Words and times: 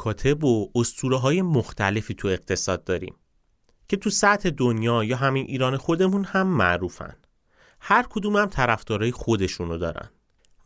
مکاتب 0.00 0.44
و 0.44 0.70
اسطوره 0.74 1.16
های 1.16 1.42
مختلفی 1.42 2.14
تو 2.14 2.28
اقتصاد 2.28 2.84
داریم 2.84 3.14
که 3.88 3.96
تو 3.96 4.10
سطح 4.10 4.50
دنیا 4.50 5.04
یا 5.04 5.16
همین 5.16 5.46
ایران 5.46 5.76
خودمون 5.76 6.24
هم 6.24 6.46
معروفن. 6.46 7.16
هر 7.80 8.06
کدوم 8.10 8.36
هم 8.36 8.46
طرفدارای 8.46 9.10
خودشونو 9.10 9.78
دارن. 9.78 10.10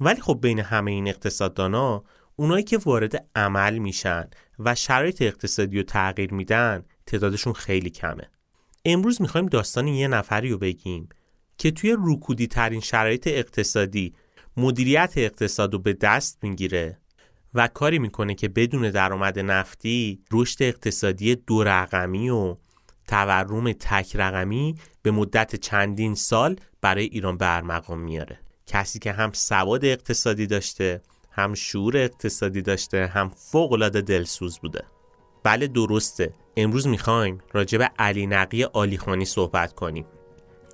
ولی 0.00 0.20
خب 0.20 0.38
بین 0.42 0.58
همه 0.58 0.90
این 0.90 1.08
اقتصاددانا 1.08 2.04
اونایی 2.36 2.64
که 2.64 2.78
وارد 2.78 3.28
عمل 3.34 3.78
میشن 3.78 4.30
و 4.58 4.74
شرایط 4.74 5.22
اقتصادی 5.22 5.76
رو 5.76 5.82
تغییر 5.82 6.34
میدن 6.34 6.84
تعدادشون 7.06 7.52
خیلی 7.52 7.90
کمه. 7.90 8.30
امروز 8.84 9.22
می‌خوایم 9.22 9.46
داستان 9.46 9.88
یه 9.88 10.08
نفری 10.08 10.50
رو 10.50 10.58
بگیم 10.58 11.08
که 11.58 11.70
توی 11.70 11.96
رکودی 12.04 12.46
ترین 12.46 12.80
شرایط 12.80 13.26
اقتصادی 13.26 14.14
مدیریت 14.56 15.12
اقتصاد 15.16 15.72
رو 15.72 15.78
به 15.78 15.92
دست 15.92 16.38
می‌گیره 16.42 16.98
و 17.54 17.68
کاری 17.68 17.98
می‌کنه 17.98 18.34
که 18.34 18.48
بدون 18.48 18.90
درآمد 18.90 19.38
نفتی 19.38 20.20
رشد 20.32 20.62
اقتصادی 20.62 21.34
دو 21.34 21.64
رقمی 21.64 22.30
و 22.30 22.56
تورم 23.08 23.72
تک 23.72 24.16
رقمی 24.16 24.74
به 25.02 25.10
مدت 25.10 25.56
چندین 25.56 26.14
سال 26.14 26.56
برای 26.80 27.04
ایران 27.04 27.36
برمقام 27.36 28.00
میاره. 28.00 28.40
کسی 28.66 28.98
که 28.98 29.12
هم 29.12 29.30
سواد 29.32 29.84
اقتصادی 29.84 30.46
داشته 30.46 31.02
هم 31.30 31.54
شعور 31.54 31.96
اقتصادی 31.96 32.62
داشته 32.62 33.06
هم 33.06 33.30
فوق 33.36 33.72
العاده 33.72 34.00
دلسوز 34.00 34.58
بوده. 34.58 34.84
بله 35.42 35.66
درسته. 35.66 36.34
امروز 36.56 36.86
می‌خوایم 36.86 37.38
به 37.52 37.90
علی 37.98 38.26
نقی 38.26 38.64
آلیخانی 38.64 39.24
صحبت 39.24 39.72
کنیم. 39.72 40.06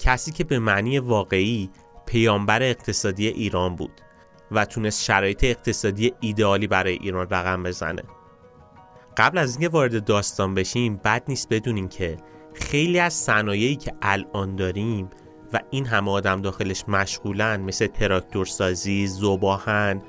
کسی 0.01 0.33
که 0.33 0.45
به 0.45 0.59
معنی 0.59 0.99
واقعی 0.99 1.71
پیامبر 2.07 2.63
اقتصادی 2.63 3.27
ایران 3.29 3.77
بود. 3.77 4.01
و 4.53 4.65
تونست 4.65 5.05
شرایط 5.05 5.45
اقتصادی 5.45 6.13
ایدئالی 6.21 6.67
برای 6.67 6.93
ایران 6.93 7.27
رقم 7.31 7.63
بزنه. 7.63 8.03
قبل 9.17 9.39
از 9.39 9.51
اینکه 9.51 9.69
وارد 9.69 10.05
داستان 10.05 10.55
بشیم 10.55 10.97
بد 10.97 11.23
نیست 11.29 11.49
بدونیم 11.49 11.89
که 11.89 12.17
خیلی 12.55 12.99
از 12.99 13.15
صنایعی 13.15 13.77
که 13.77 13.93
الان 14.03 14.57
داریم 14.57 15.11
و 15.53 15.61
این 15.71 15.87
همه 15.87 16.11
آدم 16.11 16.43
داخلش 16.43 16.85
مشغولن 16.89 17.61
مثل 17.61 17.87
تراکتورسازی، 17.87 19.07
زباهن، 19.07 20.03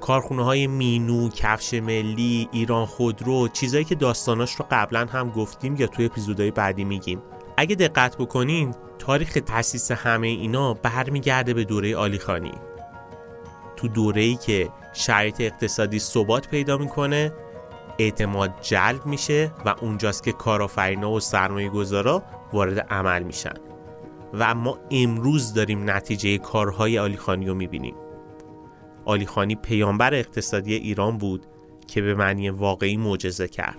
کارخونه 0.00 0.44
های 0.44 0.66
مینو، 0.66 1.28
کفش 1.28 1.74
ملی، 1.74 2.48
ایران 2.52 2.86
خودرو 2.86 3.48
چیزایی 3.48 3.84
که 3.84 3.94
داستاناش 3.94 4.54
رو 4.54 4.66
قبلا 4.70 5.06
هم 5.06 5.30
گفتیم 5.30 5.76
یا 5.76 5.86
توی 5.86 6.04
اپیزودهای 6.04 6.50
بعدی 6.50 6.84
میگیم. 6.84 7.22
اگه 7.56 7.74
دقت 7.76 8.16
بکنین 8.16 8.74
تاریخ 8.98 9.38
تاسیس 9.46 9.90
همه 9.90 10.26
اینا 10.26 10.74
برمیگرده 10.74 11.54
به 11.54 11.64
دوره 11.64 11.96
آلیخانی 11.96 12.52
تو 13.76 13.88
دوره 13.88 14.22
ای 14.22 14.34
که 14.34 14.68
شرایط 14.92 15.40
اقتصادی 15.40 15.98
ثبات 15.98 16.48
پیدا 16.48 16.78
می‌کنه 16.78 17.32
اعتماد 17.98 18.54
جلب 18.60 19.06
میشه 19.06 19.52
و 19.64 19.74
اونجاست 19.80 20.22
که 20.22 20.32
کارآفرینا 20.32 21.10
و 21.10 21.20
سرمایه 21.20 21.68
گذارا 21.68 22.22
وارد 22.52 22.78
عمل 22.78 23.22
میشن. 23.22 23.54
و 24.34 24.54
ما 24.54 24.78
امروز 24.90 25.54
داریم 25.54 25.90
نتیجه 25.90 26.38
کارهای 26.38 26.98
آلیخانی 26.98 27.46
رو 27.46 27.54
می‌بینیم. 27.54 27.94
آلیخانی 29.04 29.54
پیامبر 29.54 30.14
اقتصادی 30.14 30.74
ایران 30.74 31.18
بود 31.18 31.46
که 31.86 32.02
به 32.02 32.14
معنی 32.14 32.50
واقعی 32.50 32.96
معجزه 32.96 33.48
کرد. 33.48 33.76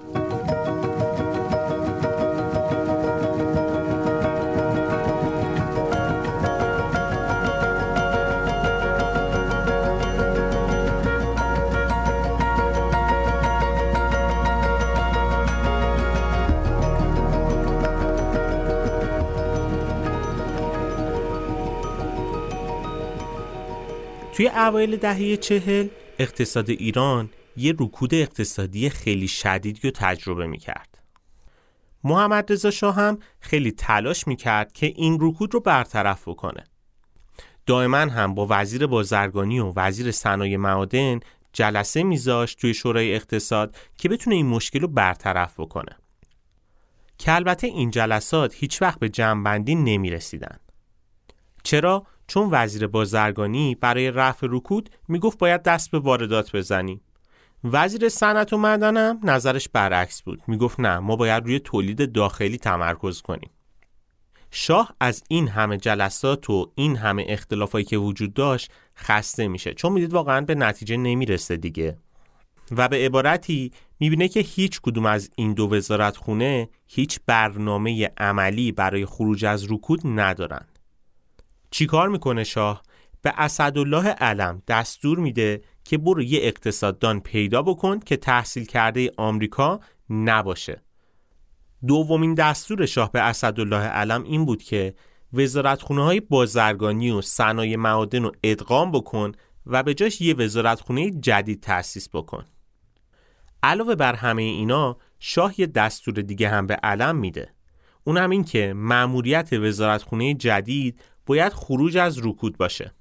توی 24.38 24.48
اوایل 24.48 24.98
دهه 24.98 25.38
چهل 25.38 25.88
اقتصاد 26.20 26.70
ایران 26.70 27.30
یه 27.56 27.74
رکود 27.80 28.14
اقتصادی 28.14 28.90
خیلی 28.90 29.28
شدیدی 29.28 29.80
رو 29.84 29.92
تجربه 29.96 30.48
می‌کرد. 30.48 30.98
محمد 32.04 32.52
رضا 32.52 32.72
شاه 32.72 32.96
هم 32.96 33.20
خیلی 33.40 33.72
تلاش 33.72 34.28
می‌کرد 34.28 34.72
که 34.72 34.86
این 34.86 35.18
رکود 35.22 35.54
رو 35.54 35.60
برطرف 35.60 36.28
بکنه. 36.28 36.64
دائما 37.66 37.98
هم 37.98 38.36
با 38.36 38.48
وزیر 38.50 38.88
بازرگانی 38.88 39.60
و 39.60 39.74
وزیر 39.76 40.12
صنایع 40.12 40.58
معادن 40.58 41.20
جلسه 41.54 42.04
میذاشت 42.04 42.60
توی 42.60 42.74
شورای 42.74 43.16
اقتصاد 43.16 43.76
که 43.98 44.10
بتونه 44.10 44.36
این 44.36 44.48
مشکل 44.48 44.80
رو 44.80 44.88
برطرف 44.88 45.60
بکنه. 45.60 45.98
که 47.18 47.36
البته 47.36 47.68
این 47.68 47.92
جلسات 47.92 48.56
هیچ 48.56 48.82
وقت 48.82 49.00
به 49.00 49.10
جمعبندی 49.10 49.76
نمی 49.76 50.10
رسیدن. 50.10 50.60
چرا؟ 51.64 52.06
چون 52.28 52.50
وزیر 52.52 52.88
بازرگانی 52.88 53.76
برای 53.76 54.12
رفع 54.12 54.48
رکود 54.50 54.90
می‌گفت 55.08 55.38
باید 55.38 55.64
دست 55.64 55.92
به 55.92 56.00
واردات 56.00 56.56
بزنیم 56.56 57.02
وزیر 57.64 58.10
صنعت 58.10 58.54
و 58.54 58.58
معدنم 58.58 59.20
نظرش 59.24 59.70
برعکس 59.70 60.22
بود. 60.22 60.42
می‌گفت 60.48 60.80
نه 60.80 61.00
ما 61.00 61.16
باید 61.16 61.44
روی 61.44 61.60
تولید 61.60 62.12
داخلی 62.12 62.58
تمرکز 62.58 63.22
کنیم. 63.22 63.50
شاه 64.52 64.96
از 65.00 65.24
این 65.30 65.48
همه 65.48 65.78
جلسات 65.78 66.50
و 66.50 66.72
این 66.76 66.96
همه 66.96 67.26
اختلافایی 67.28 67.86
که 67.86 67.98
وجود 67.98 68.34
داشت 68.34 68.72
خسته 68.98 69.48
میشه. 69.48 69.74
چون 69.74 69.94
می‌دید 69.94 70.14
واقعا 70.14 70.42
به 70.42 70.56
نتیجه 70.56 70.98
نمی‌رسه 70.98 71.58
دیگه. 71.58 71.98
و 72.72 72.88
به 72.88 73.06
عبارتی 73.06 73.72
می‌بینه 74.00 74.28
که 74.28 74.40
هیچ 74.40 74.82
کدوم 74.82 75.06
از 75.06 75.30
این 75.36 75.54
دو 75.54 75.74
وزارت 75.74 76.18
خونه 76.18 76.70
هیچ 76.88 77.20
برنامه 77.26 78.12
عملی 78.18 78.72
برای 78.72 79.06
خروج 79.06 79.46
از 79.46 79.72
رکود 79.72 80.02
ندارن 80.06 80.66
چیکار 81.72 82.10
می‌کنه 82.10 82.44
شاه؟ 82.44 82.84
به 83.22 83.34
اسدالله 83.38 84.08
علم 84.08 84.62
دستور 84.68 85.20
میده 85.20 85.62
که 85.84 85.98
برو 85.98 86.24
یه 86.24 86.40
اقتصاددان 86.44 87.20
پیدا 87.20 87.62
بکن 87.62 88.00
که 88.00 88.18
تحصیل 88.18 88.66
کرده 88.66 89.12
آمریکا 89.18 89.80
نباشه. 90.10 90.82
دومین 91.88 92.34
دستور 92.34 92.86
شاه 92.86 93.12
به 93.12 93.22
اسدالله 93.22 93.78
علم 93.78 94.24
این 94.24 94.46
بود 94.46 94.64
که 94.64 94.96
وزارتخونه 95.34 96.04
های 96.04 96.20
بازرگانی 96.20 97.12
و 97.12 97.22
صنایع 97.22 97.76
معادن 97.76 98.24
رو 98.24 98.32
ادغام 98.44 98.92
بکن 98.92 99.32
و 99.66 99.84
به 99.84 99.94
جاش 99.94 100.22
یه 100.22 100.34
وزارتخونه 100.34 101.12
جدید 101.12 101.64
تأسیس 101.64 102.10
بکن. 102.10 102.46
علاوه 103.64 103.96
بر 103.96 104.14
همه 104.14 104.42
اینا 104.42 104.98
شاه 105.20 105.60
یه 105.60 105.68
دستور 105.68 106.14
دیگه 106.14 106.50
هم 106.50 106.68
به 106.68 106.76
علم 106.76 107.16
میده. 107.16 107.54
اون 108.04 108.18
هم 108.18 108.30
این 108.30 108.44
که 108.44 108.74
مأموریت 108.76 109.54
وزارتخونه 109.54 110.34
جدید 110.34 111.02
باید 111.28 111.54
خروج 111.54 111.98
از 111.98 112.20
رکود 112.26 112.58
باشه. 112.58 112.92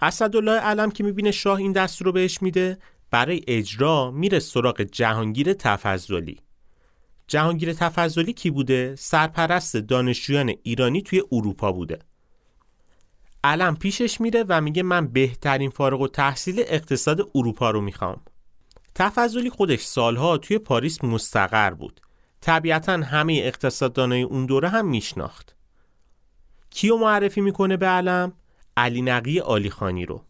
اسدالله 0.00 0.60
علم 0.60 0.90
که 0.90 1.04
می‌بینه 1.04 1.30
شاه 1.30 1.58
این 1.58 1.72
دستور 1.72 2.06
رو 2.06 2.12
بهش 2.12 2.42
میده 2.42 2.78
برای 3.10 3.42
اجرا 3.48 4.10
میره 4.10 4.38
سراغ 4.38 4.82
جهانگیر 4.82 5.52
تفضلی. 5.52 6.40
جهانگیر 7.26 7.72
تفضلی 7.72 8.32
کی 8.32 8.50
بوده؟ 8.50 8.94
سرپرست 8.98 9.76
دانشجویان 9.76 10.54
ایرانی 10.62 11.02
توی 11.02 11.22
اروپا 11.32 11.72
بوده. 11.72 11.98
علم 13.44 13.76
پیشش 13.76 14.20
میره 14.20 14.44
و 14.48 14.60
میگه 14.60 14.82
من 14.82 15.06
بهترین 15.06 15.70
فارغ 15.70 16.00
و 16.00 16.08
تحصیل 16.08 16.64
اقتصاد 16.66 17.30
اروپا 17.34 17.70
رو 17.70 17.80
می‌خوام. 17.80 18.20
تفضلی 18.94 19.50
خودش 19.50 19.80
سالها 19.80 20.38
توی 20.38 20.58
پاریس 20.58 21.04
مستقر 21.04 21.70
بود. 21.70 22.00
طبیعتا 22.40 22.92
همه 22.92 23.32
اقتصاددانای 23.32 24.22
اون 24.22 24.46
دوره 24.46 24.68
هم 24.68 24.86
میشناخت. 24.86 25.53
کیو 26.74 26.96
معرفی 26.96 27.40
می‌کنه 27.40 27.76
به 27.76 27.86
علم؟ 27.86 28.32
علی 28.76 29.02
نقی 29.02 29.40
آلیخانی 29.40 30.06
رو. 30.06 30.24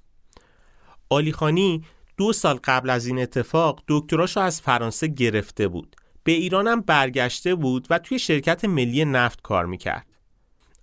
آلیخانی 1.10 1.84
دو 2.16 2.32
سال 2.32 2.60
قبل 2.64 2.90
از 2.90 3.06
این 3.06 3.18
اتفاق 3.18 3.82
دکتراشو 3.88 4.40
از 4.40 4.60
فرانسه 4.60 5.06
گرفته 5.06 5.68
بود. 5.68 5.96
به 6.24 6.32
ایرانم 6.32 6.80
برگشته 6.80 7.54
بود 7.54 7.86
و 7.90 7.98
توی 7.98 8.18
شرکت 8.18 8.64
ملی 8.64 9.04
نفت 9.04 9.42
کار 9.42 9.66
می‌کرد. 9.66 10.06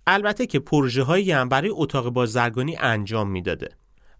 البته 0.06 0.46
که 0.46 0.58
پروژه 0.58 1.02
هایی 1.02 1.32
هم 1.32 1.48
برای 1.48 1.70
اتاق 1.72 2.08
بازرگانی 2.08 2.76
انجام 2.76 3.30
می‌داده 3.30 3.68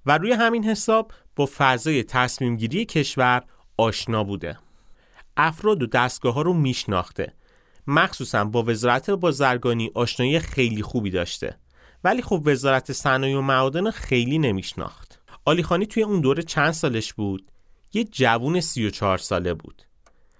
و 0.06 0.18
روی 0.18 0.32
همین 0.32 0.64
حساب 0.64 1.12
با 1.36 1.48
فضای 1.56 2.02
تصمیم 2.02 2.56
گیری 2.56 2.84
کشور 2.84 3.42
آشنا 3.76 4.24
بوده. 4.24 4.58
افراد 5.36 5.82
و 5.82 5.86
دستگاه 5.86 6.34
ها 6.34 6.42
رو 6.42 6.52
میشناخته 6.52 7.34
مخصوصا 7.86 8.44
با 8.44 8.62
وزارت 8.62 9.10
بازرگانی 9.10 9.90
آشنایی 9.94 10.38
خیلی 10.38 10.82
خوبی 10.82 11.10
داشته. 11.10 11.58
ولی 12.04 12.22
خب 12.22 12.42
وزارت 12.44 12.92
صنایع 12.92 13.38
و 13.38 13.40
معادن 13.40 13.90
خیلی 13.90 14.38
نمیشناخت. 14.38 15.20
آلیخانی 15.44 15.86
توی 15.86 16.02
اون 16.02 16.20
دوره 16.20 16.42
چند 16.42 16.70
سالش 16.70 17.12
بود؟ 17.12 17.50
یه 17.92 18.04
جوون 18.04 18.60
34 18.60 19.18
ساله 19.18 19.54
بود. 19.54 19.82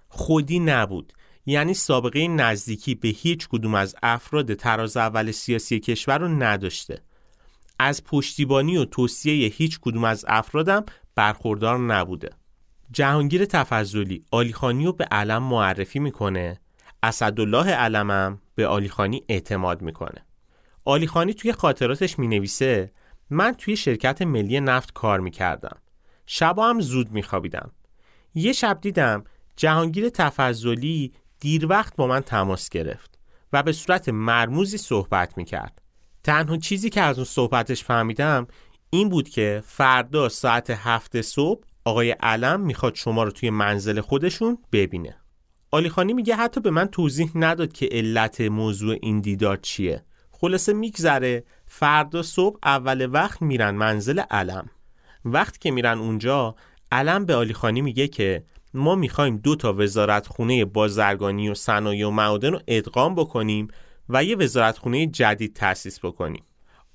خودی 0.07 0.59
نبود. 0.59 1.13
یعنی 1.45 1.73
سابقه 1.73 2.27
نزدیکی 2.27 2.95
به 2.95 3.07
هیچ 3.07 3.47
کدوم 3.47 3.75
از 3.75 3.95
افراد 4.03 4.53
تراز 4.53 4.97
اول 4.97 5.31
سیاسی 5.31 5.79
کشور 5.79 6.17
رو 6.17 6.27
نداشته. 6.27 7.01
از 7.79 8.03
پشتیبانی 8.03 8.77
و 8.77 8.85
توصیه 8.85 9.47
هیچ 9.47 9.79
کدوم 9.81 10.03
از 10.03 10.25
افرادم 10.27 10.85
برخوردار 11.15 11.79
نبوده. 11.79 12.29
جهانگیر 12.91 13.45
تفضلی 13.45 14.25
آلیخانی 14.31 14.85
رو 14.85 14.93
به 14.93 15.05
علم 15.05 15.43
معرفی 15.43 15.99
می‌کنه؟ 15.99 16.59
اسدالله 17.03 17.71
علمم 17.71 18.41
به 18.55 18.67
آلیخانی 18.67 19.23
اعتماد 19.29 19.81
می‌کنه. 19.81 20.25
آلیخانی 20.85 21.33
توی 21.33 21.51
خاطراتش 21.51 22.19
می‌نویسه 22.19 22.91
من 23.29 23.53
توی 23.53 23.75
شرکت 23.75 24.21
ملی 24.21 24.59
نفت 24.59 24.93
کار 24.93 25.19
می‌کردم. 25.19 25.77
شبا 26.25 26.69
هم 26.69 26.81
زود 26.81 27.11
میخوابیدم. 27.11 27.71
یه 28.35 28.53
شب 28.53 28.77
دیدم 28.81 29.23
جهانگیر 29.55 30.09
تفضلی 30.09 31.13
دیر 31.39 31.67
وقت 31.67 31.95
با 31.95 32.07
من 32.07 32.21
تماس 32.21 32.69
گرفت 32.69 33.19
و 33.53 33.63
به 33.63 33.71
صورت 33.71 34.09
مرموزی 34.09 34.77
صحبت 34.77 35.37
می‌کرد. 35.37 35.81
تنها 36.23 36.57
چیزی 36.57 36.89
که 36.89 37.01
از 37.01 37.17
اون 37.17 37.25
صحبتش 37.25 37.83
فهمیدم 37.83 38.47
این 38.89 39.09
بود 39.09 39.29
که 39.29 39.63
فردا 39.65 40.29
ساعت 40.29 40.69
هفت 40.69 41.21
صبح 41.21 41.63
آقای 41.85 42.11
علم 42.11 42.61
می‌خواد 42.61 42.95
شما 42.95 43.23
رو 43.23 43.31
توی 43.31 43.49
منزل 43.49 44.01
خودشون 44.01 44.57
ببینه. 44.71 45.22
آلیخانی 45.73 46.13
میگه 46.13 46.35
حتی 46.35 46.61
به 46.61 46.71
من 46.71 46.85
توضیح 46.85 47.31
نداد 47.35 47.73
که 47.73 47.89
علت 47.91 48.41
موضوع 48.41 48.97
این 49.01 49.21
دیدار 49.21 49.57
چیه. 49.57 50.03
خلاصه 50.31 50.73
میگذره 50.73 51.43
فردا 51.65 52.21
صبح 52.23 52.59
اول 52.63 53.09
وقت 53.11 53.41
میرن 53.41 53.69
منزل 53.69 54.19
علم. 54.19 54.69
وقتی 55.25 55.59
که 55.59 55.71
میرن 55.71 55.97
اونجا 55.97 56.55
علم 56.91 57.25
به 57.25 57.35
آلیخانی 57.35 57.81
میگه 57.81 58.07
که 58.07 58.43
ما 58.73 58.95
می‌خوایم 58.95 59.37
دو 59.37 59.55
تا 59.55 59.73
وزارت 59.73 60.27
خونه 60.27 60.65
بازرگانی 60.65 61.49
و 61.49 61.53
صنایع 61.53 62.07
و 62.07 62.11
معادن 62.11 62.51
رو 62.51 62.59
ادغام 62.67 63.15
بکنیم 63.15 63.67
و 64.09 64.23
یه 64.23 64.35
وزارت 64.35 64.77
خونه 64.77 65.07
جدید 65.07 65.53
تأسیس 65.53 65.99
بکنیم. 65.99 66.43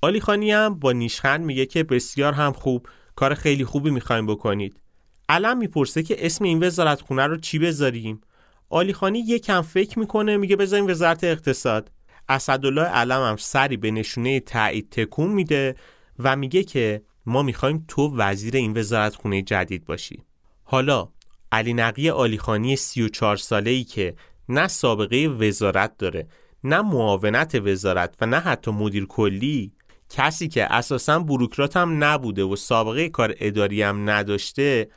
آلیخانی 0.01 0.51
هم 0.51 0.79
با 0.79 0.91
نیشخند 0.91 1.45
میگه 1.45 1.65
که 1.65 1.83
بسیار 1.83 2.33
هم 2.33 2.51
خوب 2.51 2.87
کار 3.15 3.33
خیلی 3.33 3.65
خوبی 3.65 3.91
می‌خوایم 3.91 4.25
بکنید. 4.25 4.81
علم 5.29 5.57
می‌پرسه 5.57 6.03
که 6.03 6.25
اسم 6.25 6.45
این 6.45 6.63
وزارت 6.63 7.01
خونه 7.01 7.27
رو 7.27 7.37
چی 7.37 7.59
بذاریم؟ 7.59 8.21
آلیخانی 8.69 9.19
یکم 9.19 9.61
فکر 9.61 9.99
می‌کنه 9.99 10.37
میگه 10.37 10.55
بذاریم 10.55 10.87
وزارت 10.87 11.23
اقتصاد. 11.23 11.91
اسدالله 12.29 12.81
علم 12.81 13.29
هم 13.29 13.35
سری 13.37 13.77
به 13.77 13.91
نشونه 13.91 14.39
تایید 14.39 14.89
تکون 14.89 15.31
میده 15.31 15.75
و 16.19 16.35
میگه 16.35 16.63
که 16.63 17.01
ما 17.25 17.43
می‌خوایم 17.43 17.85
تو 17.87 18.15
وزیر 18.17 18.55
این 18.55 18.77
وزارت 18.77 19.15
خونه 19.15 19.41
جدید 19.41 19.85
باشی. 19.85 20.23
حالا 20.63 21.09
علی 21.51 21.73
نقی 21.73 22.09
آلیخانی 22.09 22.75
34 22.75 23.37
ساله 23.37 23.71
ای 23.71 23.83
که 23.83 24.15
نه 24.49 24.67
سابقه 24.67 25.27
وزارت 25.27 25.97
داره 25.97 26.27
نه 26.63 26.81
معاونت 26.81 27.55
وزارت 27.55 28.15
و 28.21 28.25
نه 28.25 28.39
حتی 28.39 28.71
مدیر 28.71 29.05
کلی 29.05 29.71
کسی 30.09 30.47
که 30.47 30.73
اساسا 30.73 31.19
بروکرات 31.19 31.77
هم 31.77 32.03
نبوده 32.03 32.43
و 32.43 32.55
سابقه 32.55 33.09
کار 33.09 33.33
اداری 33.39 33.81
هم 33.81 34.09
نداشته 34.09 34.89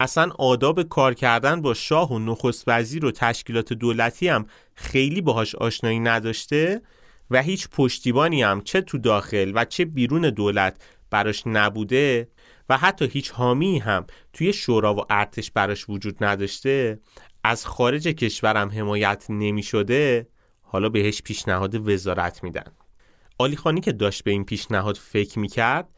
اصلا 0.00 0.30
آداب 0.38 0.82
کار 0.82 1.14
کردن 1.14 1.62
با 1.62 1.74
شاه 1.74 2.12
و 2.12 2.18
نخست 2.18 2.64
وزیر 2.66 3.04
و 3.04 3.10
تشکیلات 3.10 3.72
دولتی 3.72 4.28
هم 4.28 4.46
خیلی 4.74 5.20
باهاش 5.20 5.54
آشنایی 5.54 6.00
نداشته 6.00 6.82
و 7.30 7.42
هیچ 7.42 7.68
پشتیبانی 7.68 8.42
هم 8.42 8.60
چه 8.60 8.80
تو 8.80 8.98
داخل 8.98 9.52
و 9.54 9.64
چه 9.64 9.84
بیرون 9.84 10.30
دولت 10.30 10.76
براش 11.10 11.42
نبوده 11.46 12.28
و 12.68 12.78
حتی 12.78 13.06
هیچ 13.06 13.30
حامی 13.30 13.78
هم 13.78 14.06
توی 14.32 14.52
شورا 14.52 14.94
و 14.94 15.04
ارتش 15.10 15.50
براش 15.50 15.88
وجود 15.88 16.24
نداشته 16.24 17.00
از 17.44 17.66
خارج 17.66 18.08
کشورم 18.08 18.68
حمایت 18.68 19.26
نمی 19.28 19.62
شده 19.62 20.28
حالا 20.62 20.88
بهش 20.88 21.22
پیشنهاد 21.22 21.88
وزارت 21.88 22.44
میدن. 22.44 22.72
آلیخانی 23.38 23.80
که 23.80 23.92
داشت 23.92 24.24
به 24.24 24.30
این 24.30 24.44
پیشنهاد 24.44 24.96
فکر 24.96 25.38
می‌کرد 25.38 25.88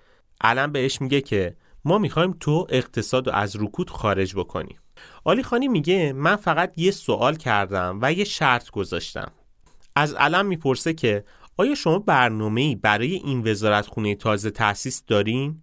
الان 0.40 0.72
بهش 0.72 1.00
میگه 1.00 1.20
که 1.20 1.56
ما 1.84 1.98
می‌خوایم 1.98 2.36
تو 2.40 2.66
اقتصاد 2.68 3.26
رو 3.26 3.34
از 3.34 3.56
رکود 3.56 3.90
خارج 3.90 4.34
بکنی 4.34 4.78
آلی 5.24 5.42
خانی 5.42 5.68
میگه 5.68 6.12
من 6.12 6.36
فقط 6.36 6.72
یه 6.76 6.90
سوال 6.90 7.36
کردم 7.36 7.98
و 8.02 8.12
یه 8.12 8.24
شرط 8.24 8.70
گذاشتم. 8.70 9.32
از 9.96 10.14
علم 10.14 10.46
می‌پرسه 10.46 10.94
که 10.94 11.24
آیا 11.56 11.74
شما 11.74 11.98
برنامه 11.98 12.76
برای 12.76 13.14
این 13.14 13.50
وزارت 13.50 13.86
خونه 13.86 14.14
تازه 14.14 14.50
تأسیس 14.50 15.04
دارین؟ 15.06 15.62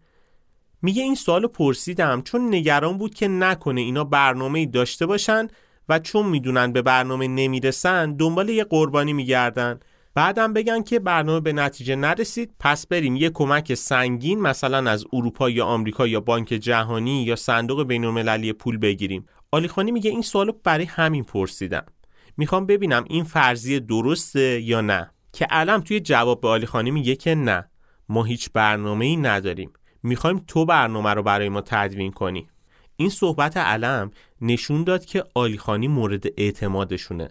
میگه 0.82 1.04
این 1.04 1.16
سوال 1.16 1.48
پرسیدم 1.48 2.22
چون 2.22 2.56
نگران 2.56 2.98
بود 2.98 3.16
که 3.16 3.28
نکنه 3.28 3.82
اینا 3.82 4.04
برنامه 4.04 4.66
داشته 4.66 5.06
باشن 5.06 5.48
و 5.90 6.00
چون 6.00 6.26
می‌دونن 6.26 6.72
به 6.72 6.82
برنامه 6.82 7.28
نمی‌رسن 7.28 8.14
دنبال 8.14 8.50
یه 8.50 8.64
قربانی 8.64 9.14
میگردن. 9.14 9.80
بعدم 10.18 10.54
بگن 10.54 10.84
که 10.84 11.00
برنامه 11.00 11.40
به 11.40 11.54
نتیجه 11.54 11.96
نرسید 11.96 12.52
پس 12.60 12.88
بریم 12.88 13.16
یه 13.16 13.30
کمک 13.30 13.74
سنگین 13.74 14.42
مثلا 14.42 14.92
از 14.92 15.06
اروپا 15.14 15.50
یا 15.50 15.66
آمریکا 15.66 16.08
یا 16.08 16.20
بانک 16.20 16.48
جهانی 16.48 17.24
یا 17.24 17.36
صندوق 17.36 17.84
بینالمللی 17.84 18.54
پول 18.54 18.78
بگیریم. 18.78 19.26
آلیخانی 19.52 19.92
میگه 19.92 20.12
این 20.12 20.22
سوالو 20.22 20.52
برای 20.64 20.86
همین 20.86 21.24
پرسیدم. 21.24 21.86
می‌خوام 22.38 22.66
ببینم 22.66 23.06
این 23.10 23.24
فرضیه 23.24 23.80
درسته 23.80 24.62
یا 24.62 24.82
نه؟ 24.82 25.12
که 25.34 25.46
علم 25.46 25.82
توی 25.82 26.00
جواب 26.00 26.42
به 26.42 26.48
آلیخانی 26.48 26.92
میگه 26.92 27.16
که 27.16 27.36
نه. 27.36 27.70
ما 28.10 28.24
هیچ 28.24 28.50
برنامه 28.54 29.06
ای 29.06 29.18
نداریم. 29.18 29.74
می‌خوایم 30.04 30.44
تو 30.48 30.66
برنامه 30.66 31.10
رو 31.10 31.24
برای 31.24 31.50
ما 31.50 31.62
تدوین 31.62 32.12
کنی. 32.12 32.48
این 32.96 33.10
صحبت 33.10 33.58
علم 33.58 34.12
نشون 34.42 34.84
داد 34.84 35.06
که 35.06 35.24
آلیخانی 35.36 35.88
مورد 35.88 36.26
اعتمادشونه. 36.38 37.28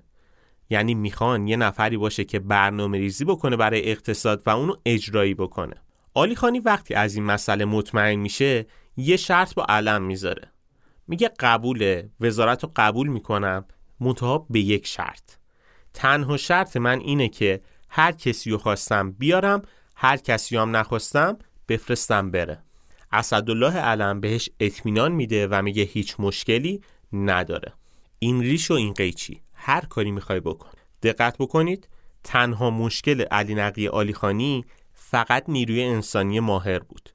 یعنی 0.70 0.94
می‌خوان 0.94 1.46
یه 1.46 1.56
نفری 1.56 1.96
باشه 1.96 2.24
که 2.24 2.38
برنامه 2.38 2.98
ریزی 2.98 3.24
بکنه 3.24 3.56
برای 3.56 3.90
اقتصاد 3.90 4.42
و 4.46 4.50
اونو 4.50 4.74
اجرایی 4.84 5.34
بکنه. 5.34 5.74
آلی 6.14 6.34
خانی 6.34 6.60
وقتی 6.60 6.94
از 6.94 7.14
این 7.14 7.24
مسئله 7.24 7.64
مطمئن 7.64 8.14
میشه 8.14 8.66
یه 8.96 9.16
شرط 9.16 9.54
با 9.54 9.66
علم 9.68 10.02
می‌ذاره. 10.02 10.52
میگه 11.08 11.30
قبوله 11.40 12.10
وزارت 12.20 12.64
رو 12.64 12.72
قبول 12.76 13.08
می‌کنم 13.08 13.64
منتها 14.00 14.46
به 14.50 14.60
یک 14.60 14.86
شرط. 14.86 15.32
تنها 15.94 16.36
شرط 16.36 16.76
من 16.76 17.00
اینه 17.00 17.28
که 17.28 17.60
هر 17.88 18.12
کسی 18.12 18.50
رو 18.50 18.58
خواستم 18.58 19.10
بیارم 19.10 19.62
هر 19.96 20.16
کسی 20.16 20.56
هم 20.56 20.76
نخواستم 20.76 21.38
بفرستم 21.68 22.30
بره. 22.30 22.62
اسدالله 23.12 23.76
علم 23.76 24.20
بهش 24.20 24.50
اطمینان 24.60 25.12
میده 25.12 25.46
و 25.46 25.62
میگه 25.62 25.82
هیچ 25.82 26.16
مشکلی 26.18 26.80
نداره. 27.12 27.72
این 28.18 28.40
ریش 28.40 28.70
و 28.70 28.74
این 28.74 28.92
قیچی. 28.92 29.40
هر 29.66 29.80
کاری 29.80 30.10
می‌خوای 30.10 30.40
بکن. 30.40 30.68
دقت 31.02 31.38
بکنید 31.38 31.88
تنها 32.24 32.70
مشکل 32.70 33.20
علی 33.20 33.54
نقی 33.54 33.88
آلیخانی 33.88 34.64
فقط 34.94 35.44
نیروی 35.48 35.82
انسانی 35.82 36.40
ماهر 36.40 36.78
بود. 36.78 37.10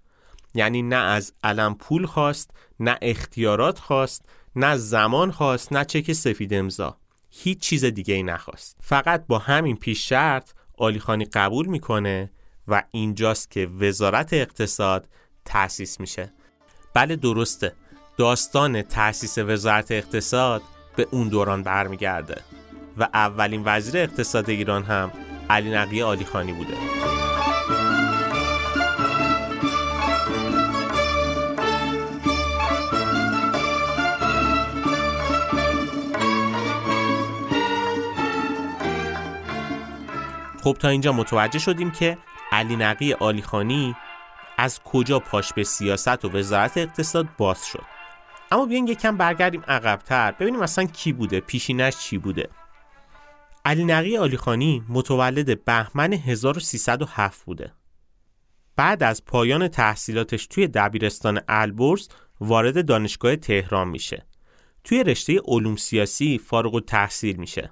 یعنی 0.53 0.81
نه 0.81 0.95
از 0.95 1.33
علم 1.43 1.75
پول 1.75 2.05
خواست 2.05 2.51
نه 2.79 2.97
اختیارات 3.01 3.79
خواست 3.79 4.29
نه 4.55 4.77
زمان 4.77 5.31
خواست 5.31 5.73
نه 5.73 5.85
چک 5.85 6.13
سفید 6.13 6.53
امضا. 6.53 6.97
هیچ 7.29 7.59
چیز 7.59 7.85
دیگه 7.85 8.13
ای 8.13 8.23
نخواست. 8.23 8.77
فقط 8.81 9.27
با 9.27 9.37
همین 9.39 9.75
پیش 9.75 10.09
شرط 10.09 10.51
آلیخانی 10.77 11.25
قبول 11.25 11.65
می‌کنه 11.65 12.31
و 12.67 12.83
اینجاست 12.91 13.51
که 13.51 13.65
وزارت 13.65 14.33
اقتصاد 14.33 15.07
تأسیس 15.45 15.99
میشه. 15.99 16.33
بله 16.93 17.15
درسته. 17.15 17.73
داستان 18.17 18.81
تأسیس 18.81 19.37
وزارت 19.37 19.91
اقتصاد 19.91 20.61
به 20.95 21.07
اون 21.11 21.27
دوران 21.27 21.63
برمیگرده 21.63 22.41
و 22.97 23.07
اولین 23.13 23.61
وزیر 23.65 23.97
اقتصاد 23.97 24.49
ایران 24.49 24.83
هم 24.83 25.11
علی 25.49 25.71
نقی 25.71 26.01
آلی 26.01 26.25
خانی 26.25 26.53
بوده. 26.53 26.73
خب 40.63 40.77
تا 40.79 40.87
اینجا 40.87 41.11
متوجه 41.11 41.59
شدیم 41.59 41.91
که 41.91 42.17
علی 42.51 42.75
نقی 42.75 43.13
آلی 43.13 43.41
خانی 43.41 43.95
از 44.57 44.79
کجا 44.83 45.19
پاش 45.19 45.53
به 45.53 45.63
سیاست 45.63 46.25
و 46.25 46.37
وزارت 46.37 46.77
اقتصاد 46.77 47.27
باز 47.37 47.65
شد. 47.65 48.00
اما 48.51 48.65
بیاین 48.65 48.87
یکم 48.87 49.17
برگردیم 49.17 49.61
عقبتر. 49.67 50.31
ببینیم 50.31 50.61
اصلا 50.61 50.85
کی 50.85 51.13
بوده 51.13 51.39
پیشینش 51.39 51.97
چی 51.97 52.17
بوده. 52.17 52.49
علی 53.65 53.85
نقی 53.85 54.17
آلیخانی 54.17 54.83
متولد 54.89 55.65
بهمن 55.65 56.13
1307 56.13 57.45
بوده. 57.45 57.73
بعد 58.75 59.03
از 59.03 59.25
پایان 59.25 59.67
تحصیلاتش 59.67 60.47
توی 60.47 60.67
دبیرستان 60.67 61.41
البرز 61.47 62.09
وارد 62.39 62.85
دانشگاه 62.85 63.35
تهران 63.35 63.87
میشه. 63.87 64.25
توی 64.83 65.03
رشته 65.03 65.39
علوم 65.45 65.75
سیاسی 65.75 66.37
فارغ 66.37 66.75
التحصیل 66.75 67.35
میشه. 67.35 67.71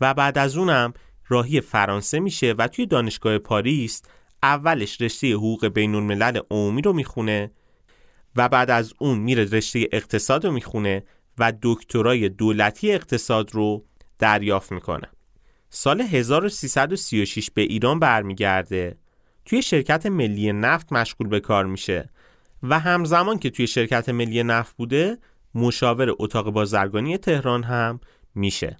و 0.00 0.14
بعد 0.14 0.38
از 0.38 0.56
اونم 0.56 0.92
راهی 1.28 1.60
فرانسه 1.60 2.20
میشه 2.20 2.54
و 2.58 2.68
توی 2.68 2.86
دانشگاه 2.86 3.38
پاریس 3.38 4.02
اولش 4.42 5.00
رشته 5.00 5.32
حقوق 5.32 5.66
بین 5.66 5.94
الملل 5.94 6.40
عمومی 6.50 6.82
رو 6.82 6.92
می‌خونه 6.92 7.50
و 8.36 8.48
بعد 8.48 8.70
از 8.70 8.94
اون 8.98 9.18
میره 9.18 9.44
رشته 9.44 9.88
اقتصاد 9.92 10.44
رو 10.44 10.52
می‌خونه 10.52 11.02
و 11.38 11.52
دکترای 11.62 12.28
دولتی 12.28 12.92
اقتصاد 12.92 13.54
رو 13.54 13.84
دریافت 14.18 14.72
می‌کنه. 14.72 15.08
سال 15.70 16.00
1336 16.00 17.50
به 17.50 17.62
ایران 17.62 17.98
برمیگرده. 17.98 18.96
توی 19.44 19.62
شرکت 19.62 20.06
ملی 20.06 20.52
نفت 20.52 20.92
مشغول 20.92 21.28
به 21.28 21.40
کار 21.40 21.66
میشه 21.66 22.10
و 22.62 22.78
همزمان 22.78 23.38
که 23.38 23.50
توی 23.50 23.66
شرکت 23.66 24.08
ملی 24.08 24.42
نفت 24.42 24.76
بوده 24.76 25.18
مشاور 25.54 26.14
اتاق 26.18 26.50
بازرگانی 26.50 27.18
تهران 27.18 27.62
هم 27.62 28.00
میشه. 28.34 28.76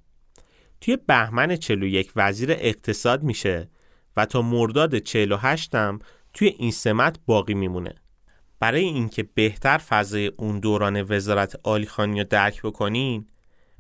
توی 0.81 0.99
بهمن 1.07 1.57
41 1.57 2.13
وزیر 2.17 2.51
اقتصاد 2.53 3.23
میشه 3.23 3.71
و 4.17 4.27
تا 4.27 4.43
مرداد 4.43 4.99
48 4.99 5.75
هم 5.75 5.99
توی 6.33 6.49
این 6.49 6.71
سمت 6.71 7.19
باقی 7.27 7.55
میمونه. 7.55 7.95
برای 8.61 8.85
اینکه 8.85 9.23
بهتر 9.23 9.79
فضای 9.79 10.27
اون 10.27 10.61
دوران 10.61 11.03
وزارت 11.03 11.61
عالیخانی 11.65 12.21
رو 12.21 12.27
درک 12.31 12.63
بکنین 12.63 13.27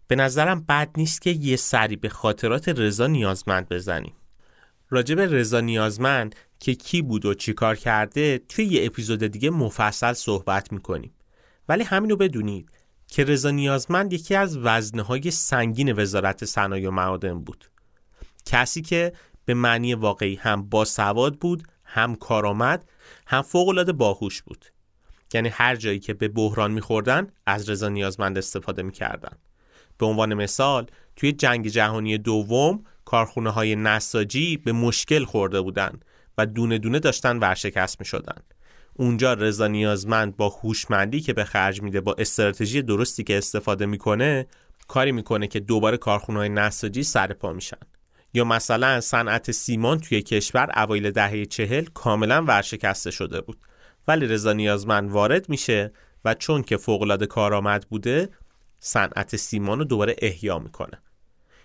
به 0.06 0.16
نظرم 0.16 0.60
بد 0.68 0.90
نیست 0.96 1.22
که 1.22 1.30
یه 1.30 1.56
سری 1.56 1.96
به 1.96 2.08
خاطرات 2.08 2.68
رضا 2.68 3.06
نیازمند 3.06 3.68
بزنیم. 3.68 4.12
راجب 4.88 5.20
رضا 5.20 5.60
نیازمند 5.60 6.34
که 6.60 6.74
کی 6.74 7.02
بود 7.02 7.24
و 7.24 7.34
چی 7.34 7.52
کار 7.52 7.76
کرده 7.76 8.38
توی 8.38 8.64
یه 8.64 8.86
اپیزود 8.86 9.24
دیگه 9.24 9.50
مفصل 9.50 10.12
صحبت 10.12 10.72
می‌کنیم. 10.72 11.14
ولی 11.68 11.84
همینو 11.84 12.16
بدونید 12.16 12.70
که 13.08 13.24
رضا 13.24 13.50
نیازمند 13.50 14.12
یکی 14.12 14.34
از 14.34 14.56
وزنه 14.56 15.02
های 15.02 15.30
سنگین 15.30 15.92
وزارت 15.92 16.44
صنایع 16.44 16.88
و 16.88 16.90
معادن 16.90 17.38
بود. 17.38 17.70
کسی 18.46 18.82
که 18.82 19.12
به 19.44 19.54
معنی 19.54 19.94
واقعی 19.94 20.34
هم 20.34 20.68
با 20.68 20.84
سواد 20.84 21.38
بود 21.38 21.62
هم 21.84 22.14
کارآمد 22.14 22.88
هم 23.30 23.42
فوق 23.42 23.92
باهوش 23.92 24.42
بود. 24.42 24.64
یعنی 25.34 25.48
هر 25.48 25.76
جایی 25.76 25.98
که 25.98 26.14
به 26.14 26.28
بحران 26.28 26.72
میخوردن 26.72 27.26
از 27.46 27.70
رضا 27.70 27.88
نیازمند 27.88 28.38
استفاده 28.38 28.82
می‌کردن. 28.82 29.36
به 29.98 30.06
عنوان 30.06 30.34
مثال 30.34 30.86
توی 31.16 31.32
جنگ 31.32 31.68
جهانی 31.68 32.18
دوم 32.18 32.84
کارخونه 33.04 33.50
های 33.50 33.76
نساجی 33.76 34.56
به 34.56 34.72
مشکل 34.72 35.24
خورده 35.24 35.60
بودن 35.60 36.00
و 36.38 36.46
دونه 36.46 36.78
دونه 36.78 36.98
داشتن 36.98 37.38
ورشکست 37.38 38.00
می 38.00 38.06
شدن. 38.06 38.42
اونجا 38.94 39.34
رضا 39.34 39.66
نیازمند 39.66 40.36
با 40.36 40.48
هوشمندی 40.48 41.20
که 41.20 41.32
به 41.32 41.44
خرج 41.44 41.82
میده 41.82 42.00
با 42.00 42.14
استراتژی 42.18 42.82
درستی 42.82 43.24
که 43.24 43.38
استفاده 43.38 43.86
می‌کنه 43.86 44.46
کاری 44.88 45.12
می‌کنه 45.12 45.46
که 45.46 45.60
دوباره 45.60 45.96
کارخونه 45.96 46.38
های 46.38 46.48
نساجی 46.48 47.02
سر 47.02 47.32
پا 47.32 47.52
میشن. 47.52 47.76
یا 48.34 48.44
مثلا 48.44 49.00
صنعت 49.00 49.50
سیمان 49.50 49.98
توی 49.98 50.22
کشور 50.22 50.70
اوایل 50.76 51.10
دهه 51.10 51.46
چهل 51.46 51.84
کاملا 51.84 52.42
ورشکسته 52.42 53.10
شده 53.10 53.40
بود. 53.40 53.58
ولی 54.08 54.26
رضا 54.26 54.52
نیازمند 54.52 55.10
وارد 55.10 55.48
میشه 55.48 55.92
و 56.24 56.34
چون 56.34 56.62
که 56.62 56.76
فوقالعاده 56.76 57.26
کارآمد 57.26 57.86
بوده 57.90 58.28
صنعت 58.80 59.36
سیمان 59.36 59.78
رو 59.78 59.84
دوباره 59.84 60.16
احیا 60.18 60.58
می‌کنه. 60.58 61.02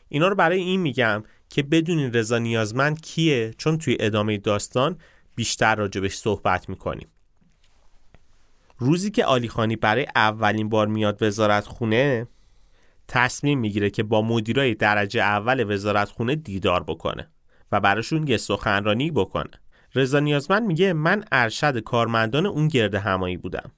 اینا 0.10 0.28
رو 0.28 0.36
برای 0.36 0.60
این 0.60 0.82
میگم 0.82 1.24
که 1.50 1.64
بدونین 1.64 2.14
رضا 2.14 2.38
نیازمند 2.38 3.02
کیه 3.02 3.54
چون 3.58 3.78
توی 3.78 3.98
ادامه 4.00 4.38
داستان 4.38 4.98
بیشتر 5.36 5.76
راجبش 5.76 6.16
صحبت 6.16 6.70
می‌کنیم. 6.70 7.08
روزی 8.78 9.12
که 9.12 9.26
آلیخانی 9.26 9.76
برای 9.76 10.08
اولین 10.16 10.70
بار 10.70 10.88
میاد 10.88 11.24
وزارت 11.24 11.66
خونه 11.66 12.28
تصمیم 13.08 13.60
می‌گیره 13.60 13.90
که 13.90 14.04
با 14.04 14.22
مدیرای 14.22 14.74
درجه 14.74 15.22
اول 15.22 15.74
وزارت 15.74 16.10
خونه 16.10 16.36
دیدار 16.36 16.84
بکنه 16.84 17.28
و 17.72 17.80
براشون 17.80 18.28
یه 18.28 18.38
سخنرانی 18.38 19.12
بکنه. 19.12 19.52
رضا 19.96 20.20
نیازمند 20.20 20.64
میگه 20.64 20.94
من 20.94 21.24
ارشد 21.32 21.80
کارمندان 21.80 22.46
اون 22.46 22.68
گرد 22.68 22.96
همایی 22.96 23.38
بودم. 23.38 23.72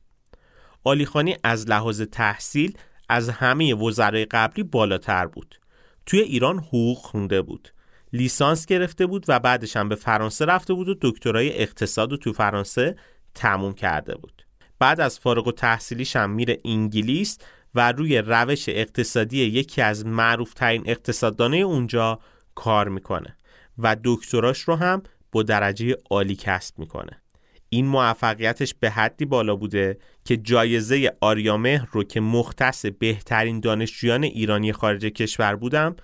آلیخانی 0.83 1.37
از 1.43 1.69
لحاظ 1.69 2.01
تحصیل 2.01 2.77
از 3.09 3.29
همه 3.29 3.73
وزرای 3.73 4.25
قبلی 4.25 4.63
بالاتر 4.63 5.27
بود. 5.27 5.59
توی 6.05 6.19
ایران 6.19 6.59
حقوق 6.59 6.97
خونده 6.97 7.41
بود. 7.41 7.69
لیسانس 8.13 8.65
گرفته 8.65 9.05
بود 9.05 9.25
و 9.27 9.39
بعدش 9.39 9.77
هم 9.77 9.89
به 9.89 9.95
فرانسه 9.95 10.45
رفته 10.45 10.73
بود 10.73 10.89
و 10.89 10.95
دکترای 11.01 11.61
اقتصاد 11.61 12.13
و 12.13 12.17
تو 12.17 12.33
فرانسه 12.33 12.95
تموم 13.35 13.73
کرده 13.73 14.15
بود. 14.15 14.45
بعد 14.79 15.01
از 15.01 15.19
فارغ 15.19 15.47
و 15.47 15.51
تحصیلیش 15.51 16.15
هم 16.15 16.29
میره 16.29 16.59
انگلیس 16.65 17.37
و 17.77 17.91
روی 17.91 18.17
روش 18.17 18.69
اقتصادی 18.69 19.37
یکی 19.37 19.81
از 19.81 20.05
معروف 20.05 20.53
ترین 20.53 20.83
اقتصاددانه 20.85 21.57
اونجا 21.57 22.19
کار 22.55 22.89
می‌کنه 22.89 23.37
و 23.77 23.95
دکتراش 24.03 24.59
رو 24.59 24.75
هم 24.75 25.03
با 25.31 25.43
درجه 25.43 25.95
عالی 26.09 26.35
کسب 26.35 26.79
می‌کنه. 26.79 27.21
این 27.69 27.85
موفقیتش 27.87 28.73
به 28.79 28.89
حدی 28.89 29.25
بالا 29.25 29.55
بوده 29.55 29.97
که 30.25 30.37
جایزه 30.37 31.11
آریامهر 31.21 31.87
رو 31.91 32.03
که 32.03 32.19
مختص 32.19 32.85
بهترین 32.85 33.59
دانشجویان 33.59 34.23
ایرانی 34.23 34.73
خارج 34.73 35.05
کشور 35.05 35.55
بودم 35.55 35.95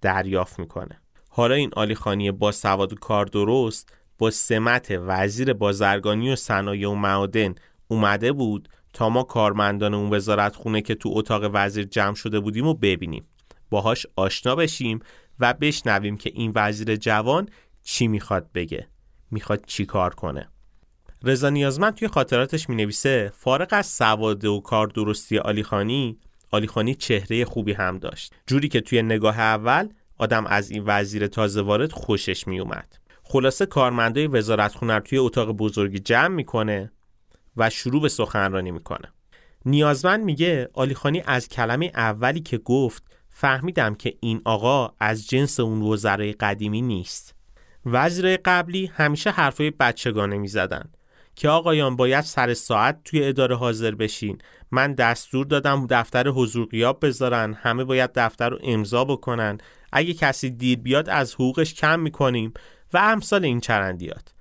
دریافت 0.00 0.58
می‌کنه. 0.58 1.00
حالا 1.28 1.54
این 1.54 1.70
آلیخانی 1.76 2.30
با 2.30 2.52
سواد 2.52 2.92
و 2.92 2.96
کار 2.96 3.26
درست 3.26 3.92
با 4.18 4.30
سمت 4.30 4.88
وزیر 4.90 5.52
بازرگانی 5.52 6.32
و 6.32 6.36
صنایع 6.36 6.88
و 6.88 6.94
معادن 6.94 7.54
اومده 7.88 8.32
بود 8.32 8.68
تا 8.92 9.08
ما 9.08 9.22
کارمندان 9.22 9.94
اون 9.94 10.14
وزارت 10.14 10.56
خونه 10.56 10.80
که 10.80 10.94
تو 10.94 11.10
اتاق 11.12 11.50
وزیر 11.52 11.84
جمع 11.84 12.14
شده 12.14 12.40
بودیم 12.40 12.66
و 12.66 12.74
ببینیم. 12.74 13.24
باهاش 13.70 14.06
آشنا 14.16 14.54
بشیم 14.54 15.00
و 15.40 15.54
بشنویم 15.54 16.16
که 16.16 16.30
این 16.34 16.52
وزیر 16.54 16.96
جوان 16.96 17.48
چی 17.82 18.08
می‌خواد 18.08 18.52
بگه. 18.54 18.88
می‌خواد 19.30 19.64
چی 19.66 19.86
کار 19.86 20.14
کنه. 20.14 20.48
رضا 21.24 21.50
نیازمند 21.50 21.94
توی 21.94 22.08
خاطراتش 22.08 22.68
می 22.68 22.76
نویسه 22.76 23.32
از 23.70 23.86
سواد 23.86 24.44
و 24.44 24.60
کار 24.60 24.86
درستی 24.86 25.38
آلیخانی 25.38 26.18
آلیخانی 26.50 26.94
چهره 26.94 27.44
خوبی 27.44 27.72
هم 27.72 27.98
داشت. 27.98 28.34
جوری 28.46 28.68
که 28.68 28.80
توی 28.80 29.02
نگاه 29.02 29.38
اول 29.38 29.88
آدم 30.18 30.46
از 30.46 30.70
این 30.70 30.82
وزیر 30.86 31.26
تازه 31.26 31.62
وارد 31.62 31.92
خوشش 31.92 32.46
می 32.46 32.60
اومد 32.60 32.96
خلاصه 33.22 33.66
کارمندای 33.66 34.26
وزارت 34.26 34.74
خونه 34.74 35.00
توی 35.00 35.18
اتاق 35.18 35.50
بزرگی 35.50 35.98
جمع 35.98 36.34
می‌کنه. 36.34 36.92
و 37.56 37.70
شروع 37.70 38.02
به 38.02 38.08
سخنرانی 38.08 38.70
می‌کنه. 38.70 39.12
نیازمند 39.64 40.24
میگه 40.24 40.68
آلیخانی 40.74 41.22
از 41.26 41.48
کلمه 41.48 41.92
اولی 41.94 42.40
که 42.40 42.58
گفت 42.58 43.02
فهمیدم 43.28 43.94
که 43.94 44.14
این 44.20 44.42
آقا 44.44 44.94
از 45.00 45.28
جنس 45.28 45.60
اون 45.60 45.82
وزرای 45.82 46.32
قدیمی 46.32 46.82
نیست. 46.82 47.34
وزیر 47.86 48.36
قبلی 48.44 48.86
همیشه 48.86 49.30
حرفای 49.30 49.70
بچگانه 49.70 50.38
می‌زدن 50.38 50.90
که 51.34 51.48
آقایان 51.48 51.96
باید 51.96 52.24
سر 52.24 52.54
ساعت 52.54 53.04
توی 53.04 53.24
اداره 53.24 53.56
حاضر 53.56 53.94
بشین. 53.94 54.38
من 54.70 54.94
دستور 54.94 55.46
دادم 55.46 55.86
دفتر 55.86 56.28
حضور 56.28 56.66
غیاب 56.66 57.06
بذارن 57.06 57.54
همه 57.54 57.84
باید 57.84 58.10
دفتر 58.14 58.50
رو 58.50 58.58
امضا 58.62 59.04
بکنن. 59.04 59.58
اگه 59.92 60.14
کسی 60.14 60.50
دیر 60.50 60.78
بیاد 60.78 61.08
از 61.08 61.34
حقوقش 61.34 61.74
کم 61.74 62.00
می‌کنیم 62.00 62.54
و 62.92 62.98
امثال 62.98 63.44
این 63.44 63.60
چرندیات. 63.60 64.34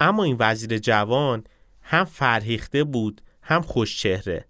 اما 0.00 0.24
این 0.24 0.36
وزیر 0.38 0.78
جوان 0.78 1.44
هم 1.90 2.04
فرهیخته 2.04 2.84
بود 2.84 3.20
هم 3.42 3.62
خوش 3.62 3.98
چهره 3.98 4.44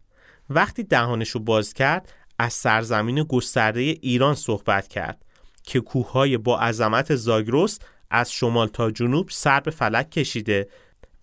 وقتی 0.50 0.82
دهانشو 0.82 1.38
باز 1.38 1.74
کرد 1.74 2.12
از 2.38 2.52
سرزمین 2.52 3.22
گسترده 3.22 3.80
ایران 3.80 4.34
صحبت 4.34 4.88
کرد 4.88 5.24
که 5.62 5.80
کوههای 5.80 6.38
با 6.38 6.60
عظمت 6.60 7.14
زاگرس 7.14 7.78
از 8.10 8.32
شمال 8.32 8.68
تا 8.68 8.90
جنوب 8.90 9.28
سر 9.30 9.60
به 9.60 9.70
فلک 9.70 10.10
کشیده 10.10 10.68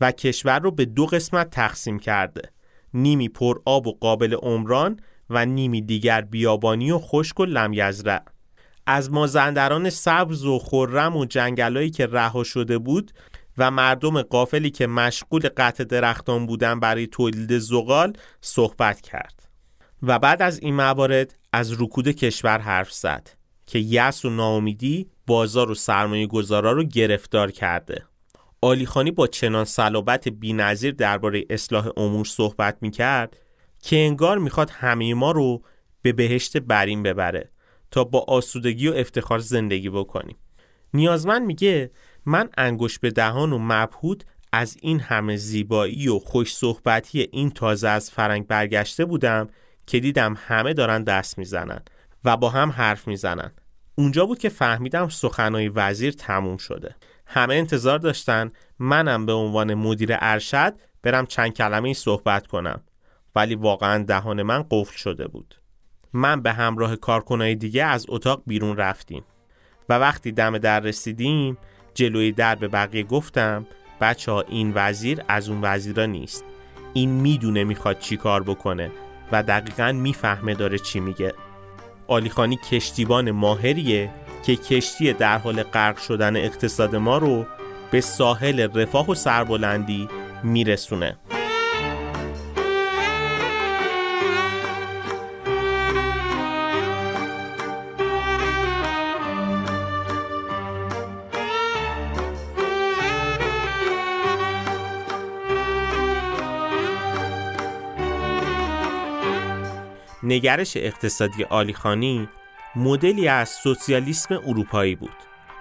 و 0.01 0.11
کشور 0.11 0.59
رو 0.59 0.71
به 0.71 0.85
دو 0.85 1.05
قسمت 1.05 1.49
تقسیم 1.49 1.99
کرده. 1.99 2.41
نیمی 2.93 3.29
پر 3.29 3.59
آب 3.65 3.87
و 3.87 3.91
قابل 3.91 4.33
عمران 4.33 4.99
و 5.29 5.45
نیمی 5.45 5.81
دیگر 5.81 6.21
بیابانی 6.21 6.91
و 6.91 6.99
خشک 6.99 7.39
و 7.39 7.45
لمیزرع. 7.45 8.21
از 8.85 9.11
مازندران 9.11 9.89
سبز 9.89 10.45
و 10.45 10.59
خرم 10.59 11.17
و 11.17 11.25
جنگلایی 11.25 11.89
که 11.89 12.05
رها 12.07 12.43
شده 12.43 12.77
بود 12.77 13.11
و 13.57 13.71
مردم 13.71 14.21
قافلی 14.21 14.69
که 14.69 14.87
مشغول 14.87 15.49
قطع 15.57 15.83
درختان 15.83 16.45
بودن 16.45 16.79
برای 16.79 17.07
تولید 17.07 17.57
زغال 17.57 18.13
صحبت 18.41 19.01
کرد. 19.01 19.49
و 20.03 20.19
بعد 20.19 20.41
از 20.41 20.59
این 20.59 20.75
موارد 20.75 21.35
از 21.53 21.81
رکود 21.81 22.07
کشور 22.07 22.59
حرف 22.59 22.93
زد 22.93 23.29
که 23.65 23.79
یس 23.79 24.25
و 24.25 24.29
ناامیدی 24.29 25.09
بازار 25.27 25.71
و 25.71 25.75
سرمایه 25.75 26.27
گذارا 26.27 26.71
رو 26.71 26.83
گرفتار 26.83 27.51
کرده. 27.51 28.03
آلیخانی 28.61 29.11
با 29.11 29.27
چنان 29.27 29.65
صلابت 29.65 30.27
بینظیر 30.27 30.93
درباره 30.93 31.45
اصلاح 31.49 31.89
امور 31.97 32.25
صحبت 32.25 32.77
می‌کرد 32.81 33.37
که 33.81 33.95
انگار 33.95 34.37
می‌خواد 34.37 34.69
همه 34.69 35.13
ما 35.13 35.31
رو 35.31 35.63
به 36.01 36.13
بهشت 36.13 36.57
برین 36.57 37.03
ببره 37.03 37.51
تا 37.91 38.03
با 38.03 38.25
آسودگی 38.27 38.87
و 38.87 38.93
افتخار 38.93 39.39
زندگی 39.39 39.89
بکنیم. 39.89 40.37
نیازمند 40.93 41.41
میگه 41.41 41.91
من 42.29 42.49
انگوش 42.57 42.99
به 42.99 43.11
دهان 43.11 43.53
و 43.53 43.57
مبهود 43.61 44.23
از 44.51 44.77
این 44.81 44.99
همه 44.99 45.35
زیبایی 45.35 46.07
و 46.07 46.19
خوش 46.19 46.55
صحبتی 46.55 47.29
این 47.31 47.51
تازه 47.51 47.89
از 47.89 48.11
فرنگ 48.11 48.47
برگشته 48.47 49.05
بودم 49.05 49.47
که 49.85 49.99
دیدم 49.99 50.35
همه 50.37 50.73
دارن 50.73 51.03
دست 51.03 51.37
می‌زنن 51.37 51.79
و 52.23 52.37
با 52.37 52.49
هم 52.49 52.71
حرف 52.71 53.07
می‌زنن. 53.07 53.51
اونجا 53.95 54.25
بود 54.25 54.39
که 54.39 54.49
فهمیدم 54.49 55.09
سخنهای 55.09 55.69
وزیر 55.69 56.13
تموم 56.13 56.57
شده. 56.57 56.95
همه 57.25 57.55
انتظار 57.55 57.99
داشتن 57.99 58.51
منم 58.79 59.25
به 59.25 59.33
عنوان 59.33 59.73
مدیر 59.73 60.09
ارشد 60.21 60.73
برم 61.03 61.25
چند 61.25 61.53
کلمه 61.53 61.93
صحبت 61.93 62.47
کنم. 62.47 62.81
ولی 63.35 63.55
واقعا 63.55 64.03
دهان 64.03 64.43
من 64.43 64.65
قفل 64.71 64.97
شده 64.97 65.27
بود. 65.27 65.55
من 66.13 66.41
به 66.41 66.53
همراه 66.53 66.95
کارکنای 66.95 67.55
دیگه 67.55 67.83
از 67.83 68.05
اتاق 68.09 68.43
بیرون 68.47 68.77
رفتیم. 68.77 69.23
و 69.89 69.93
وقتی 69.93 70.31
دم 70.31 70.57
در 70.57 70.79
رسیدیم 70.79 71.57
جلوی 71.97 72.31
در 72.31 72.55
به 72.55 72.67
بقیه 72.67 73.03
گفتم 73.03 73.65
بچه 74.01 74.31
ها 74.31 74.41
این 74.41 74.71
وزیر 74.75 75.21
از 75.27 75.49
اون 75.49 75.59
وزیرا 75.61 76.05
نیست. 76.05 76.43
این 76.93 77.09
می‌دونه 77.09 77.63
می‌خواد 77.63 77.99
چی 77.99 78.17
کار 78.17 78.43
بکنه 78.43 78.91
و 79.31 79.43
دقیقا 79.43 79.91
می‌فهمه 79.91 80.53
داره 80.53 80.79
چی 80.79 80.99
میگه. 80.99 81.33
آلیخانی 82.07 82.59
کشتیبان 82.71 83.31
ماهریه 83.31 84.09
که 84.45 84.55
کشتی 84.55 85.13
در 85.13 85.37
حال 85.37 85.63
غرق 85.63 85.97
شدن 85.97 86.35
اقتصاد 86.35 86.95
ما 86.95 87.17
رو 87.17 87.45
به 87.91 88.01
ساحل 88.01 88.67
رفاه 88.73 89.09
و 89.09 89.15
سربلندی 89.15 90.07
میرسونه. 90.43 91.17
نگرش 110.27 110.77
اقتصادی 110.77 111.43
آلیخانی 111.43 112.29
مدلی 112.75 113.27
از 113.27 113.49
سوسیالیسم 113.49 114.35
اروپایی 114.35 114.95
بود. 114.95 115.15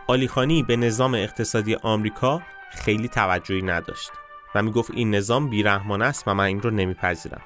آلیخانی 0.06 0.62
به 0.62 0.76
نظام 0.76 1.14
اقتصادی 1.14 1.74
آمریکا 1.74 2.42
خیلی 2.70 3.08
توجهی 3.08 3.62
نداشت 3.62 4.10
و 4.54 4.62
می‌گفت 4.62 4.90
این 4.94 5.14
نظام 5.14 5.50
بیرحمانه 5.50 6.04
است 6.04 6.28
و 6.28 6.34
من 6.34 6.44
این 6.44 6.62
رو 6.62 6.70
نمیپذیرم. 6.70 7.40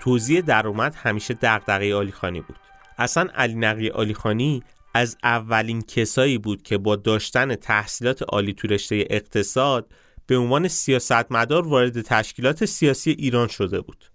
توزیع 0.00 0.40
درآمد 0.40 0.94
همیشه 0.94 1.34
دغدغه 1.34 1.94
آلیخانی 1.94 2.40
بود. 2.40 2.58
اصلا 2.98 3.28
علی 3.34 3.54
نقی 3.54 3.90
آلیخانی 3.90 4.62
از 4.94 5.16
اولین 5.22 5.82
کسایی 5.82 6.38
بود 6.38 6.62
که 6.62 6.78
با 6.78 6.96
داشتن 6.96 7.54
تحصیلات 7.54 8.22
عالی 8.22 8.52
تو 8.52 8.68
رشته 8.68 9.06
اقتصاد 9.10 9.92
به 10.26 10.36
عنوان 10.36 10.68
سیاستمدار 10.68 11.68
وارد 11.68 12.00
تشکیلات 12.00 12.64
سیاسی 12.64 13.10
ایران 13.10 13.48
شده 13.48 13.80
بود. 13.80 14.11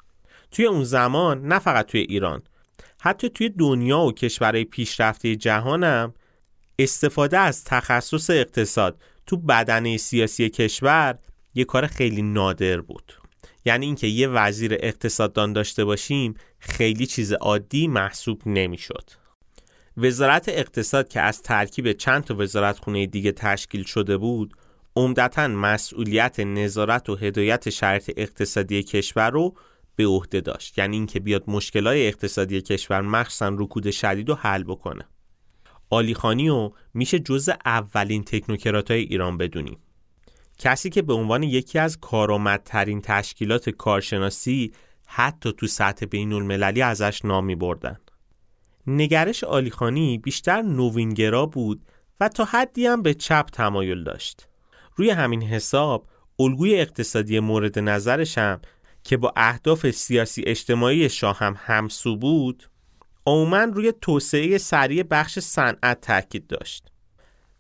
توی 0.52 0.66
اون 0.66 0.84
زمان 0.84 1.48
نه 1.48 1.60
فقط 1.60 1.86
توی 1.86 2.00
ایران 2.00 2.44
حتی 3.00 3.30
توی 3.30 3.50
دنیا 3.50 4.00
و 4.00 4.12
کشورهای 4.12 4.64
پیشرفته 4.64 5.36
جهانم 5.36 6.14
استفاده 6.80 7.38
از 7.38 7.64
تخصص 7.64 8.30
اقتصاد 8.30 9.02
تو 9.26 9.38
بدنه 9.38 9.98
سیاسی 9.98 10.50
کشور 10.50 11.20
یه 11.56 11.66
کار 11.66 11.88
خیلی 11.88 12.22
نادر 12.22 12.82
بود 12.82 13.14
یعنی 13.66 13.86
اینکه 13.86 14.08
یه 14.08 14.28
وزیر 14.28 14.78
اقتصاددان 14.80 15.54
داشته 15.54 15.86
باشیم 15.86 16.34
خیلی 16.60 17.06
چیز 17.06 17.34
عادی 17.34 17.88
محسوب 17.88 18.42
نمی‌شد. 18.46 19.10
وزارت 19.98 20.50
اقتصاد 20.50 21.08
که 21.08 21.22
از 21.22 21.42
ترکیب 21.42 21.92
چند 21.92 22.24
تا 22.24 22.36
وزارت 22.38 22.80
خونه 22.80 23.06
دیگه 23.06 23.32
تشکیل 23.32 23.84
شده 23.84 24.18
بود 24.18 24.54
عمدتا 24.96 25.48
مسئولیت 25.48 26.40
نظارت 26.40 27.10
و 27.10 27.16
هدایت 27.16 27.70
شرط 27.70 28.12
اقتصادی 28.18 28.84
کشور 28.84 29.30
رو 29.30 29.56
به 29.98 30.06
عهده 30.06 30.42
داشت 30.42 30.78
یعنی 30.78 30.96
اینکه 30.96 31.20
بیاد 31.20 31.44
مشکلات 31.48 31.96
اقتصادی 31.98 32.62
کشور 32.62 33.02
مخصوصا 33.02 33.56
رکود 33.58 33.92
شدید 33.92 34.30
رو 34.30 34.36
حل 34.36 34.64
بکنه 34.64 35.06
آلیخانی 35.90 36.50
و 36.50 36.72
میشه 36.94 37.20
جز 37.20 37.50
اولین 37.66 38.24
تکنوکرات 38.24 38.92
های 38.92 39.02
ایران 39.02 39.38
بدونیم 39.38 39.78
کسی 40.58 40.90
که 40.90 41.02
به 41.02 41.14
عنوان 41.14 41.44
یکی 41.44 41.80
از 41.80 42.00
کارآمدترین 42.00 43.02
تشکیلات 43.02 43.70
کارشناسی 43.70 44.72
حتی 45.08 45.54
تو 45.54 45.68
سطح 45.68 46.06
بین 46.06 46.34
المللی 46.34 46.82
ازش 46.82 47.26
نام 47.26 47.46
می 47.46 47.56
بردن. 47.56 47.98
نگرش 48.88 49.44
آلیخانی 49.44 50.18
بیشتر 50.18 50.62
نوینگرا 50.62 51.46
بود 51.46 51.86
و 52.20 52.30
تا 52.30 52.46
حدی 52.46 52.88
هم 52.88 53.02
به 53.02 53.14
چپ 53.14 53.46
تمایل 53.54 54.04
داشت. 54.04 54.48
روی 54.96 55.10
همین 55.10 55.44
حساب 55.44 56.08
الگوی 56.40 56.80
اقتصادی 56.80 57.40
مورد 57.40 57.80
نظرش 57.80 58.38
هم 58.38 58.60
که 59.08 59.18
با 59.18 59.34
اهداف 59.36 59.92
سیاسی 59.92 60.44
اجتماعی 60.46 61.10
شاه 61.10 61.38
هم 61.40 61.56
همسو 61.58 62.16
بود 62.16 62.70
عموما 63.26 63.64
روی 63.64 63.94
توسعه 64.02 64.58
سریع 64.58 65.04
بخش 65.04 65.40
صنعت 65.40 66.02
تاکید 66.02 66.48
داشت. 66.48 66.92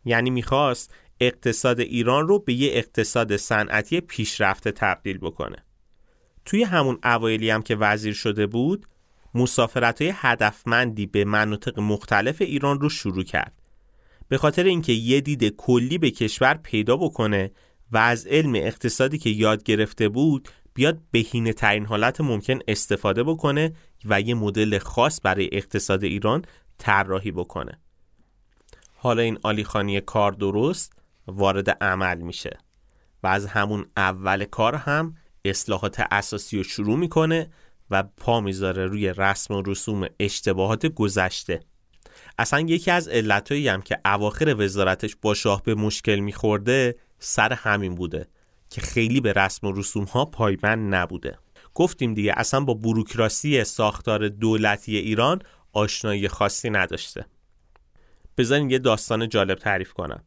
یعنی 0.05 0.29
می‌خواست 0.29 0.93
اقتصاد 1.19 1.79
ایران 1.79 2.27
رو 2.27 2.39
به 2.39 2.53
یه 2.53 2.69
اقتصاد 2.73 3.37
صنعتی 3.37 4.01
پیشرفته 4.01 4.71
تبدیل 4.71 5.17
بکنه. 5.17 5.65
توی 6.45 6.63
همون 6.63 6.99
اوایلی 7.03 7.49
هم 7.49 7.61
که 7.61 7.75
وزیر 7.75 8.13
شده 8.13 8.47
بود 8.47 8.85
مسافرت 9.33 10.01
های 10.01 10.13
هدفمندی 10.15 11.05
به 11.05 11.25
مناطق 11.25 11.79
مختلف 11.79 12.41
ایران 12.41 12.79
رو 12.79 12.89
شروع 12.89 13.23
کرد. 13.23 13.61
به 14.27 14.37
خاطر 14.37 14.63
اینکه 14.63 14.93
یه 14.93 15.21
دید 15.21 15.55
کلی 15.55 15.97
به 15.97 16.11
کشور 16.11 16.53
پیدا 16.53 16.97
بکنه 16.97 17.51
و 17.91 17.97
از 17.97 18.27
علم 18.27 18.55
اقتصادی 18.55 19.17
که 19.17 19.29
یاد 19.29 19.63
گرفته 19.63 20.09
بود 20.09 20.49
بیاد 20.77 20.99
بهینه 21.11 21.53
ترین 21.53 21.85
حالت 21.85 22.21
ممکن 22.21 22.59
استفاده 22.67 23.23
بکنه 23.23 23.73
و 24.05 24.21
یه 24.21 24.33
مدل 24.33 24.77
خاص 24.77 25.19
برای 25.23 25.49
اقتصاد 25.51 26.03
ایران 26.03 26.45
طراحی 26.77 27.31
بکنه. 27.31 27.79
حالا 28.95 29.21
این 29.21 29.39
آلیخانی 29.43 30.01
کار 30.01 30.31
درست 30.31 30.93
وارد 31.27 31.69
عمل 31.69 32.17
میشه 32.17 32.57
و 33.23 33.27
از 33.27 33.45
همون 33.45 33.85
اول 33.97 34.45
کار 34.45 34.75
هم 34.75 35.15
اصلاحات 35.45 36.03
اساسی 36.11 36.57
رو 36.57 36.63
شروع 36.63 36.97
می‌کنه 36.97 37.49
و 37.91 38.03
پا 38.03 38.41
می‌ذاره 38.41 38.85
روی 38.85 39.13
رسم 39.13 39.53
و 39.53 39.61
رسوم 39.65 40.07
اشتباهات 40.19 40.85
گذشته. 40.85 41.59
اصلا 42.37 42.59
یکی 42.59 42.91
از 42.91 43.07
علتهایی 43.07 43.67
هم 43.67 43.81
که 43.81 43.99
اواخر 44.05 44.55
وزارتش 44.57 45.15
با 45.21 45.33
شاه 45.33 45.63
به 45.63 45.75
مشکل 45.75 46.19
میخورده 46.19 46.95
سر 47.19 47.53
همین 47.53 47.95
بوده. 47.95 48.27
که 48.69 48.81
خیلی 48.81 49.21
به 49.21 49.33
رسم 49.33 49.67
و 49.67 49.71
رسوم 49.71 50.03
ها 50.03 50.25
پایبند 50.25 50.95
نبوده. 50.95 51.39
گفتیم 51.73 52.13
دیگه 52.13 52.33
اصلا 52.37 52.59
با 52.59 52.73
بروکراسی 52.73 53.63
ساختار 53.63 54.27
دولتی 54.27 54.97
ایران 54.97 55.41
آشنایی 55.73 56.27
خاصی 56.27 56.69
نداشته. 56.69 57.25
بذارین 58.37 58.69
یه 58.69 58.79
داستان 58.79 59.29
جالب 59.29 59.57
تعریف 59.57 59.93
کنم. 59.93 60.23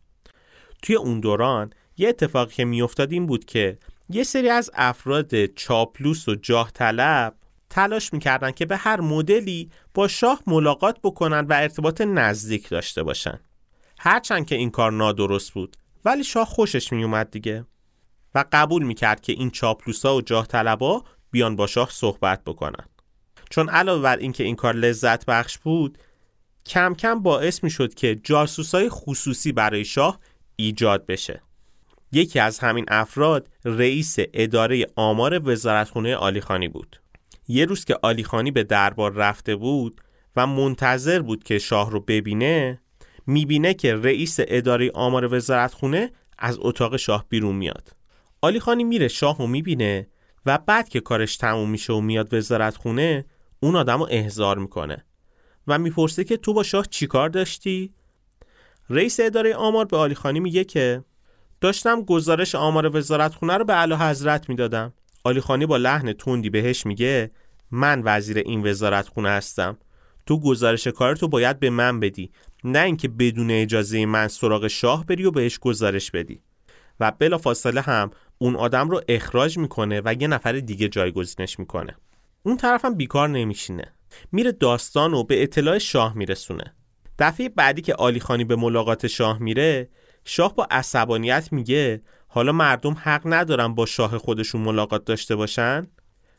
توی 0.83 0.97
اون 0.97 1.21
دوران 1.21 1.73
یه 1.97 2.09
اتفاقی 2.09 2.55
که 2.55 2.65
میافتاد 2.65 3.13
این 3.13 3.27
بود 3.27 3.45
که 3.45 3.79
یه 4.09 4.25
سری 4.25 4.49
از 4.49 4.71
افراد 4.75 5.47
چاپلوس 5.47 6.29
و 6.29 6.35
جاه 6.35 6.71
طلب 6.71 7.35
تلاش 7.71 8.13
می‌کردن 8.13 8.51
که 8.51 8.67
به 8.67 8.77
هر 8.77 9.01
مدلی 9.01 9.71
با 9.95 10.09
شاه 10.09 10.43
ملاقات 10.47 10.99
بکنن 11.03 11.41
و 11.41 11.53
ارتباط 11.53 12.01
نزدیک 12.01 12.69
داشته 12.69 13.03
باشن. 13.03 13.41
هرچند 13.99 14.47
که 14.47 14.55
این 14.55 14.71
کار 14.71 14.93
نادرست 14.93 15.53
بود 15.53 15.77
ولی 16.05 16.25
شاه 16.25 16.47
خوشش 16.47 16.93
میومد 16.93 17.31
دیگه. 17.31 17.65
و 18.35 18.45
قبول 18.53 18.83
می‌کرد 18.83 19.21
که 19.21 19.33
این 19.33 19.51
چاپلوسا 19.51 20.17
و 20.17 20.23
جاه 20.23 20.47
طلبا 20.47 21.05
بیان 21.31 21.57
با 21.57 21.67
شاه 21.67 21.89
صحبت 21.91 22.45
بکنن. 22.45 22.85
چون 23.51 23.69
علاوه 23.69 24.03
بر 24.03 24.17
اینکه 24.17 24.45
این 24.45 24.57
کار 24.57 24.75
لذت 24.75 25.27
بخش 25.27 25.59
بود 25.59 25.99
کم 26.67 26.95
کم 26.95 27.23
باعث 27.23 27.65
می‌شد 27.65 27.95
که 27.95 28.21
جاسوسای 28.25 28.89
خصوصی 28.89 29.53
برای 29.53 29.85
شاه 29.85 30.19
ایجاد 30.57 31.07
بشه. 31.07 31.43
یکی 32.13 32.39
از 32.39 32.59
همین 32.59 32.85
افراد 32.89 33.49
رئیس 33.65 34.17
اداره 34.19 34.87
آمار 34.97 35.49
وزارتخونه 35.49 36.17
آلیخانی 36.17 36.69
بود. 36.69 37.01
یه 37.49 37.65
روز 37.65 37.85
که 37.85 37.99
آلیخانی 38.03 38.51
به 38.51 38.63
دربار 38.65 39.13
رفته 39.13 39.57
بود 39.57 40.01
و 40.37 40.47
منتظر 40.47 41.23
بود 41.23 41.45
که 41.45 41.59
شاه 41.59 41.91
رو 41.91 42.01
ببینه 42.01 42.81
می‌بینه 43.27 43.75
که 43.75 43.95
رئیس 43.95 44.37
اداره 44.41 44.91
آمار 44.95 45.35
وزارتخونه 45.35 46.13
از 46.39 46.59
اتاق 46.61 46.97
شاه 46.97 47.25
بیرون 47.29 47.57
میاد. 47.57 48.00
آلی 48.43 48.61
خانی 48.61 48.85
میره 48.85 49.09
شاه 49.09 49.39
رو 49.39 49.47
می‌بینه 49.47 50.09
و 50.47 50.59
بعد 50.59 50.89
که 50.89 51.01
کارش 51.01 51.37
تموم 51.37 51.71
میشه 51.71 51.93
و 51.93 52.01
میاد 52.01 52.35
وزارت 52.35 52.77
خونه 52.77 53.25
اون 53.61 53.77
آدم 53.77 53.99
رو 53.99 54.09
احضار 54.11 54.59
می‌کنه 54.59 55.05
و 55.67 55.79
می‌پرسه 55.79 56.25
که 56.25 56.37
تو 56.37 56.53
با 56.53 56.63
شاه 56.63 56.87
چیکار 56.87 57.29
داشتی؟ 57.29 57.95
رئیس 58.91 59.21
اداره 59.21 59.55
آمار 59.55 59.85
به 59.85 59.97
آلی 59.97 60.15
خانی 60.15 60.41
میگه 60.41 60.65
که 60.65 61.05
داشتم 61.61 62.03
گزارش 62.03 62.55
آمار 62.55 62.97
وزارت 62.97 63.35
خونه 63.35 63.57
رو 63.57 63.65
به 63.65 63.73
علا 63.73 63.97
حضرت 63.97 64.49
می‌دادم. 64.49 64.93
آلی 65.25 65.41
خانی 65.41 65.67
با 65.67 65.77
لحن 65.77 66.13
تندی 66.13 66.51
بهش 66.51 66.87
میگه 66.87 67.31
من 67.71 68.03
وزیر 68.05 68.39
این 68.39 68.67
وزارت 68.67 69.09
خونه 69.09 69.29
هستم. 69.29 69.79
تو 70.27 70.41
گزارش 70.41 70.87
کارتو 70.87 71.29
باید 71.29 71.61
به 71.61 71.71
من 71.71 72.01
بدی 72.01 72.31
نه 72.65 72.79
اینکه 72.79 73.09
بدون 73.09 73.51
اجازه 73.51 74.07
من 74.07 74.29
سراغ 74.29 74.67
شاه 74.67 75.07
بری 75.07 75.25
و 75.25 75.31
بهش 75.31 75.59
گزارش 75.59 76.11
بدی. 76.11 76.43
و 77.01 77.13
بلا 77.19 77.39
فاصله 77.39 77.81
هم 77.81 78.11
اون 78.39 78.57
آدم 78.57 78.91
رو 78.91 79.01
اخراج 79.09 79.59
می‌کنه 79.59 80.03
و 80.05 80.15
یه 80.21 80.29
نفر 80.29 80.53
دیگه 80.53 80.89
جایگزینش 80.89 81.59
می‌کنه. 81.59 81.97
اون 82.43 82.57
طرفم 82.57 82.95
بیکار 82.95 83.29
نمیشینه. 83.29 83.95
میره 84.33 84.53
داستان 84.53 85.15
و 85.15 85.25
به 85.25 85.43
اطلاع 85.43 85.79
شاه 85.79 86.17
میرسونه. 86.17 86.75
دفعه 87.19 87.49
بعدی 87.49 87.83
که 87.83 87.95
آلیخانی 87.95 88.45
به 88.45 88.57
ملاقات 88.57 89.07
شاه 89.07 89.39
میره 89.39 89.89
شاه 90.25 90.55
با 90.55 90.67
عصبانیت 90.71 91.49
میگه 91.53 92.03
حالا 92.29 92.53
مردم 92.53 92.97
حق 93.03 93.23
ندارن 93.25 93.75
با 93.75 93.87
شاه 93.87 94.19
خودشون 94.19 94.61
ملاقات 94.61 95.05
داشته 95.05 95.37
باشن. 95.37 95.87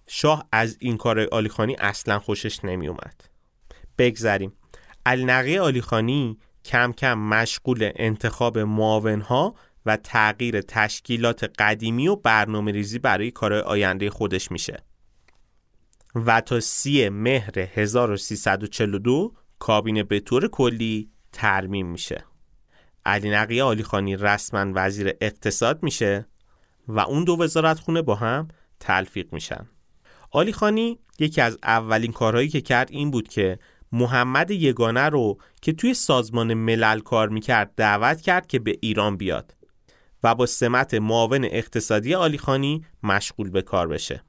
شاه 0.08 0.47
از 0.52 0.78
این 0.80 0.97
کار 0.97 1.28
آلیخانی 1.32 1.76
اصلا 1.80 2.19
خوشش 2.19 2.65
نمیومد 2.65 3.21
بگذریم. 3.97 4.54
علی 5.06 5.26
نقی 5.26 5.58
آلیخانی 5.58 6.38
کم 6.65 6.91
کم 6.91 7.13
مشغول 7.13 7.91
انتخاب 7.95 8.60
معاونها 8.60 9.56
و 9.86 9.98
تغییر 9.98 10.62
تشکیلات 10.62 11.44
قدیمی 11.44 12.08
و 12.08 12.15
برنامه 12.15 12.72
ریزی 12.72 13.00
برای 13.00 13.32
کار 13.32 13.54
آینده 13.54 14.10
خودش 14.10 14.52
میشه. 14.52 14.84
و 16.15 16.41
تا 16.41 16.60
سی 16.60 17.10
مهر 17.10 17.60
1342 17.74 19.34
کابینه 19.60 20.04
به 20.04 20.20
طور 20.20 20.48
کلی 20.48 21.10
ترمیم 21.32 21.88
میشه. 21.88 22.26
علی 23.06 23.30
نقی 23.30 23.62
آلی 23.62 23.84
خانی 23.84 24.15
رسما 24.15 24.72
وزیر 24.76 25.13
اقتصاد 25.22 25.84
میشه 25.84 26.26
و 26.88 27.00
اون 27.00 27.24
دو 27.24 27.38
وزارت 27.39 27.80
خونه 27.80 28.02
با 28.02 28.15
هم 28.15 28.48
تلفیق 28.80 29.34
میشن. 29.34 29.67
آلی 30.32 30.54
خانی 30.54 31.00
یکی 31.20 31.41
از 31.41 31.58
اولین 31.63 32.12
کارهایی 32.12 32.50
که 32.50 32.62
کرد 32.62 32.91
این 32.91 33.12
بود 33.12 33.28
که 33.28 33.60
محمد 33.91 34.52
یگانه 34.52 35.10
رو 35.10 35.38
که 35.62 35.74
توی 35.74 35.94
سازمان 35.94 36.54
ملل 36.54 37.00
کار 37.00 37.30
می‌کرد 37.30 37.72
دعوت 37.76 38.22
کرد 38.22 38.48
که 38.48 38.60
به 38.60 38.78
ایران 38.82 39.17
بیاد. 39.17 39.56
و 40.23 40.36
با 40.36 40.45
سمت 40.45 40.93
معاون 40.93 41.43
اقتصادی 41.45 42.15
آلیخانی 42.15 42.86
مشغول 43.03 43.49
به 43.49 43.62
کار 43.62 43.88
بشه. 43.88 44.23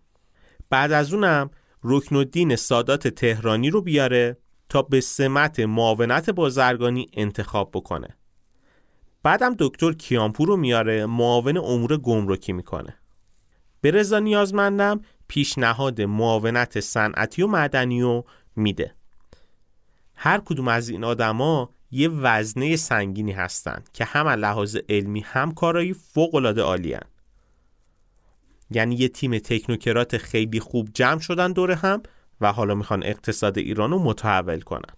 بعد 0.71 0.93
از 0.93 1.15
اونم 1.15 1.51
رکن 1.85 2.17
الدین 2.17 2.57
سادات 2.57 3.09
تهرانی 3.09 3.71
رو 3.71 3.83
بیاره 3.83 4.37
تا 4.69 4.83
به 4.83 5.01
سمت 5.01 5.61
معاونت 5.61 6.31
بازرگانی 6.31 7.07
انتخاب 7.13 7.71
بکنه. 7.75 8.17
بعدم 9.23 9.55
دکتر 9.59 9.93
کیانپور 9.93 10.49
رو 10.49 10.57
میاره 10.57 11.07
معاون 11.07 11.57
امور 11.57 11.97
گمرکی 11.97 12.53
می‌کنه. 12.53 12.97
به 13.81 13.91
رضا 13.91 14.19
نیازمندم 14.19 15.01
پیشنهاد 15.29 16.03
معاونت 16.03 16.81
صنعتی 16.81 17.43
و 17.43 17.47
مدنی 17.47 18.03
رو 18.03 18.25
میده. 18.57 18.95
هر 20.15 20.41
کدوم 20.45 20.69
از 20.69 20.89
این 20.89 21.05
آدما 21.05 21.75
یه 21.95 22.09
وزنه 22.09 22.77
سنگینی 22.77 23.33
هستن 23.33 23.85
که 23.93 24.05
هم 24.05 24.29
لحاظ 24.29 24.77
علمی 24.89 25.21
هم 25.21 25.53
کارایی 25.53 25.93
فوق 25.93 26.35
العاده 26.35 26.63
عالی 26.63 26.97
یعنی 28.71 28.95
یه 28.95 29.09
تیم 29.09 29.39
تکنوکرات 29.39 30.19
خیلی 30.19 30.61
خوب 30.61 30.89
جمع 30.95 31.21
شدن 31.21 31.53
دور 31.53 31.71
هم 31.71 32.03
و 32.41 32.53
حالا 32.53 32.75
می‌خوان 32.75 33.03
اقتصاد 33.05 33.59
ایران 33.59 33.91
رو 33.91 33.99
متحول 33.99 34.61
کنن. 34.61 34.95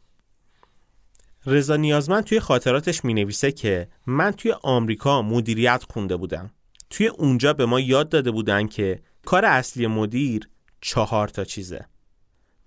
رضا 1.47 1.77
نیازمند 1.77 2.25
توی 2.25 2.41
خاطراتش 2.41 3.05
می‌نویسه 3.05 3.53
که 3.53 3.89
من 4.07 4.31
توی 4.31 4.55
آمریکا 4.63 5.23
مدیریت 5.23 5.85
خونده 5.91 6.17
بودم. 6.17 6.51
توی 6.91 7.07
اونجا 7.07 7.53
به 7.53 7.67
ما 7.67 7.81
یاد 7.81 8.09
داده 8.09 8.31
بودن 8.31 8.67
که 8.67 9.03
کار 9.25 9.45
اصلی 9.45 9.87
مدیر 9.87 10.49
چهار 10.81 11.29
تا 11.29 11.45
چیزه. 11.45 11.87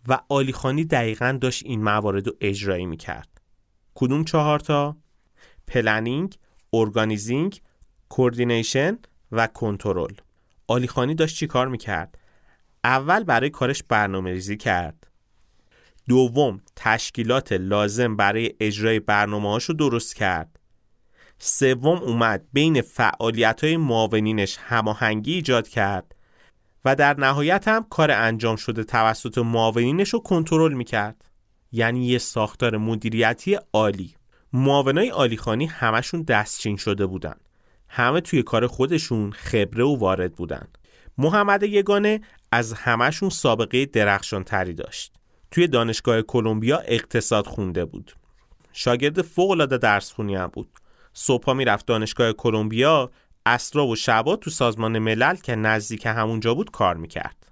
و 0.07 0.19
عالیخانی 0.29 0.85
دقیقا 0.85 1.37
داشت 1.41 1.65
این 1.65 1.83
موارد 1.83 2.27
رو 2.27 2.33
اجرایی 2.41 2.85
می‌کرد. 2.85 3.36
کدوم 3.99 4.23
چهار 4.23 4.59
تا؟ 4.59 4.97
planning، 5.67 6.35
organizing، 6.73 7.61
coordination 8.09 8.97
و 9.31 9.47
کنترل 9.47 10.13
آلیخانی 10.67 11.15
داشت 11.15 11.35
چی 11.35 11.47
کار 11.47 11.67
می‌کرد؟ 11.67 12.17
اول 12.83 13.23
برای 13.23 13.49
کارش 13.49 13.83
برنامه 13.83 14.31
ریزی 14.31 14.57
کرد 14.57 15.07
دوم 16.07 16.61
تشکیلات 16.75 17.51
لازم 17.51 18.15
برای 18.15 18.53
اجرای 18.59 18.99
برنامه 18.99 19.57
رو 19.67 19.73
درست 19.73 20.15
کرد 20.15 20.59
سوم 21.39 21.97
اومد 21.97 22.47
بین 22.53 22.81
فعالیت 22.81 23.63
های 23.63 23.77
معاونینش 23.77 24.57
هماهنگی 24.61 25.33
ایجاد 25.33 25.67
کرد 25.67 26.15
و 26.85 26.95
در 26.95 27.19
نهایت 27.19 27.67
هم 27.67 27.85
کار 27.89 28.11
انجام 28.11 28.55
شده 28.55 28.83
توسط 28.83 29.37
معاونینش 29.37 30.09
رو 30.09 30.19
کنترل 30.19 30.73
می‌کرد 30.73 31.26
یعنی 31.71 32.07
یه 32.07 32.17
ساختار 32.17 32.77
مدیریتی 32.77 33.57
عالی. 33.73 34.15
معاونای 34.53 35.09
عالیخانی 35.09 35.65
همشون 35.65 36.21
دستچین 36.21 36.77
شده 36.77 37.05
بودن. 37.05 37.35
همه 37.87 38.21
توی 38.21 38.43
کار 38.43 38.67
خودشون 38.67 39.31
خبره 39.31 39.83
و 39.83 39.95
وارد 39.95 40.35
بودن. 40.35 40.67
محمد 41.17 41.63
یگانه 41.63 42.21
از 42.51 42.73
همشون 42.73 43.29
سابقه 43.29 43.85
درخشان 43.85 44.43
تری 44.43 44.73
داشت. 44.73 45.13
توی 45.51 45.67
دانشگاه 45.67 46.21
کلمبیا 46.21 46.77
اقتصاد 46.77 47.47
خونده 47.47 47.85
بود. 47.85 48.11
شاگرد 48.73 49.21
فوق 49.21 49.51
العاده 49.51 49.77
درس 49.77 50.11
خونی 50.11 50.35
هم 50.35 50.47
بود. 50.47 50.69
صبحا 51.13 51.53
می‌رفت 51.53 51.85
دانشگاه 51.85 52.33
کلمبیا 52.33 53.11
اسرا 53.45 53.87
و 53.87 53.95
شبا 53.95 54.35
تو 54.35 54.49
سازمان 54.49 54.99
ملل 54.99 55.35
که 55.35 55.55
نزدیک 55.55 56.05
همونجا 56.05 56.53
بود 56.53 56.71
کار 56.71 56.95
می‌کرد. 56.95 57.46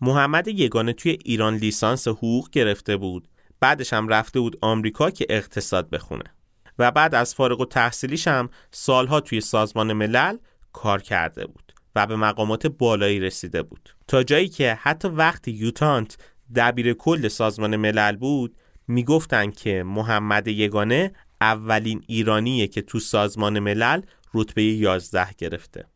محمد 0.00 0.48
یگانه 0.48 0.92
توی 0.92 1.18
ایران 1.24 1.54
لیسانس 1.54 2.08
حقوق 2.08 2.50
گرفته 2.50 2.96
بود. 2.96 3.28
بعدش 3.60 3.92
هم 3.92 4.08
رفته 4.08 4.40
بود 4.40 4.58
آمریکا 4.62 5.10
که 5.10 5.26
اقتصاد 5.28 5.90
بخونه. 5.90 6.24
و 6.78 6.90
بعد 6.90 7.14
از 7.14 7.34
فارغ 7.34 7.60
و 7.60 7.64
تحصیلیش 7.64 8.28
هم 8.28 8.48
سالها 8.70 9.20
توی 9.20 9.40
سازمان 9.40 9.92
ملل 9.92 10.36
کار 10.72 11.02
کرده 11.02 11.46
بود 11.46 11.72
و 11.94 12.06
به 12.06 12.16
مقامات 12.16 12.66
بالایی 12.66 13.20
رسیده 13.20 13.62
بود. 13.62 13.94
تا 14.08 14.22
جایی 14.22 14.48
که 14.48 14.78
حتی 14.80 15.08
وقتی 15.08 15.50
یوتانت 15.50 16.16
دبیر 16.54 16.92
کل 16.92 17.28
سازمان 17.28 17.76
ملل 17.76 18.16
بود 18.16 18.56
می‌گفتن 18.88 19.50
که 19.50 19.82
محمد 19.82 20.48
یگانه 20.48 21.12
اولین 21.40 22.02
ایرانیه 22.06 22.66
که 22.66 22.82
تو 22.82 23.00
سازمان 23.00 23.58
ملل 23.58 24.02
رتبه 24.34 24.62
11 24.62 25.26
گرفته. 25.38 25.86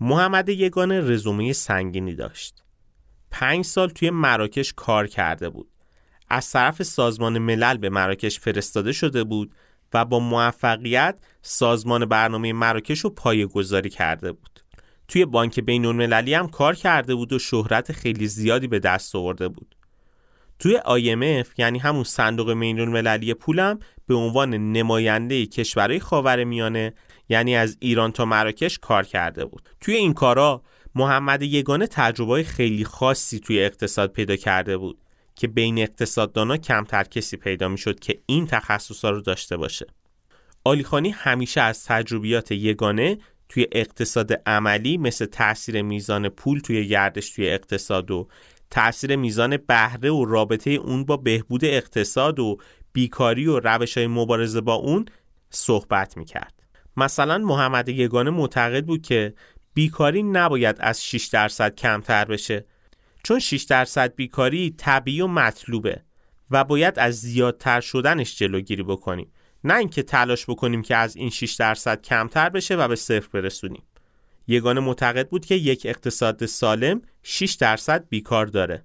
محمد 0.00 0.48
یگانه 0.48 1.00
رزومه 1.00 1.52
سنگینی 1.52 2.14
داشت. 2.14 2.61
پنج 3.32 3.64
سال 3.64 3.88
توی 3.88 4.10
مراکش 4.10 4.72
کار 4.76 5.06
کرده 5.06 5.48
بود. 5.48 5.68
از 6.28 6.50
طرف 6.50 6.82
سازمان 6.82 7.38
ملل 7.38 7.76
به 7.76 7.90
مراکش 7.90 8.40
فرستاده 8.40 8.92
شده 8.92 9.24
بود 9.24 9.52
و 9.94 10.04
با 10.04 10.18
موفقیت 10.18 11.18
سازمان 11.42 12.04
برنامه 12.04 12.52
مراکش 12.52 12.98
رو 12.98 13.10
پایه 13.10 13.46
گذاری 13.46 13.90
کرده 13.90 14.32
بود. 14.32 14.60
توی 15.08 15.24
بانک 15.24 15.60
بین 15.60 15.86
المللی 15.86 16.34
هم 16.34 16.48
کار 16.48 16.74
کرده 16.74 17.14
بود 17.14 17.32
و 17.32 17.38
شهرت 17.38 17.92
خیلی 17.92 18.26
زیادی 18.26 18.66
به 18.66 18.78
دست 18.78 19.16
آورده 19.16 19.48
بود. 19.48 19.74
توی 20.58 20.78
IMF 20.78 21.48
یعنی 21.58 21.78
همون 21.78 22.04
صندوق 22.04 22.52
بین 22.52 22.80
المللی 22.80 23.34
پولم 23.34 23.78
به 24.06 24.14
عنوان 24.14 24.54
نماینده 24.54 25.46
کشورهای 25.46 26.00
خاور 26.00 26.44
میانه 26.44 26.92
یعنی 27.28 27.56
از 27.56 27.76
ایران 27.80 28.12
تا 28.12 28.24
مراکش 28.24 28.78
کار 28.78 29.04
کرده 29.04 29.44
بود. 29.44 29.68
توی 29.80 29.94
این 29.94 30.14
کارا 30.14 30.62
محمد 30.94 31.42
یگانه 31.42 31.86
تجربه 31.86 32.42
خیلی 32.42 32.84
خاصی 32.84 33.40
توی 33.40 33.62
اقتصاد 33.62 34.12
پیدا 34.12 34.36
کرده 34.36 34.76
بود 34.76 34.98
که 35.34 35.48
بین 35.48 35.78
اقتصاددانا 35.78 36.56
کمتر 36.56 37.04
کسی 37.04 37.36
پیدا 37.36 37.68
می‌شد 37.68 38.00
که 38.00 38.20
این 38.26 38.46
تخصصا 38.46 39.10
رو 39.10 39.20
داشته 39.20 39.56
باشه. 39.56 39.86
آلیخانی 40.64 41.10
همیشه 41.10 41.60
از 41.60 41.84
تجربیات 41.84 42.52
یگانه 42.52 43.18
توی 43.48 43.66
اقتصاد 43.72 44.32
عملی 44.46 44.96
مثل 44.96 45.26
تاثیر 45.26 45.82
میزان 45.82 46.28
پول 46.28 46.60
توی 46.60 46.88
گردش 46.88 47.30
توی 47.30 47.48
اقتصاد 47.50 48.10
و 48.10 48.28
تاثیر 48.70 49.16
میزان 49.16 49.56
بهره 49.56 50.10
و 50.10 50.24
رابطه 50.24 50.70
اون 50.70 51.04
با 51.04 51.16
بهبود 51.16 51.64
اقتصاد 51.64 52.40
و 52.40 52.58
بیکاری 52.92 53.46
و 53.46 53.60
روش 53.60 53.96
های 53.98 54.06
مبارزه 54.06 54.60
با 54.60 54.74
اون 54.74 55.04
صحبت 55.50 56.16
می‌کرد. 56.16 56.62
مثلا 56.96 57.38
محمد 57.38 57.88
یگانه 57.88 58.30
معتقد 58.30 58.84
بود 58.84 59.02
که 59.02 59.34
بیکاری 59.74 60.22
نباید 60.22 60.76
از 60.80 61.04
6 61.04 61.26
درصد 61.26 61.74
کمتر 61.74 62.24
بشه 62.24 62.64
چون 63.22 63.38
6 63.38 63.62
درصد 63.62 64.14
بیکاری 64.14 64.74
طبیعی 64.78 65.20
و 65.20 65.26
مطلوبه 65.26 66.02
و 66.50 66.64
باید 66.64 66.98
از 66.98 67.20
زیادتر 67.20 67.80
شدنش 67.80 68.38
جلوگیری 68.38 68.82
بکنیم 68.82 69.32
نه 69.64 69.76
اینکه 69.76 70.02
تلاش 70.02 70.46
بکنیم 70.46 70.82
که 70.82 70.96
از 70.96 71.16
این 71.16 71.30
6 71.30 71.54
درصد 71.54 72.02
کمتر 72.02 72.48
بشه 72.48 72.76
و 72.76 72.88
به 72.88 72.96
صفر 72.96 73.28
برسونیم. 73.32 73.82
یگانه 74.46 74.80
معتقد 74.80 75.28
بود 75.28 75.46
که 75.46 75.54
یک 75.54 75.82
اقتصاد 75.84 76.46
سالم 76.46 77.02
6 77.22 77.52
درصد 77.52 78.08
بیکار 78.08 78.46
داره. 78.46 78.84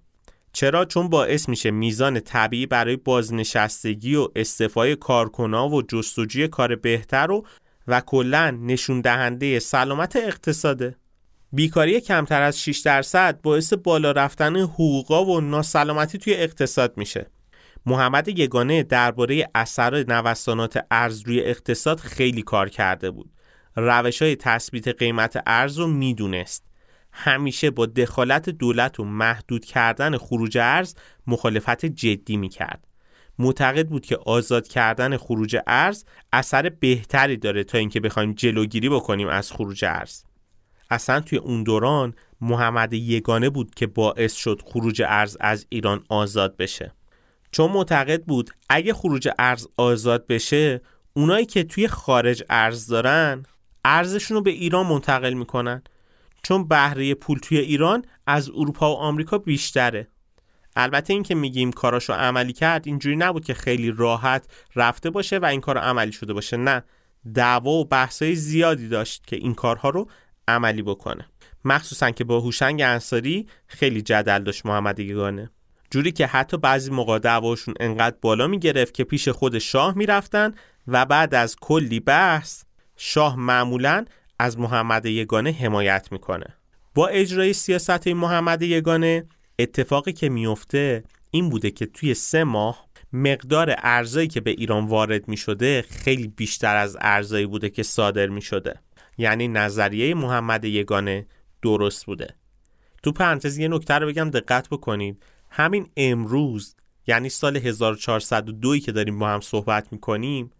چرا؟ 0.53 0.85
چون 0.85 1.09
باعث 1.09 1.49
میشه 1.49 1.71
میزان 1.71 2.19
طبیعی 2.19 2.65
برای 2.65 2.95
بازنشستگی 2.95 4.15
و 4.15 4.27
استفای 4.35 4.95
کارکنا 4.95 5.69
و 5.69 5.81
جستجوی 5.81 6.47
کار 6.47 6.75
بهتر 6.75 7.31
و 7.31 7.45
و 7.87 8.01
کلا 8.01 8.51
نشون 8.51 9.01
دهنده 9.01 9.59
سلامت 9.59 10.15
اقتصاده. 10.15 10.95
بیکاری 11.51 12.01
کمتر 12.01 12.41
از 12.41 12.61
6 12.61 12.79
درصد 12.79 13.41
باعث 13.41 13.73
بالا 13.73 14.11
رفتن 14.11 14.55
حقوقا 14.55 15.25
و 15.25 15.41
ناسلامتی 15.41 16.17
توی 16.17 16.33
اقتصاد 16.33 16.97
میشه. 16.97 17.29
محمد 17.85 18.27
یگانه 18.27 18.83
درباره 18.83 19.49
اثر 19.55 20.05
نوسانات 20.07 20.85
ارز 20.91 21.21
روی 21.21 21.41
اقتصاد 21.41 21.99
خیلی 21.99 22.41
کار 22.41 22.69
کرده 22.69 23.11
بود. 23.11 23.31
روش 23.75 24.21
های 24.21 24.35
تثبیت 24.35 24.87
قیمت 24.87 25.43
ارز 25.45 25.77
رو 25.77 25.87
می‌دونست. 25.87 26.63
همیشه 27.11 27.71
با 27.71 27.85
دخالت 27.85 28.49
دولت 28.49 28.99
و 28.99 29.03
محدود 29.03 29.65
کردن 29.65 30.17
خروج 30.17 30.57
ارز 30.57 30.95
مخالفت 31.27 31.85
جدی 31.85 32.37
می‌کرد. 32.37 32.86
معتقد 33.39 33.87
بود 33.87 34.05
که 34.05 34.17
آزاد 34.17 34.67
کردن 34.67 35.17
خروج 35.17 35.57
ارز 35.67 36.03
اثر 36.33 36.69
بهتری 36.69 37.37
داره 37.37 37.63
تا 37.63 37.77
اینکه 37.77 37.99
بخوایم 37.99 38.33
جلوگیری 38.33 38.89
بکنیم 38.89 39.27
از 39.27 39.51
خروج 39.51 39.85
ارز. 39.85 40.23
اصلا 40.89 41.19
توی 41.19 41.37
اون 41.37 41.63
دوران 41.63 42.13
محمد 42.41 42.93
یگانه 42.93 43.49
بود 43.49 43.75
که 43.75 43.87
باعث 43.87 44.33
شد 44.33 44.61
خروج 44.65 45.01
ارز 45.05 45.37
از 45.39 45.65
ایران 45.69 46.03
آزاد 46.09 46.57
بشه. 46.57 46.93
چون 47.51 47.71
معتقد 47.71 48.23
بود 48.23 48.51
اگه 48.69 48.93
خروج 48.93 49.29
ارز 49.39 49.67
آزاد 49.77 50.27
بشه 50.27 50.81
اونایی 51.13 51.45
که 51.45 51.63
توی 51.63 51.87
خارج 51.87 52.43
ارز 52.49 52.87
دارن 52.87 53.43
ارزشون 53.85 54.37
رو 54.37 54.43
به 54.43 54.51
ایران 54.51 54.87
منتقل 54.87 55.33
می‌کنن 55.33 55.83
چون 56.43 56.67
بهره 56.67 57.13
پول 57.13 57.39
توی 57.39 57.57
ایران 57.57 58.05
از 58.27 58.49
اروپا 58.49 58.95
و 58.95 58.97
آمریکا 58.97 59.37
بیشتره 59.37 60.07
البته 60.79 61.13
این 61.13 61.23
که 61.23 61.35
میگیم 61.35 61.71
کاراشو 61.71 62.13
عملی 62.13 62.53
کرد 62.53 62.87
اینجوری 62.87 63.15
نبود 63.15 63.45
که 63.45 63.53
خیلی 63.53 63.91
راحت 63.91 64.45
رفته 64.75 65.09
باشه 65.09 65.37
و 65.37 65.45
این 65.45 65.61
کار 65.61 65.77
عملی 65.77 66.11
شده 66.11 66.33
باشه 66.33 66.57
نه. 66.57 66.83
دعوا 67.33 67.71
و 67.71 67.85
بحثای 67.85 68.35
زیادی 68.35 68.87
داشت 68.87 69.27
که 69.27 69.35
این 69.35 69.53
کارها 69.53 69.89
رو 69.89 70.09
عملی 70.47 70.81
بکنه. 70.81 71.25
مخصوصا 71.65 72.11
که 72.11 72.23
با 72.23 72.39
هوشنگ 72.39 72.81
انصاری 72.81 73.47
خیلی 73.67 74.01
جدل 74.01 74.43
داشت 74.43 74.65
محمد 74.65 74.99
یگانه. 74.99 75.49
جوری 75.91 76.11
که 76.11 76.27
حتی 76.27 76.57
بعضی 76.57 76.91
موقع 76.91 77.19
دعواشون 77.19 77.73
انقدر 77.79 78.15
بالا 78.21 78.47
می‌گرفت 78.47 78.93
که 78.93 79.03
پیش 79.03 79.29
خود 79.29 79.59
شاه 79.59 79.97
می‌رفتن 79.97 80.53
و 80.87 81.05
بعد 81.05 81.35
از 81.35 81.55
کلی 81.55 81.99
بحث 81.99 82.63
شاه 82.97 83.35
معمولا 83.35 84.05
از 84.39 84.59
محمد 84.59 85.05
یگانه 85.05 85.51
حمایت 85.51 86.07
می‌کنه. 86.11 86.45
با 86.95 87.07
اجرای 87.07 87.53
سیاست 87.53 88.07
محمد 88.07 88.61
یگانه 88.61 89.25
اتفاقی 89.59 90.13
که 90.13 90.29
میفته 90.29 91.03
این 91.31 91.49
بوده 91.49 91.71
که 91.71 91.85
توی 91.85 92.13
سه 92.13 92.43
ماه 92.43 92.87
مقدار 93.13 93.75
ارزایی 93.77 94.27
که 94.27 94.41
به 94.41 94.51
ایران 94.51 94.85
وارد 94.85 95.27
می 95.27 95.37
شده 95.37 95.85
خیلی 95.89 96.27
بیشتر 96.27 96.75
از 96.75 96.97
ارزایی 97.01 97.45
بوده 97.45 97.69
که 97.69 97.83
صادر 97.83 98.27
می 98.27 98.41
شده 98.41 98.79
یعنی 99.17 99.47
نظریه 99.47 100.13
محمد 100.13 100.65
یگانه 100.65 101.25
درست 101.61 102.05
بوده. 102.05 102.35
تو 103.03 103.11
پرانتز 103.11 103.57
یه 103.57 103.67
نکته 103.67 103.93
رو 103.93 104.07
بگم 104.07 104.29
دقت 104.29 104.69
بکنید. 104.69 105.23
همین 105.49 105.89
امروز 105.97 106.75
یعنی 107.07 107.29
سال 107.29 107.57
1402 107.57 108.77
که 108.77 108.91
داریم 108.91 109.19
با 109.19 109.29
هم 109.29 109.41
صحبت 109.41 109.93
می‌کنیم 109.93 110.51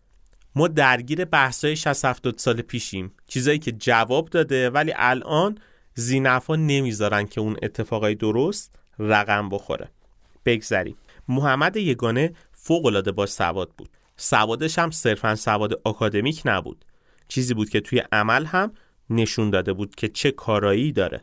ما 0.56 0.68
درگیر 0.68 1.26
بحثای 1.26 1.76
60 1.76 2.06
70 2.06 2.38
سال 2.38 2.62
پیشیم. 2.62 3.12
چیزایی 3.28 3.60
که 3.60 3.72
جواب 3.72 4.30
داده 4.30 4.70
ولی 4.70 4.94
الان 4.96 5.58
زینفا 5.96 6.56
نمی‌ذارن 6.56 7.26
که 7.28 7.42
اون 7.42 7.58
اتفاقای 7.64 8.16
درست. 8.16 8.77
رقم 9.00 9.50
بخوره. 9.50 9.90
بگذریم. 10.46 10.98
محمد 11.28 11.78
یگانه 11.78 12.34
فوق 12.52 12.86
العاده 12.86 13.12
با 13.12 13.26
سواد 13.26 13.72
بود. 13.78 13.90
سوادش 14.18 14.80
هم 14.80 14.92
صرفا 14.92 15.36
سواد 15.36 15.82
آکادمیک 15.84 16.42
نبود. 16.46 16.86
چیزی 17.28 17.54
بود 17.54 17.70
که 17.70 17.80
توی 17.80 18.04
عمل 18.12 18.46
هم 18.46 18.74
نشون 19.10 19.50
داده 19.50 19.74
بود 19.74 19.96
که 19.96 20.08
چه 20.08 20.32
کارایی 20.32 20.92
داره. 20.92 21.22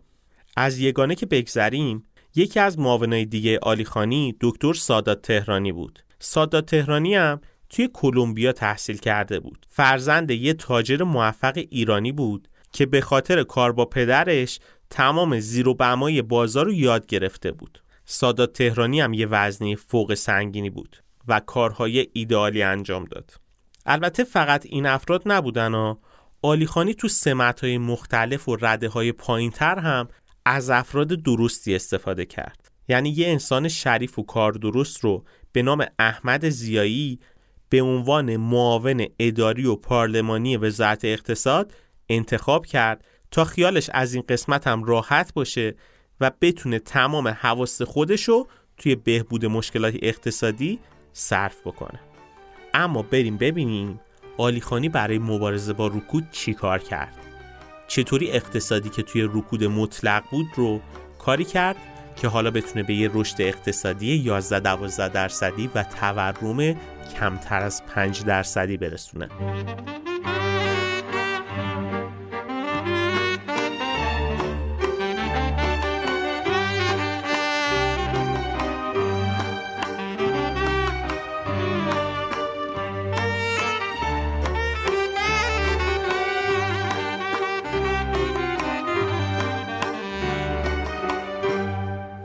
از 0.56 0.78
یگانه 0.78 1.14
که 1.14 1.26
بگذریم 1.26 2.04
یکی 2.34 2.60
از 2.60 2.78
معاونای 2.78 3.24
دیگه 3.24 3.58
آلیخانی 3.62 4.36
دکتر 4.40 4.72
سادات 4.72 5.22
تهرانی 5.22 5.72
بود. 5.72 6.02
سادات 6.18 6.66
تهرانی 6.66 7.14
هم 7.14 7.40
توی 7.70 7.88
کلمبیا 7.92 8.52
تحصیل 8.52 8.96
کرده 8.96 9.40
بود. 9.40 9.66
فرزند 9.68 10.30
یه 10.30 10.54
تاجر 10.54 11.02
موفق 11.02 11.64
ایرانی 11.70 12.12
بود 12.12 12.48
که 12.72 12.86
به 12.86 13.00
خاطر 13.00 13.42
کار 13.42 13.72
با 13.72 13.84
پدرش 13.84 14.60
تمام 14.90 15.40
زیر 15.40 15.68
و 15.68 15.74
بمای 15.74 16.22
بازار 16.22 16.64
رو 16.64 16.72
یاد 16.72 17.06
گرفته 17.06 17.52
بود. 17.52 17.82
سادات 18.04 18.52
تهرانی 18.52 19.00
هم 19.00 19.14
یه 19.14 19.26
وزنی 19.26 19.76
فوق 19.76 20.14
سنگینی 20.14 20.70
بود 20.70 20.96
و 21.28 21.40
کارهای 21.40 22.06
ایدئالی 22.12 22.62
انجام 22.62 23.04
داد. 23.04 23.34
البته 23.86 24.24
فقط 24.24 24.66
این 24.66 24.86
افراد 24.86 25.22
نبودن 25.26 25.74
و 25.74 25.96
آلیخانی 26.42 26.94
تو 26.94 27.08
سمت 27.08 27.60
های 27.60 27.78
مختلف 27.78 28.48
و 28.48 28.56
رده 28.56 28.88
های 28.88 29.12
پایین 29.12 29.50
تر 29.50 29.78
هم 29.78 30.08
از 30.44 30.70
افراد 30.70 31.08
درستی 31.08 31.74
استفاده 31.74 32.24
کرد. 32.24 32.70
یعنی 32.88 33.10
یه 33.10 33.28
انسان 33.28 33.68
شریف 33.68 34.18
و 34.18 34.22
کار 34.22 34.52
درست 34.52 35.00
رو 35.00 35.24
به 35.52 35.62
نام 35.62 35.86
احمد 35.98 36.48
زیایی 36.48 37.20
به 37.68 37.82
عنوان 37.82 38.36
معاون 38.36 39.06
اداری 39.18 39.66
و 39.66 39.76
پارلمانی 39.76 40.56
وزارت 40.56 41.04
اقتصاد 41.04 41.72
انتخاب 42.08 42.66
کرد 42.66 43.04
تا 43.34 43.44
خیالش 43.44 43.90
از 43.92 44.14
این 44.14 44.24
قسمت 44.28 44.66
هم 44.66 44.84
راحت 44.84 45.34
باشه 45.34 45.74
و 46.20 46.30
بتونه 46.40 46.78
تمام 46.78 47.28
حواس 47.28 47.82
خودش 47.82 48.24
رو 48.24 48.46
توی 48.76 48.94
بهبود 48.94 49.46
مشکلات 49.46 49.94
اقتصادی 50.02 50.78
صرف 51.12 51.60
بکنه. 51.60 52.00
اما 52.74 53.02
بریم 53.02 53.36
ببینیم 53.36 54.00
آلیخانی 54.38 54.88
برای 54.88 55.18
مبارزه 55.18 55.72
با 55.72 55.86
رکود 55.86 56.30
چی 56.30 56.54
کار 56.54 56.78
کرد. 56.78 57.14
چطوری 57.88 58.30
اقتصادی 58.30 58.88
که 58.88 59.02
توی 59.02 59.22
رکود 59.22 59.64
مطلق 59.64 60.22
بود 60.30 60.46
رو 60.56 60.80
کاری 61.18 61.44
کرد 61.44 61.76
که 62.16 62.28
حالا 62.28 62.50
بتونه 62.50 62.82
به 62.82 62.94
یه 62.94 63.10
رشد 63.14 63.36
اقتصادی 63.42 64.06
11 64.06 64.60
12 64.60 65.08
درصدی 65.08 65.70
و 65.74 65.82
تورم 65.82 66.76
کمتر 67.20 67.62
از 67.62 67.86
5 67.86 68.24
درصدی 68.24 68.76
برسونه. 68.76 69.28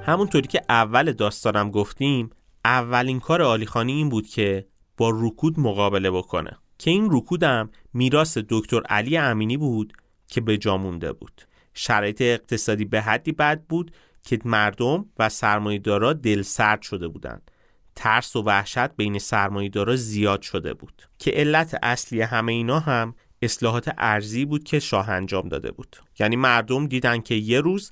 همونطوری 0.10 0.48
که 0.48 0.62
اول 0.70 1.12
داستانم 1.12 1.72
گفتیم 1.72 2.30
اولین 2.66 3.20
کار 3.20 3.42
آلیخانی 3.42 3.94
این 3.94 4.10
بود 4.10 4.28
که 4.28 4.68
با 4.98 5.10
رکود 5.16 5.60
مقابله 5.60 6.12
بکنه. 6.12 6.58
که 6.78 6.92
این 6.92 7.08
رکودم 7.12 7.70
میراث 7.94 8.38
دکتر 8.50 8.82
علی 8.82 9.18
امینی 9.18 9.58
بود 9.58 9.94
که 10.28 10.42
به 10.42 10.58
جا 10.58 10.78
مونده 10.78 11.14
بود. 11.14 11.42
شرایط 11.74 12.22
اقتصادی 12.22 12.86
به 12.86 13.02
حدی 13.02 13.32
بد 13.32 13.62
بود 13.62 13.92
که 14.24 14.40
مردم 14.46 15.06
و 15.20 15.30
سرمایه‌دارا 15.30 16.14
دل 16.14 16.42
سرد 16.42 16.82
شده 16.82 17.08
بودند. 17.08 17.52
ترس 17.96 18.36
و 18.36 18.42
وحشت 18.42 18.96
بین 18.96 19.20
سرمایه‌دارا 19.20 19.96
زیاد 19.96 20.42
شده 20.42 20.74
بود. 20.74 21.10
که 21.20 21.32
علت 21.32 21.78
اصلی 21.84 22.22
همه 22.22 22.52
اینا 22.52 22.80
هم 22.80 23.16
اصلاحات 23.42 23.94
ارزی 23.98 24.46
بود 24.46 24.64
که 24.64 24.80
شاه 24.80 25.10
انجام 25.10 25.50
داده 25.50 25.72
بود. 25.72 25.96
یعنی 26.20 26.36
مردم 26.36 26.88
دیدن 26.88 27.22
که 27.22 27.36
یه 27.36 27.62
روز 27.62 27.92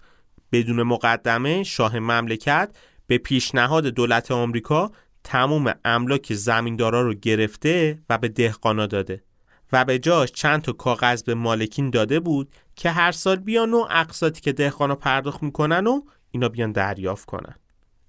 بدون 0.51 0.83
مقدمه 0.83 1.63
شاه 1.63 1.99
مملکت 1.99 2.77
به 3.07 3.17
پیشنهاد 3.17 3.85
دولت 3.85 4.31
آمریکا 4.31 4.91
تموم 5.23 5.73
املاک 5.85 6.33
زمیندارا 6.33 7.01
رو 7.01 7.13
گرفته 7.13 7.99
و 8.09 8.17
به 8.17 8.27
دهقانا 8.27 8.85
داده 8.85 9.23
و 9.71 9.85
به 9.85 9.99
جاش 9.99 10.31
چند 10.31 10.61
تا 10.61 10.71
کاغذ 10.71 11.23
به 11.23 11.33
مالکین 11.33 11.89
داده 11.89 12.19
بود 12.19 12.51
که 12.75 12.89
هر 12.91 13.11
سال 13.11 13.35
بیان 13.35 13.73
و 13.73 13.87
اقساطی 13.89 14.41
که 14.41 14.53
دهقانا 14.53 14.95
پرداخت 14.95 15.43
می‌کنن 15.43 15.87
و 15.87 16.01
اینا 16.31 16.49
بیان 16.49 16.71
دریافت 16.71 17.25
کنن. 17.25 17.55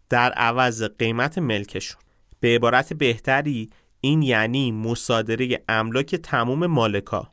در 0.09 0.33
عوض 0.33 0.83
قیمت 0.83 1.38
ملکشون. 1.38 2.01
به 2.40 2.55
عبارت 2.55 2.92
بهتری 2.92 3.70
این 4.01 4.22
یعنی 4.22 4.72
مصادره 4.72 5.64
املاک 5.68 6.14
تموم 6.14 6.66
مالکا. 6.66 7.33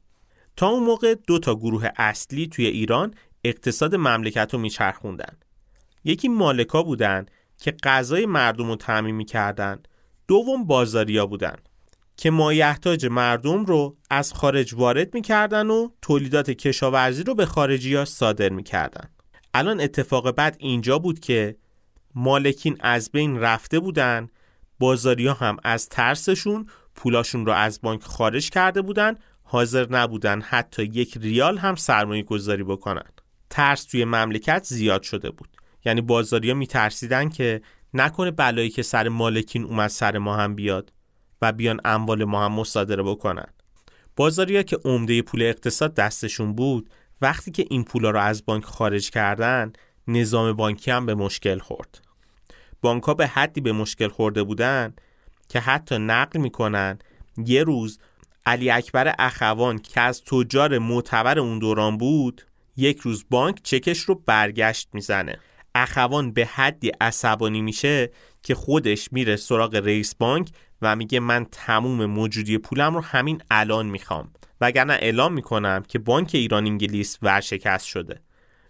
تا 0.55 0.67
اون 0.67 0.83
موقع 0.83 1.15
دو 1.27 1.39
تا 1.39 1.55
گروه 1.55 1.89
اصلی 1.97 2.47
توی 2.47 2.65
ایران 2.65 3.13
اقتصاد 3.47 3.95
مملکت 3.95 4.53
رو 4.53 4.59
میچرخوندن. 4.59 5.37
یکی 6.03 6.27
مالکا 6.27 6.83
بودن 6.83 7.25
که 7.57 7.71
غذای 7.83 8.25
مردم 8.25 8.67
رو 8.67 8.75
تعمین 8.75 9.15
می‌کردن. 9.15 9.79
دوم 10.27 10.63
بازاریا 10.65 11.25
بودن 11.25 11.55
که 12.17 12.29
مایحتاج 12.31 13.05
مردم 13.05 13.65
رو 13.65 13.97
از 14.09 14.33
خارج 14.33 14.73
وارد 14.73 15.13
می‌کردن 15.13 15.67
و 15.67 15.89
تولیدات 16.01 16.51
کشاورزی 16.51 17.23
رو 17.23 17.35
به 17.35 17.45
خارجی 17.45 17.95
ها 17.95 18.05
صادر 18.05 18.49
می‌کردن. 18.49 19.09
الان 19.53 19.81
اتفاق 19.81 20.31
بعد 20.31 20.55
اینجا 20.59 20.99
بود 20.99 21.19
که 21.19 21.55
مالکین 22.15 22.77
از 22.79 23.11
بین 23.11 23.39
رفته 23.39 23.79
بودن 23.79 24.29
بازاریا 24.79 25.33
هم 25.33 25.57
از 25.63 25.89
ترسشون 25.89 26.67
پولاشون 26.95 27.45
رو 27.45 27.51
از 27.51 27.81
بانک 27.81 28.03
خارج 28.03 28.49
کرده 28.49 28.81
بودن 28.81 29.15
حاضر 29.43 29.87
نبودن 29.89 30.41
حتی 30.41 30.83
یک 30.83 31.17
ریال 31.17 31.57
هم 31.57 31.75
سرمایه 31.75 32.23
گذاری 32.23 32.63
بکنن. 32.63 33.09
ترس 33.49 33.83
توی 33.83 34.05
مملکت 34.05 34.63
زیاد 34.63 35.01
شده 35.03 35.29
بود. 35.29 35.49
یعنی 35.85 36.01
بازاریا 36.01 36.53
میترسیدن 36.53 37.29
که 37.29 37.61
نکنه 37.93 38.31
بلایی 38.31 38.69
که 38.69 38.81
سر 38.81 39.09
مالکین 39.09 39.63
اومد 39.63 39.87
سر 39.87 40.17
ما 40.17 40.35
هم 40.37 40.55
بیاد 40.55 40.91
و 41.41 41.51
بیان 41.51 41.81
اموال 41.85 42.23
ما 42.23 42.45
هم 42.45 42.51
مصادره 42.51 43.03
بکنن. 43.03 43.47
بازاریا 44.15 44.63
که 44.63 44.77
عمده 44.85 45.21
پول 45.21 45.41
اقتصاد 45.41 45.93
دستشون 45.93 46.53
بود 46.53 46.89
وقتی 47.21 47.51
که 47.51 47.65
این 47.69 47.83
پولا 47.83 48.09
رو 48.09 48.19
از 48.19 48.45
بانک 48.45 48.63
خارج 48.63 49.09
کردن 49.09 49.73
نظام 50.07 50.53
بانکی 50.53 50.91
هم 50.91 51.05
به 51.05 51.15
مشکل 51.15 51.59
خورد. 51.59 52.01
بانک 52.81 53.03
ها 53.03 53.13
به 53.13 53.27
حدی 53.27 53.61
به 53.61 53.71
مشکل 53.71 54.07
خورده 54.07 54.43
بودن 54.43 54.93
که 55.49 55.59
حتی 55.59 55.97
نقل 55.97 56.39
می‌کنن 56.39 56.99
یه 57.37 57.63
روز 57.63 57.99
علی 58.45 58.69
اکبر 58.69 59.15
اخوان 59.19 59.79
که 59.79 60.01
از 60.01 60.23
تجار 60.23 60.77
معتبر 60.77 61.39
اون 61.39 61.59
دوران 61.59 61.97
بود 61.97 62.41
یک 62.77 62.99
روز 62.99 63.25
بانک 63.29 63.59
چکش 63.63 63.99
رو 63.99 64.15
برگشت 64.25 64.89
می‌زنه. 64.93 65.39
اخوان 65.75 66.31
به 66.31 66.45
حدی 66.45 66.91
عصبانی 67.01 67.61
میشه 67.61 68.11
که 68.43 68.55
خودش 68.55 69.13
میره 69.13 69.35
سراغ 69.35 69.75
رئیس 69.75 70.15
بانک 70.15 70.49
و 70.81 70.95
میگه 70.95 71.19
من 71.19 71.45
تموم 71.51 72.05
موجودی 72.05 72.57
پولم 72.57 72.95
رو 72.95 73.01
همین 73.01 73.41
الان 73.51 73.85
می‌خوام 73.85 74.31
وگرنه 74.61 74.93
اعلام 74.93 75.33
می‌کنم 75.33 75.83
که 75.87 75.99
بانک 75.99 76.31
ایران 76.33 76.65
انگلیس 76.65 77.17
ورشکست 77.21 77.85
شده. 77.85 78.21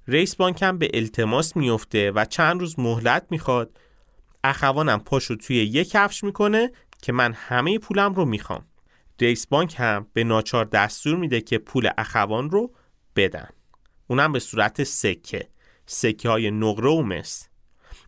رئیس 0.07 0.35
بانک 0.35 0.63
هم 0.63 0.77
به 0.77 0.89
التماس 0.93 1.57
میفته 1.57 2.11
و 2.11 2.25
چند 2.25 2.59
روز 2.59 2.79
مهلت 2.79 3.27
می‌خواد. 3.29 3.77
اخوانم 4.43 4.99
پاشو 4.99 5.35
توی 5.35 5.55
یک 5.55 5.89
کفش 5.89 6.23
می‌کنه 6.23 6.71
که 7.01 7.11
من 7.11 7.33
همه 7.33 7.79
پولم 7.79 8.13
رو 8.13 8.25
می‌خوام. 8.25 8.65
رئیس 9.21 9.47
بانک 9.47 9.75
هم 9.77 10.07
به 10.13 10.23
ناچار 10.23 10.65
دستور 10.65 11.15
میده 11.15 11.41
که 11.41 11.57
پول 11.57 11.89
اخوان 11.97 12.49
رو 12.49 12.73
بدن. 13.15 13.49
اونم 14.07 14.31
به 14.31 14.39
صورت 14.39 14.83
سکه. 14.83 15.47
سکه 15.85 16.29
های 16.29 16.51
نقره 16.51 16.89
و 16.89 17.01
مس. 17.01 17.47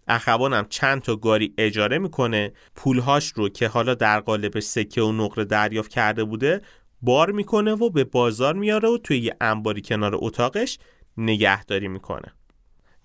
اخوانم 0.07 0.65
چند 0.69 1.01
تا 1.01 1.15
گاری 1.15 1.53
اجاره 1.57 1.97
می‌کنه. 1.97 2.53
پولهاش 2.75 3.33
رو 3.36 3.49
که 3.49 3.67
حالا 3.67 3.93
در 3.93 4.19
قالب 4.19 4.60
سکه 4.60 5.01
و 5.01 5.12
نقره 5.12 5.45
دریافت 5.45 5.91
کرده 5.91 6.23
بوده 6.23 6.62
بار 7.01 7.31
می‌کنه 7.31 7.71
و 7.71 7.89
به 7.89 8.03
بازار 8.03 8.53
میاره 8.53 8.89
و 8.89 8.97
توی 8.97 9.17
یه 9.17 9.36
انباری 9.41 9.81
کنار 9.81 10.12
اتاقش 10.15 10.79
نگهداری 11.17 11.88
می‌کنه. 11.88 12.33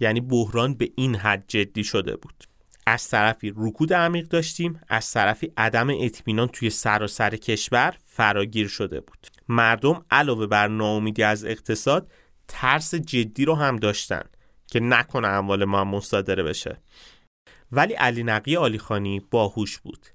یعنی 0.01 0.21
بحران 0.21 0.75
به 0.75 0.91
این 0.97 1.17
حد 1.17 1.45
جدی 1.49 1.85
شده 1.85 2.17
بود. 2.17 2.45
از 2.87 3.09
طرفی 3.09 3.53
رکود 3.57 3.93
عمیق 3.93 4.29
داشتیم 4.29 4.81
از 4.89 5.13
طرفی 5.13 5.53
عدم 5.57 5.91
اطمینان 5.91 6.49
توی 6.49 6.71
سراسر 6.71 7.31
سر 7.31 7.37
کشور 7.37 7.97
فراگیر 8.07 8.69
شده 8.69 9.01
بود. 9.01 9.27
مردم 9.49 10.05
علاوه 10.11 10.47
بر 10.47 10.69
ناامیدی 10.69 11.23
از 11.23 11.45
اقتصاد 11.45 12.11
ترس 12.49 12.95
جدی 12.95 13.45
رو 13.45 13.55
هم 13.55 13.77
داشتن 13.77 14.23
که 14.67 14.81
نکنه 14.81 15.29
اموال 15.29 15.65
ما 15.65 15.85
مصادره 15.85 16.43
بشه. 16.43 16.81
ولی 17.73 17.95
علی 17.95 18.23
نقی 18.23 18.57
آلیخانی 18.57 19.23
باهوش 19.31 19.79
بود 19.79 20.07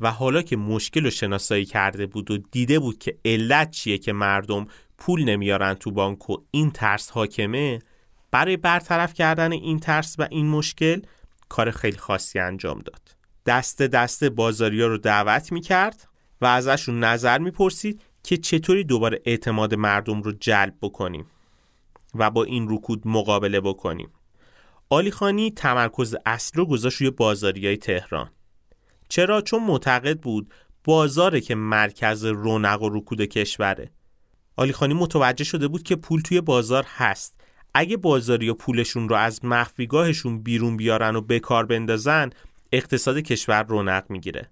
و 0.00 0.10
حالا 0.10 0.42
که 0.42 0.56
مشکل 0.56 1.04
رو 1.04 1.10
شناسایی 1.10 1.64
کرده 1.64 2.06
بود 2.06 2.30
و 2.30 2.38
دیده 2.38 2.78
بود 2.78 2.98
که 2.98 3.18
علت 3.24 3.70
چیه 3.70 3.98
که 3.98 4.12
مردم 4.12 4.66
پول 4.98 5.24
نمیارن 5.24 5.74
تو 5.74 5.90
بانک 5.90 6.30
و 6.30 6.36
این 6.50 6.70
ترس 6.70 7.10
حاکمه 7.10 7.78
برای 8.30 8.56
برطرف 8.56 9.14
کردن 9.14 9.52
این 9.52 9.78
ترس 9.78 10.16
و 10.18 10.28
این 10.30 10.48
مشکل 10.48 11.02
کار 11.48 11.70
خیلی 11.70 11.98
خاصی 11.98 12.38
انجام 12.38 12.78
داد. 12.78 13.16
دست 13.46 13.82
دست 13.82 14.24
بازاریا 14.24 14.86
رو 14.86 14.98
دعوت 14.98 15.52
می‌کرد 15.52 16.08
و 16.40 16.46
ازشون 16.46 17.04
نظر 17.04 17.38
می‌پرسید 17.38 18.02
که 18.22 18.36
چطوری 18.36 18.84
دوباره 18.84 19.22
اعتماد 19.24 19.74
مردم 19.74 20.22
رو 20.22 20.32
جلب 20.32 20.74
بکنیم. 20.82 21.26
و 22.14 22.30
با 22.30 22.44
این 22.44 22.66
رکود 22.70 23.02
مقابله 23.08 23.60
بکنیم. 23.60 24.08
آلی 24.90 25.10
خانی 25.10 25.50
تمرکز 25.50 26.16
اصلی 26.26 26.58
رو 26.58 26.66
گذاشت 26.66 27.00
روی 27.00 27.10
بازاری 27.10 27.76
تهران. 27.76 28.30
چرا؟ 29.08 29.40
چون 29.40 29.62
معتقد 29.62 30.20
بود 30.20 30.54
بازاره 30.84 31.40
که 31.40 31.54
مرکز 31.54 32.24
رونق 32.24 32.82
و 32.82 32.88
رکود 32.98 33.20
کشوره. 33.20 33.90
آلی 34.56 34.72
خانی 34.72 34.94
متوجه 34.94 35.44
شده 35.44 35.68
بود 35.68 35.82
که 35.82 35.96
پول 35.96 36.20
توی 36.20 36.40
بازار 36.40 36.84
هست. 36.88 37.40
اگه 37.74 37.96
بازاری 37.96 38.48
و 38.48 38.54
پولشون 38.54 39.08
رو 39.08 39.16
از 39.16 39.44
مخفیگاهشون 39.44 40.42
بیرون 40.42 40.76
بیارن 40.76 41.16
و 41.16 41.20
بکار 41.20 41.66
بندازن 41.66 42.30
اقتصاد 42.72 43.18
کشور 43.18 43.62
رونق 43.62 44.04
می‌گیره. 44.08 44.50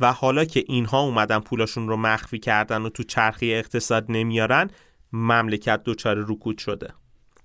و 0.00 0.12
حالا 0.12 0.44
که 0.44 0.64
اینها 0.66 1.00
اومدن 1.00 1.38
پولاشون 1.38 1.88
رو 1.88 1.96
مخفی 1.96 2.38
کردن 2.38 2.82
و 2.82 2.88
تو 2.88 3.02
چرخی 3.02 3.54
اقتصاد 3.54 4.06
نمیارن 4.08 4.70
مملکت 5.12 5.82
دچار 5.84 6.24
رکود 6.28 6.58
شده. 6.58 6.94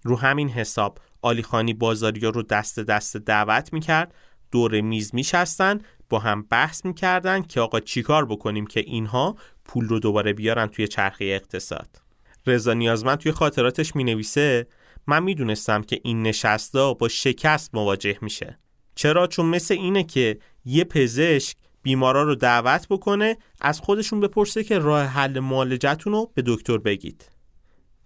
رو 0.04 0.16
همین 0.16 0.50
حساب 0.50 1.00
آلیخانی 1.22 1.74
بازاریا 1.74 2.30
رو 2.30 2.44
دست 2.44 2.80
دست 2.80 3.18
دعوت 3.18 3.74
می‌کرد. 3.74 4.14
دور 4.52 4.82
میز 4.82 5.16
میشستن 5.16 5.80
با 6.10 6.20
هم 6.20 6.42
بحث 6.42 6.86
می‌کردن 6.86 7.42
که 7.42 7.62
آقا 7.62 7.80
چیکار 7.80 8.26
بکنیم 8.26 8.68
که 8.68 8.80
اینها 8.80 9.36
پول 9.66 9.88
رو 9.88 10.00
دوباره 10.00 10.34
بیارن 10.34 10.68
توی 10.68 10.88
چرخه 10.88 11.26
اقتصاد. 11.26 12.02
رضا 12.46 12.74
نیازمند 12.74 13.18
توی 13.18 13.32
خاطراتش 13.32 13.96
می‌نویسه 13.96 14.68
من 15.08 15.24
می‌دونستم 15.24 15.82
که 15.82 16.00
این 16.04 16.24
نشستا 16.24 16.94
با 16.94 17.08
شکست 17.08 17.76
مواجه 17.76 18.18
میشه. 18.22 18.60
چرا؟ 18.96 19.28
چون 19.28 19.46
مثل 19.46 19.74
اینه 19.74 20.04
که 20.04 20.40
یه 20.66 20.84
پزشک 20.84 21.58
بیمارا 21.82 22.24
رو 22.24 22.36
دعوت 22.36 22.88
بکنه 22.90 23.38
از 23.62 23.80
خودشون 23.80 24.20
بپرسه 24.20 24.64
که 24.64 24.80
راه 24.80 25.04
حل 25.04 25.40
معالجتون 25.40 26.14
رو 26.14 26.32
به 26.34 26.44
دکتر 26.46 26.78
بگید. 26.78 27.32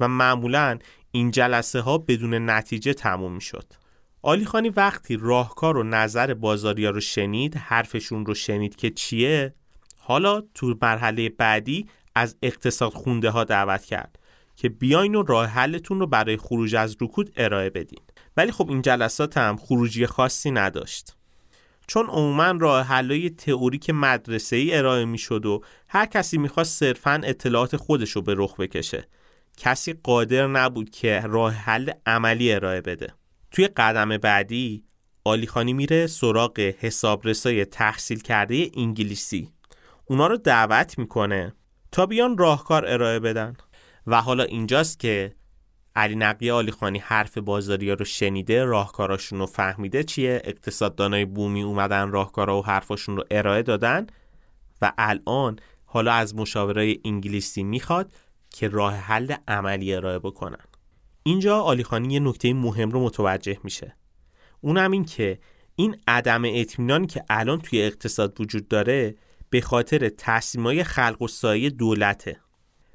و 0.02 0.08
معمولا 0.08 0.80
این 1.12 1.32
جلسه 1.32 1.80
ها 1.80 1.98
بدون 1.98 2.50
نتیجه 2.50 2.94
تموم 2.94 3.40
شد. 3.40 3.74
آلی 4.22 4.46
خانی 4.46 4.70
وقتی 4.70 5.18
راهکار 5.18 5.78
و 5.78 5.84
نظر 5.84 6.34
بازاریا 6.34 6.90
رو 6.90 7.00
شنید 7.00 7.56
حرفشون 7.56 8.26
رو 8.26 8.34
شنید 8.34 8.76
که 8.76 8.90
چیه 8.90 9.54
حالا 10.00 10.42
تو 10.54 10.76
مرحله 10.82 11.30
بعدی 11.30 11.88
از 12.16 12.38
اقتصاد 12.42 12.92
خونده 12.94 13.30
ها 13.30 13.44
دعوت 13.44 13.86
کرد 13.86 14.20
که 14.56 14.70
بیاین 14.70 15.16
و 15.16 15.24
راه 15.24 15.46
حلتون 15.46 16.00
رو 16.00 16.08
برای 16.08 16.38
خروج 16.38 16.76
از 16.76 16.98
رکود 17.02 17.34
ارائه 17.38 17.70
بدین. 17.70 18.00
ولی 18.38 18.52
خب 18.52 18.70
این 18.70 18.82
جلسات 18.82 19.38
هم 19.38 19.58
خروجی 19.58 20.06
خاصی 20.06 20.52
نداشت. 20.52 21.16
چون 21.88 22.06
عموما 22.06 22.52
راه 22.60 22.86
حلای 22.86 23.30
تئوریک 23.30 23.90
مدرسه 23.90 24.56
ای 24.56 24.78
ارائه 24.78 25.06
می 25.06 25.18
شد 25.18 25.46
و 25.46 25.62
هر 25.88 26.06
کسی 26.06 26.38
می‌خواست 26.38 26.80
صرفا 26.80 27.22
اطلاعات 27.24 27.76
خودش 27.76 28.12
رو 28.12 28.22
به 28.22 28.36
رخ 28.38 28.56
بکشه. 28.60 29.08
کسی 29.58 29.94
قادر 30.04 30.48
نبود 30.48 30.90
که 30.90 31.22
راه 31.26 31.54
حل 31.54 31.92
عملی 32.06 32.54
ارائه 32.54 32.82
بده. 32.82 33.14
توی 33.52 33.68
قدم 33.68 34.18
بعدی 34.18 34.84
آلیخانی 35.24 35.74
میره 35.74 36.08
سراغ 36.08 36.60
حسابرسای 36.60 37.66
تحصیل 37.66 38.20
کرده 38.20 38.72
انگلیسی. 38.78 39.50
اونا 40.06 40.28
رو 40.28 40.38
دعوت 40.38 40.98
می‌کنه 41.00 41.54
تا 41.92 42.06
بیان 42.06 42.38
راهکار 42.38 42.86
ارائه 42.86 43.20
بدن. 43.20 43.56
و 44.08 44.22
حالا 44.22 44.44
اینجاست 44.44 45.00
که 45.00 45.36
علی 45.96 46.16
نقی 46.16 46.52
آلیخانی 46.52 47.00
حرف 47.00 47.38
بازاریا 47.38 47.94
رو 47.94 48.06
شنیده 48.06 48.64
راهکاراشون 48.64 49.40
رو 49.40 49.46
فهمیده 49.46 50.04
چیه 50.04 50.42
اقتصاددانای 50.44 51.26
بومی 51.26 51.64
اومدن 51.64 52.12
راهکارا 52.12 52.60
و 52.60 52.66
حرفاشون 52.66 53.18
رو 53.18 53.24
ارائه 53.32 53.64
دادن. 53.64 54.08
و 54.82 54.94
الان 54.98 55.60
حالا 55.86 56.14
از 56.14 56.36
مشاورای 56.36 57.00
انگلیسی 57.06 57.64
می‌خواد 57.64 58.14
که 58.52 58.68
راه 58.68 58.94
حل 58.94 59.34
عملی 59.48 59.94
ارائه 59.94 60.20
بکنن. 60.20 60.66
اینجا 61.24 61.62
آلیخانی 61.62 62.14
یه 62.14 62.20
نکته 62.20 62.54
مهم 62.54 62.92
رو 62.92 63.04
متوجه 63.04 63.58
میشه. 63.64 63.96
اونم 64.62 64.92
این 64.92 65.06
که 65.06 65.40
این 65.76 65.98
عدم 66.08 66.42
اطمینانی 66.46 67.08
که 67.08 67.24
الان 67.30 67.62
توی 67.62 67.82
اقتصاد 67.82 68.42
وجود 68.42 68.68
داره 68.68 69.16
به 69.50 69.62
خاطر 69.62 70.10
تصمیمای 70.10 70.84
خلق 70.84 71.22
و 71.22 71.28
سایه 71.28 71.70
دولته. 71.70 72.40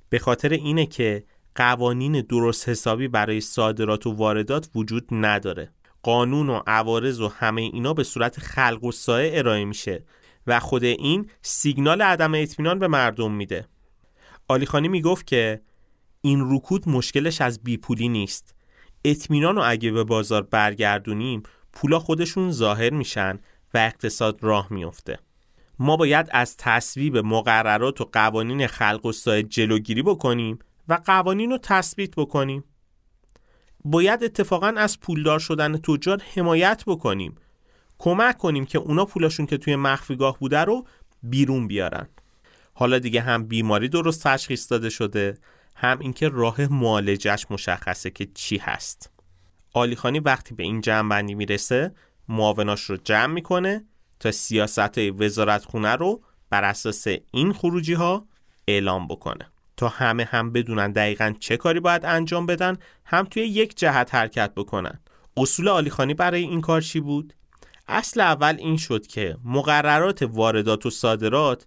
به 0.09 0.19
خاطر 0.19 0.49
اینه 0.49 0.87
که 0.87 1.25
قوانین 1.55 2.21
درست 2.21 2.69
حسابی 2.69 3.09
برای 3.09 3.41
صادرات 3.41 4.07
و 4.07 4.13
واردات 4.13 4.69
وجود 4.75 5.09
نداره. 5.11 5.73
قانون 6.03 6.51
و 6.51 6.61
عوارض 6.67 7.21
و 7.21 7.29
همه 7.29 7.63
اینا 7.63 7.95
به 7.95 8.05
صورت 8.05 8.41
خلق 8.41 8.85
و 8.85 8.93
سایه 8.93 9.39
ارائه 9.39 9.65
میشه 9.65 10.05
و 10.47 10.61
خود 10.61 10.85
این 10.85 11.31
سیگنال 11.43 12.03
عدم 12.03 12.35
اطمینان 12.35 12.79
به 12.79 12.89
مردم 12.89 13.33
میده. 13.33 13.69
آلیخانی 14.49 14.89
می‌گفت 14.89 15.27
که 15.27 15.61
این 16.21 16.55
رکود 16.55 16.89
مشکلش 16.89 17.41
از 17.41 17.63
بیپولی 17.63 18.09
نیست. 18.09 18.55
اطمینان 19.05 19.57
رو 19.57 19.63
اگه 19.67 19.91
به 19.91 20.05
بازار 20.05 20.43
برگردونیم 20.43 21.43
پولا 21.73 21.99
خودشون 21.99 22.51
ظاهر 22.51 22.91
میشن 22.91 23.39
و 23.75 23.79
اقتصاد 23.79 24.39
راه 24.43 24.67
میفته 24.71 25.19
ما 25.79 25.97
باید 25.97 26.29
از 26.31 26.57
تصویب 26.57 27.17
مقررات 27.17 28.01
و 28.01 28.09
قوانین 28.13 28.67
خلق 28.67 29.07
و 29.07 29.13
سایه 29.13 29.43
جلوگیری 29.43 30.03
بکنیم 30.03 30.59
و 30.89 30.99
قوانین 31.07 31.51
رو 31.51 31.59
تثبیت 31.63 32.15
بکنیم. 32.17 32.65
باید 33.85 34.25
اتفاقا 34.25 34.75
از 34.77 35.01
پولدار 35.01 35.39
شدن 35.39 35.77
تجار 35.77 36.23
حمایت 36.35 36.83
بکنیم. 36.87 37.35
کمک 37.99 38.39
کنیم 38.39 38.65
که 38.67 38.79
اونا 38.79 39.05
پولاشون 39.05 39.47
که 39.47 39.57
توی 39.57 39.77
مخفیگاه 39.77 40.39
بوده 40.39 40.59
رو 40.59 40.87
بیرون 41.23 41.67
بیارن. 41.67 42.09
حالا 42.79 42.99
دیگه 42.99 43.21
هم 43.21 43.45
بیماری 43.45 43.89
درست 43.89 44.23
تشخیص 44.23 44.71
داده 44.73 44.91
شده 44.91 45.39
هم 45.77 45.99
اینکه 45.99 46.29
راه 46.29 46.73
معالجش 46.73 47.47
مشخصه 47.51 48.11
که 48.11 48.29
چی 48.35 48.57
هست. 48.57 49.11
آلیخانی 49.73 50.21
وقتی 50.21 50.55
به 50.55 50.63
این 50.63 50.81
جمع 50.81 51.09
بندی 51.09 51.35
می‌رسه 51.35 51.95
معاوناش 52.29 52.81
رو 52.81 52.97
جمع 52.97 53.33
می‌کنه 53.33 53.85
تا 54.21 54.33
سیاست 54.33 54.99
وزارت 54.99 55.65
خونه 55.65 55.97
رو 55.97 56.23
بر 56.51 56.65
اساس 56.65 57.07
این 57.31 57.53
خروجی 57.53 57.95
ها 57.95 58.27
اعلام 58.69 59.09
بکنه. 59.09 59.51
تا 59.77 59.89
همه 59.89 60.25
هم 60.25 60.53
بدونن 60.53 60.93
دقیقا 60.93 61.35
چه 61.41 61.57
کاری 61.57 61.81
باید 61.81 62.05
انجام 62.05 62.47
بدن 62.47 62.77
هم 63.05 63.25
توی 63.25 63.43
یک 63.43 63.77
جهت 63.77 64.15
حرکت 64.15 64.55
بکنن. 64.55 65.01
اصول 65.37 65.69
آلیخانی 65.69 66.15
برای 66.15 66.43
این 66.43 66.61
کار 66.61 66.81
چی 66.81 67.01
بود؟ 67.01 67.35
اصل 67.89 68.21
اول 68.21 68.57
این 68.59 68.77
شد 68.77 69.07
که 69.07 69.37
مقررات 69.45 70.23
واردات 70.23 70.87
و 70.87 70.91
صادرات 70.91 71.67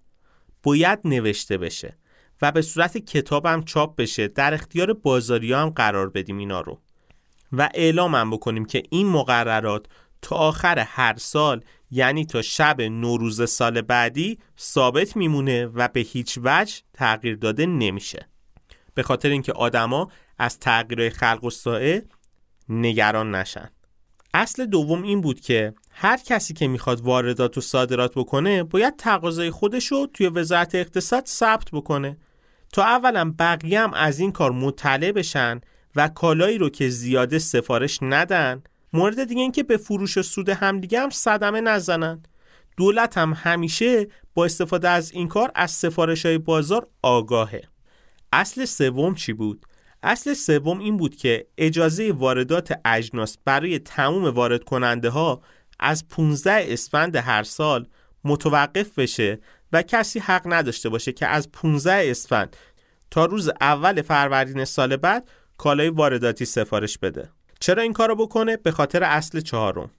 باید 0.64 0.99
نوشته 1.05 1.57
بشه 1.57 1.97
و 2.41 2.51
به 2.51 2.62
صورت 2.62 2.97
کتاب 2.97 3.45
هم 3.45 3.64
چاپ 3.64 3.95
بشه 3.95 4.28
در 4.28 4.53
اختیار 4.53 4.93
بازاری 4.93 5.53
هم 5.53 5.70
قرار 5.70 6.10
بدیم 6.10 6.38
اینا 6.38 6.62
رو. 6.62 6.82
و 7.51 7.70
اعلام 7.74 8.16
هم 8.16 8.32
بکنیم 8.32 8.66
که 8.66 8.84
این 8.89 9.07
مقررات 9.07 9.86
تا 10.22 10.36
آخر 10.36 10.80
هر 10.80 11.16
سال 11.18 11.64
یعنی 11.91 12.26
تا 12.26 12.41
شب 12.41 12.82
نوروز 12.82 13.49
سال 13.49 13.82
بعدی 13.82 14.39
ثابت 14.60 15.16
میمونه 15.16 15.66
و 15.66 15.88
به 15.88 15.99
هیچ 15.99 16.39
وجه 16.43 16.76
تغییر 16.93 17.36
داده 17.36 17.66
نمیشه. 17.66 18.30
به 18.93 19.03
خاطر 19.03 19.30
اینکه 19.30 19.53
آدما 19.53 20.12
از 20.38 20.60
تغییر 20.60 21.10
خلق 21.10 21.43
و 21.43 21.49
سائه 21.49 22.05
نگران 22.70 23.36
نشن. 23.36 23.70
اصل 24.34 24.66
دوم 24.66 25.04
این 25.04 25.22
بود 25.22 25.40
که 25.40 25.74
هر 25.92 26.18
کسی 26.18 26.54
که 26.54 26.68
می‌خواد 26.68 27.02
واردات 27.02 27.58
و 27.58 27.62
صادرات 27.62 28.14
بکنه 28.16 28.64
باید 28.64 28.96
تقاضای 28.96 29.52
خودش 29.52 29.88
رو 29.88 30.08
توی 30.14 30.28
وزارت 30.28 30.76
اقتصاد 30.76 31.26
ثبت 31.26 31.72
بکنه 31.72 32.18
تا 32.74 32.84
اولا 32.84 33.34
بقیه 33.40 33.82
هم 33.82 33.94
از 33.94 34.20
این 34.20 34.32
کار 34.32 34.52
مطلع 34.52 35.12
بشن 35.12 35.62
و 35.96 36.08
کالایی 36.08 36.58
رو 36.58 36.70
که 36.70 36.90
زیاده 36.90 37.40
سفارش 37.40 38.00
ندن. 38.02 38.64
مورد 38.94 39.24
دیگه 39.24 39.42
این 39.42 39.52
که 39.52 39.64
به 39.64 39.78
فروش 39.78 40.18
و 40.18 40.22
سود 40.22 40.50
همدیگه 40.50 41.00
هم 41.00 41.10
صدمه 41.10 41.62
نزنن. 41.62 42.24
دولت 42.78 43.18
هم 43.18 43.34
همیشه 43.34 44.08
با 44.34 44.46
استفاده 44.46 44.90
از 44.90 45.12
این 45.12 45.28
کار 45.28 45.52
از 45.56 45.72
سفارش 45.72 46.26
های 46.26 46.38
بازار 46.38 46.88
آگاهه. 47.02 47.62
اصل 48.34 48.66
سوم 48.66 49.16
چی 49.16 49.34
بود؟ 49.34 49.66
اصل 50.04 50.34
سوم 50.34 50.80
این 50.80 50.97
بود 50.97 51.16
که 51.16 51.47
اجازه 51.58 52.12
واردات 52.12 52.80
اجناس 52.86 53.38
برای 53.45 53.80
تموم 53.80 54.26
وارد 54.26 54.64
کننده 54.64 55.10
ها 55.10 55.41
از 55.80 56.08
15 56.08 56.66
اسفند 56.74 57.16
هر 57.16 57.43
سال 57.43 57.88
متوقف 58.24 59.00
بشه 59.00 59.39
و 59.74 59.82
کسی 59.82 60.20
حق 60.20 60.54
نداشته 60.54 60.89
باشه 60.89 61.12
که 61.12 61.28
از 61.28 61.52
15 61.52 62.12
اسفند 62.12 62.56
تا 63.12 63.26
روز 63.26 63.50
اول 63.62 64.02
فروردین 64.02 64.66
سال 64.66 64.95
بعد 64.95 65.30
کالای 65.58 65.89
وارداتی 65.89 66.45
سفارش 66.45 66.97
بده. 66.97 67.30
چرا 67.60 67.84
این 67.84 67.93
کارو 67.93 68.16
بکنه؟ 68.16 68.58
به 68.58 68.72
خاطر 68.72 69.04
اصل 69.04 69.39
چهارم. 69.39 69.91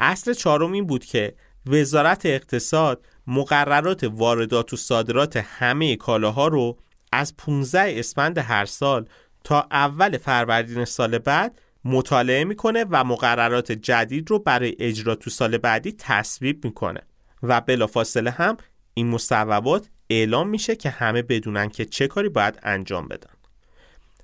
اصل 0.00 0.32
چهارم 0.32 0.72
این 0.72 0.86
بود 0.86 1.04
که 1.04 1.34
وزارت 1.66 2.26
اقتصاد 2.26 3.06
مقررات 3.26 4.04
واردات 4.04 4.72
و 4.72 4.76
صادرات 4.76 5.36
همه 5.36 5.96
کالاها 5.96 6.48
رو 6.48 6.78
از 7.12 7.36
15 7.36 7.98
اسفند 7.98 8.38
هر 8.38 8.64
سال 8.64 9.08
تا 9.44 9.66
اول 9.70 10.18
فروردین 10.18 10.84
سال 10.84 11.18
بعد 11.18 11.60
مطالعه 11.84 12.44
می‌کنه 12.44 12.84
و 12.90 13.04
مقررات 13.04 13.72
جدید 13.72 14.30
رو 14.30 14.38
برای 14.38 14.76
اجرا 14.78 15.14
تو 15.14 15.30
سال 15.30 15.58
بعدی 15.58 15.92
تصویب 15.98 16.64
می‌کنه. 16.64 17.00
و 17.42 17.60
بلافاصله 17.60 18.30
هم 18.30 18.56
این 18.94 19.08
مصوبات 19.08 19.88
اعلام 20.10 20.48
میشه 20.48 20.76
که 20.76 20.90
همه 20.90 21.22
بدونن 21.22 21.68
که 21.68 21.84
چه 21.84 22.06
کاری 22.06 22.28
باید 22.28 22.58
انجام 22.62 23.08
بدن. 23.08 23.30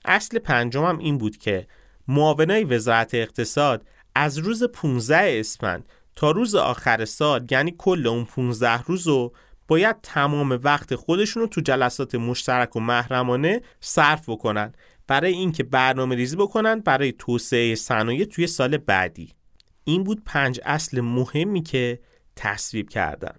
اصل 0.05 0.39
پنجم 0.39 0.99
این 0.99 1.19
بود 1.19 1.37
که 1.37 1.67
معاونای 2.09 2.65
وزارت 2.65 3.15
اقتصاد 3.15 3.87
از 4.15 4.39
روز 4.39 4.63
15 4.63 5.41
اسفند 5.41 5.89
تا 6.17 6.31
روز 6.31 6.55
آخر 6.55 7.05
سال 7.05 7.47
یعنی 7.51 7.75
کل 7.79 8.07
اون 8.07 8.25
15 8.25 8.83
روز 8.83 9.07
رو 9.07 9.33
باید 9.69 9.97
تمام 10.03 10.61
وقت 10.63 10.95
خودشون 10.95 11.43
رو 11.43 11.49
تو 11.49 11.61
جلسات 11.61 12.15
مشترک 12.15 12.77
و 12.77 12.81
محرمانه 12.81 13.63
صرف 13.81 14.29
بکنن. 14.29 14.73
برای 15.07 15.33
اینکه 15.33 15.63
برنامه 15.63 16.15
ریزی 16.15 16.37
بکنن 16.37 16.81
برای 16.81 17.13
توسعه 17.13 17.75
صنایع 17.75 18.25
توی 18.25 18.47
سال 18.47 18.77
بعدی. 18.77 19.33
این 19.85 20.05
بود 20.05 20.23
پنج 20.25 20.61
اصل 20.65 21.01
مهمی 21.01 21.63
که 21.63 22.01
تصویب 22.37 22.89
کردن. 22.89 23.35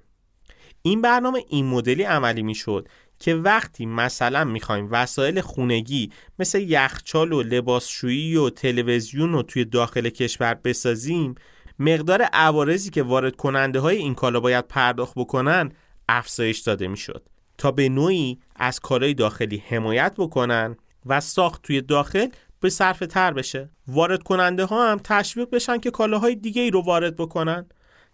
این 0.81 1.01
برنامه 1.01 1.43
این 1.49 1.65
مدلی 1.65 2.03
عملی 2.03 2.43
می‌شد 2.43 2.87
که 3.19 3.35
وقتی 3.35 3.85
مثلا 3.85 4.43
می‌خوایم 4.43 4.87
وسایل 4.91 5.41
خونگی 5.41 6.11
مثل 6.39 6.61
یخچال 6.61 7.33
و 7.33 7.41
لباسشویی 7.41 8.35
و 8.35 8.49
تلویزیون 8.49 9.33
رو 9.33 9.43
توی 9.43 9.65
داخل 9.65 10.09
کشور 10.09 10.53
بسازیم 10.53 11.35
مقدار 11.79 12.21
عوارضی 12.21 12.89
که 12.89 13.03
وارد 13.03 13.35
کننده 13.35 13.79
های 13.79 13.97
این 13.97 14.15
کالا 14.15 14.39
باید 14.39 14.67
پرداخت 14.67 15.13
بکنن 15.15 15.71
افزایش 16.09 16.59
داده 16.59 16.87
می‌شد 16.87 17.29
تا 17.57 17.71
به 17.71 17.89
نوعی 17.89 18.39
از 18.55 18.79
کالای 18.79 19.13
داخلی 19.13 19.63
حمایت 19.67 20.13
بکنن 20.17 20.77
و 21.05 21.21
ساخت 21.21 21.61
توی 21.61 21.81
داخل 21.81 22.27
به 22.59 22.69
صرف 22.69 22.99
تر 22.99 23.33
بشه. 23.33 23.69
وارد 23.87 24.23
کننده 24.23 24.65
ها 24.65 24.91
هم 24.91 24.99
تشویق 25.03 25.49
بشن 25.49 25.77
که 25.77 25.91
کالاهای 25.91 26.35
دیگه 26.35 26.61
ای 26.61 26.71
رو 26.71 26.81
وارد 26.81 27.15
بکنن. 27.15 27.65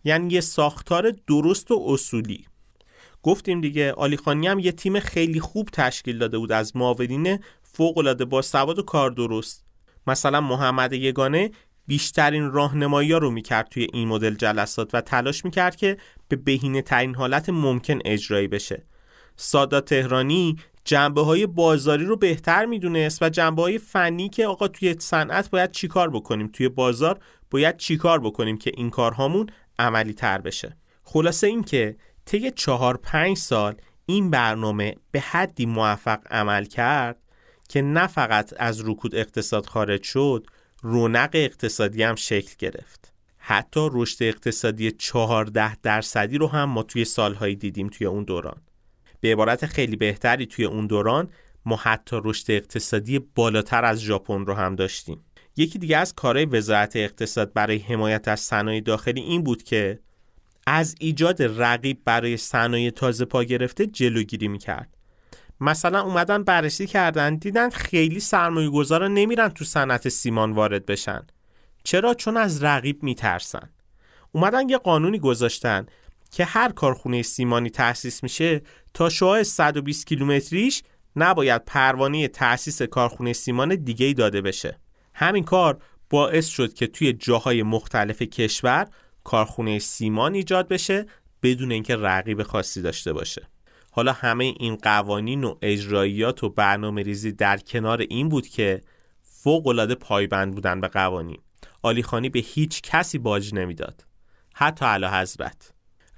یعنی 0.03 0.33
یه 0.33 0.41
ساختار 0.41 1.11
درست 1.27 1.71
و 1.71 1.85
اصولی. 1.87 2.45
گفتیم 3.23 3.61
دیگه 3.61 3.91
آلیخانی 3.91 4.47
هم 4.47 4.59
یه 4.59 4.71
تیم 4.71 4.99
خیلی 4.99 5.39
خوب 5.39 5.69
تشکیل 5.73 6.17
داده 6.17 6.37
بود 6.37 6.51
از 6.51 6.75
معاونین 6.75 7.39
فوق 7.61 7.97
العاده 7.97 8.25
با 8.25 8.41
سواد 8.41 8.79
و 8.79 8.83
کار 8.83 9.11
درست. 9.11 9.65
مثلا 10.07 10.41
محمد 10.41 10.93
یگانه 10.93 11.51
بیشترین 11.87 12.51
راهنمایی 12.51 13.11
رو 13.11 13.31
می‌کرد 13.31 13.67
توی 13.67 13.87
این 13.93 14.07
مدل 14.07 14.35
جلسات 14.35 14.89
و 14.95 15.01
تلاش 15.01 15.45
می‌کرد 15.45 15.75
که 15.75 15.97
به 16.27 16.35
بهینه 16.35 16.81
ترین 16.81 17.15
حالت 17.15 17.49
ممکن 17.49 17.99
اجرایی 18.05 18.47
بشه. 18.47 18.85
سادا 19.35 19.81
تهرانی 19.81 20.57
جنبه 20.85 21.21
های 21.21 21.45
بازاری 21.45 22.05
رو 22.05 22.15
بهتر 22.15 22.65
می‌دونست 22.65 23.21
و 23.21 23.29
جنبه 23.29 23.61
های 23.61 23.77
فنی 23.77 24.29
که 24.29 24.47
آقا 24.47 24.67
توی 24.67 24.95
صنعت 24.99 25.49
باید 25.49 25.71
چیکار 25.71 26.09
بکنیم؟ 26.09 26.47
توی 26.47 26.69
بازار 26.69 27.19
باید 27.51 27.77
چیکار 27.77 28.19
بکنیم 28.19 28.57
که 28.57 28.71
این 28.77 28.89
کارهامون 28.89 29.47
عملی 29.79 30.13
تر 30.13 30.37
بشه؟ 30.37 30.77
خلاصه 31.03 31.47
این 31.47 31.63
که 31.63 31.95
طی 32.25 32.51
چهار 32.51 32.97
پنج 32.97 33.37
سال 33.37 33.75
این 34.05 34.29
برنامه 34.29 34.95
به 35.11 35.19
حدی 35.19 35.65
موفق 35.65 36.19
عمل 36.31 36.65
کرد 36.65 37.17
که 37.69 37.81
نه 37.81 38.07
فقط 38.07 38.53
از 38.57 38.89
رکود 38.89 39.15
اقتصاد 39.15 39.65
خارج 39.65 40.03
شد 40.03 40.47
رونق 40.81 41.29
اقتصادی 41.33 42.03
هم 42.03 42.15
شکل 42.15 42.53
گرفت. 42.59 43.13
حتی 43.37 43.89
رشد 43.91 44.23
اقتصادی 44.23 44.91
14 44.91 45.75
درصدی 45.75 46.37
رو 46.37 46.47
هم 46.47 46.69
ما 46.69 46.83
توی 46.83 47.05
سالهایی 47.05 47.55
دیدیم 47.55 47.87
توی 47.87 48.07
اون 48.07 48.23
دوران. 48.23 48.61
به 49.23 49.31
عبارت 49.31 49.65
خیلی 49.65 49.95
بهتری 49.95 50.45
توی 50.45 50.65
اون 50.65 50.87
دوران 50.87 51.29
ما 51.65 51.75
حتی 51.75 52.17
رشد 52.23 52.51
اقتصادی 52.51 53.19
بالاتر 53.19 53.85
از 53.85 54.01
ژاپن 54.01 54.45
رو 54.45 54.53
هم 54.53 54.75
داشتیم. 54.75 55.25
یکی 55.57 55.79
دیگه 55.79 55.97
از 55.97 56.13
کارهای 56.15 56.45
وزارت 56.45 56.95
اقتصاد 56.95 57.53
برای 57.53 57.77
حمایت 57.77 58.27
از 58.27 58.39
صنایع 58.39 58.81
داخلی 58.81 59.21
این 59.21 59.43
بود 59.43 59.63
که 59.63 59.99
از 60.67 60.95
ایجاد 60.99 61.43
رقیب 61.61 62.01
برای 62.05 62.37
صنایع 62.37 62.89
تازه 62.89 63.25
پا 63.25 63.43
گرفته 63.43 63.87
جلوگیری 63.87 64.47
می‌کرد. 64.47 64.97
مثلا 65.59 66.01
اومدن 66.01 66.43
بررسی 66.43 66.87
کردن 66.87 67.35
دیدن 67.35 67.69
خیلی 67.69 68.19
سرمایه 68.19 68.69
گذارا 68.69 69.07
نمیرن 69.07 69.49
تو 69.49 69.65
صنعت 69.65 70.09
سیمان 70.09 70.51
وارد 70.51 70.85
بشن. 70.85 71.27
چرا؟ 71.83 72.13
چون 72.13 72.37
از 72.37 72.63
رقیب 72.63 73.03
میترسن. 73.03 73.69
اومدن 74.31 74.69
یه 74.69 74.77
قانونی 74.77 75.19
گذاشتن. 75.19 75.85
که 76.33 76.45
هر 76.45 76.71
کارخونه 76.71 77.21
سیمانی 77.21 77.69
تأسیس 77.69 78.23
میشه 78.23 78.61
تا 78.93 79.09
شعاع 79.09 79.43
120 79.43 80.07
کیلومتریش 80.07 80.83
نباید 81.15 81.65
پروانه 81.65 82.27
تأسیس 82.27 82.81
کارخونه 82.81 83.33
سیمان 83.33 83.75
دیگه 83.75 84.05
ای 84.05 84.13
داده 84.13 84.41
بشه. 84.41 84.79
همین 85.13 85.43
کار 85.43 85.81
باعث 86.09 86.47
شد 86.47 86.73
که 86.73 86.87
توی 86.87 87.13
جاهای 87.13 87.63
مختلف 87.63 88.21
کشور 88.21 88.87
کارخونه 89.23 89.79
سیمان 89.79 90.33
ایجاد 90.33 90.67
بشه 90.67 91.05
بدون 91.43 91.71
اینکه 91.71 91.95
رقیب 91.95 92.43
خاصی 92.43 92.81
داشته 92.81 93.13
باشه. 93.13 93.47
حالا 93.91 94.11
همه 94.13 94.43
این 94.43 94.75
قوانین 94.75 95.43
و 95.43 95.55
اجراییات 95.61 96.43
و 96.43 96.49
برنامه 96.49 97.03
ریزی 97.03 97.31
در 97.31 97.57
کنار 97.57 98.01
این 98.01 98.29
بود 98.29 98.47
که 98.47 98.81
فوق 99.21 99.67
العاده 99.67 99.95
پایبند 99.95 100.53
بودن 100.55 100.81
به 100.81 100.87
قوانین. 100.87 101.41
آلیخانی 101.81 102.29
به 102.29 102.39
هیچ 102.39 102.81
کسی 102.81 103.17
باج 103.17 103.53
نمی‌داد. 103.53 104.05
حتی 104.53 104.85
اعلی 104.85 105.05
حضرت 105.05 105.72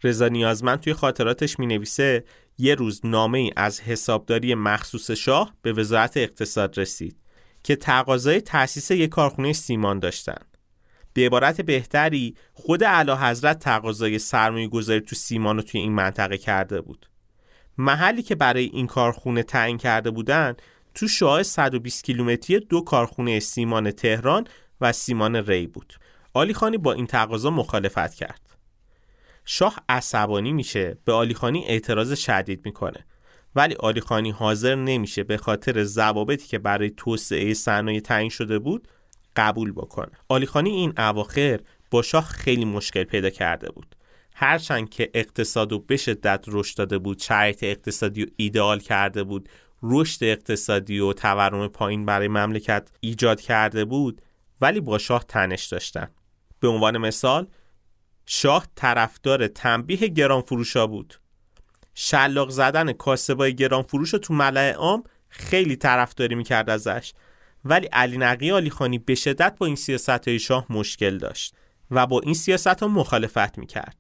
رضا 0.06 0.28
نیازمند 0.28 0.80
توی 0.80 0.94
خاطراتش 0.94 1.60
می 1.60 1.66
نویسه 1.66 2.24
یه 2.58 2.76
روز 2.76 3.02
نامه 3.04 3.38
ای 3.38 3.52
از 3.56 3.82
حسابداری 3.82 4.56
مخصوص 4.56 5.12
شاه 5.12 5.54
به 5.62 5.74
وزارت 5.74 6.18
اقتصاد 6.18 6.80
رسید 6.80 7.18
که 7.64 7.76
تقاضای 7.76 8.42
تأسیس 8.42 8.92
یک 8.92 9.10
کارخونه 9.10 9.54
سیمان 9.54 10.00
داشتن. 10.00 10.42
به 11.14 11.26
عبارت 11.26 11.62
بهتری 11.62 12.36
خود 12.54 12.84
اعلی 12.84 13.12
حضرت 13.12 13.60
تقاضای 13.60 14.20
سرمایه 14.20 14.68
گذاری 14.68 15.02
تو 15.02 15.16
سیمان 15.16 15.56
رو 15.56 15.62
توی 15.62 15.82
این 15.82 15.92
منطقه 15.92 16.38
کرده 16.38 16.82
بود. 16.82 17.10
محلی 17.78 18.22
که 18.22 18.36
برای 18.36 18.66
این 18.66 18.88
کارخونه 18.88 19.44
تعیین 19.44 19.78
کرده 19.78 20.12
بودن 20.12 20.56
تو 20.94 21.08
شعاع 21.08 21.44
120 21.44 22.04
کیلومتری 22.04 22.60
دو 22.60 22.82
کارخونه 22.82 23.40
سیمان 23.40 23.92
تهران 23.92 24.48
و 24.82 24.92
سیمان 24.92 25.36
ری 25.36 25.68
بود. 25.68 25.94
آلی 26.34 26.54
خانی 26.54 26.78
با 26.78 26.94
این 26.94 27.08
تقاضا 27.08 27.50
مخالفت 27.50 28.14
کرد. 28.14 28.45
شاه 29.46 29.80
عصبانی 29.90 30.54
میشه 30.54 30.98
به 31.06 31.14
آلی 31.14 31.34
خانی 31.34 31.66
اعتراض 31.66 32.14
شدید 32.14 32.66
می‌کنه. 32.66 33.06
ولی 33.56 33.76
آلیخانی 33.76 34.32
حاضر 34.32 34.76
نمیشه 34.76 35.24
به 35.24 35.38
خاطر 35.38 35.84
ضوابطی 35.84 36.48
که 36.48 36.60
برای 36.60 36.90
توسعه 36.90 37.54
صنایع 37.54 38.00
تعیین 38.00 38.30
شده 38.30 38.60
بود 38.60 38.88
قبول 39.36 39.72
بکنه. 39.72 40.12
آلیخانی 40.30 40.70
این 40.70 40.94
اواخر 40.98 41.60
با 41.92 42.02
شاه 42.02 42.24
خیلی 42.24 42.66
مشکل 42.66 43.04
پیدا 43.04 43.30
کرده 43.30 43.72
بود. 43.72 43.96
هرچند 44.36 44.90
که 44.90 45.12
اقتصاد 45.14 45.74
و 45.74 45.80
به 45.80 45.98
شدت 45.98 46.46
رشد 46.48 46.78
داده 46.78 46.98
بود 46.98 47.20
شرایط 47.20 47.64
اقتصادی 47.64 48.24
و 48.24 48.28
ایدئال 48.38 48.80
کرده 48.80 49.24
بود 49.24 49.50
رشد 49.84 50.24
اقتصادی 50.24 51.00
و 51.00 51.14
تورم 51.14 51.68
پایین 51.68 52.06
برای 52.06 52.28
مملکت 52.28 52.90
ایجاد 53.00 53.42
کرده 53.42 53.86
بود 53.86 54.22
ولی 54.62 54.80
با 54.80 54.98
شاه 54.98 55.24
تنش 55.24 55.66
داشتن. 55.66 56.08
به 56.60 56.68
عنوان 56.68 56.98
مثال 56.98 57.48
شاه 58.26 58.68
طرفدار 58.76 59.48
تنبیه 59.48 60.08
گران 60.08 60.42
فروشا 60.42 60.88
بود. 60.88 61.20
شلاق 61.94 62.50
زدن 62.50 62.92
کاسبای 62.92 63.56
گران 63.56 63.84
فروش 63.84 64.14
رو 64.14 64.20
تو 64.20 64.34
ملع 64.34 64.72
عام 64.72 65.04
خیلی 65.30 65.76
طرفداری 65.76 66.36
می‌کرد 66.36 66.70
ازش. 66.70 67.14
ولی 67.66 67.88
علی 67.88 68.18
نقی 68.18 68.50
علی 68.50 68.70
خانی 68.70 69.00
به 69.00 69.16
شدت 69.16 69.56
با 69.58 69.66
این 69.66 69.76
سیاست 69.76 70.28
های 70.28 70.40
شاه 70.40 70.66
مشکل 70.70 71.18
داشت 71.18 71.56
و 71.92 72.08
با 72.08 72.20
این 72.20 72.34
سیاست 72.34 72.68
ها 72.68 72.88
مخالفت 72.88 73.58
می‌کرد. 73.58 73.96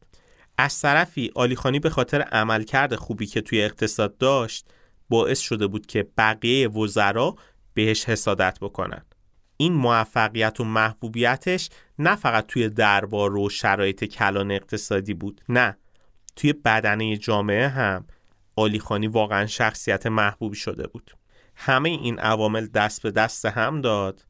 از 0.58 0.82
طرفی 0.82 1.32
علی 1.36 1.56
خانی 1.56 1.80
به 1.80 1.90
خاطر 1.90 2.22
عملکرد 2.22 2.96
خوبی 2.96 3.26
که 3.26 3.42
توی 3.42 3.62
اقتصاد 3.62 4.18
داشت 4.18 4.66
باعث 5.10 5.40
شده 5.40 5.68
بود 5.68 5.86
که 5.86 6.08
بقیه 6.18 6.70
وزرا 6.70 7.36
بهش 7.74 8.06
حسادت 8.06 8.58
بکنن. 8.62 9.06
این 9.58 9.74
موفقیت 9.74 10.60
و 10.60 10.64
محبوبیتش 10.64 11.70
نه 12.00 12.16
فقط 12.16 12.46
توی 12.48 12.70
دربار 12.70 13.38
و 13.38 13.50
شرایط 13.50 14.04
کلان 14.04 14.52
اقتصادی 14.52 15.14
بود 15.14 15.42
نه 15.50 15.78
توی 16.36 16.54
بدنه 16.54 17.18
جامعه 17.18 17.68
هم 17.68 18.06
آلیخانی 18.56 19.08
واقعا 19.08 19.46
شخصیت 19.46 20.08
محبوبی 20.08 20.56
شده 20.56 20.88
بود. 20.88 21.12
همه 21.56 21.90
این 21.90 22.20
عوامل 22.20 22.68
دست 22.68 23.02
به 23.02 23.12
دست 23.12 23.46
هم 23.46 23.82
داد 23.82 24.26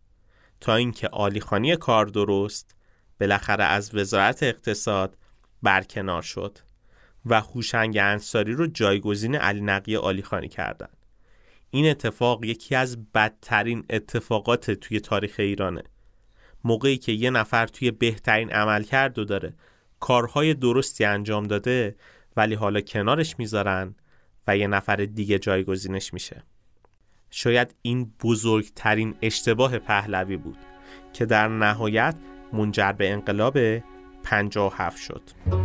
تا 0.61 0.75
اینکه 0.75 1.07
آلیخانی 1.07 1.75
کار 1.75 2.05
درست 2.05 2.75
بالاخره 3.19 3.63
از 3.63 3.95
وزارت 3.95 4.43
اقتصاد 4.43 5.17
برکنار 5.63 6.21
شد 6.21 6.57
و 7.25 7.41
هوشنگ 7.41 7.97
انصاری 8.01 8.53
رو 8.53 8.67
جایگزین 8.67 9.35
علی 9.35 9.61
نقی 9.61 9.95
آلیخانی 9.95 10.47
کردن. 10.47 10.89
این 11.69 11.89
اتفاق 11.89 12.45
یکی 12.45 12.75
از 12.75 13.11
بدترین 13.11 13.85
اتفاقات 13.89 14.71
توی 14.71 14.99
تاریخ 14.99 15.35
ایرانه. 15.37 15.83
موقعی 16.63 16.97
که 16.97 17.11
یه 17.11 17.29
نفر 17.29 17.67
توی 17.67 17.91
بهترین 17.91 18.51
عمل 18.51 18.83
کرد 18.83 19.19
و 19.19 19.25
داره 19.25 19.53
کارهای 19.99 20.53
درستی 20.53 21.05
انجام 21.05 21.43
داده 21.43 21.95
ولی 22.37 22.55
حالا 22.55 22.81
کنارش 22.81 23.39
می‌ذارن 23.39 23.95
و 24.47 24.57
یه 24.57 24.67
نفر 24.67 24.95
دیگه 24.95 25.39
جایگزینش 25.39 26.13
میشه. 26.13 26.43
شاید 27.29 27.75
این 27.81 28.13
بزرگترین 28.23 29.15
اشتباه 29.21 29.79
پهلوی 29.79 30.37
بود 30.37 30.57
که 31.13 31.25
در 31.25 31.47
نهایت 31.47 32.15
منجر 32.53 32.91
به 32.91 33.11
انقلاب 33.11 33.57
57 34.23 34.97
شد. 34.97 35.64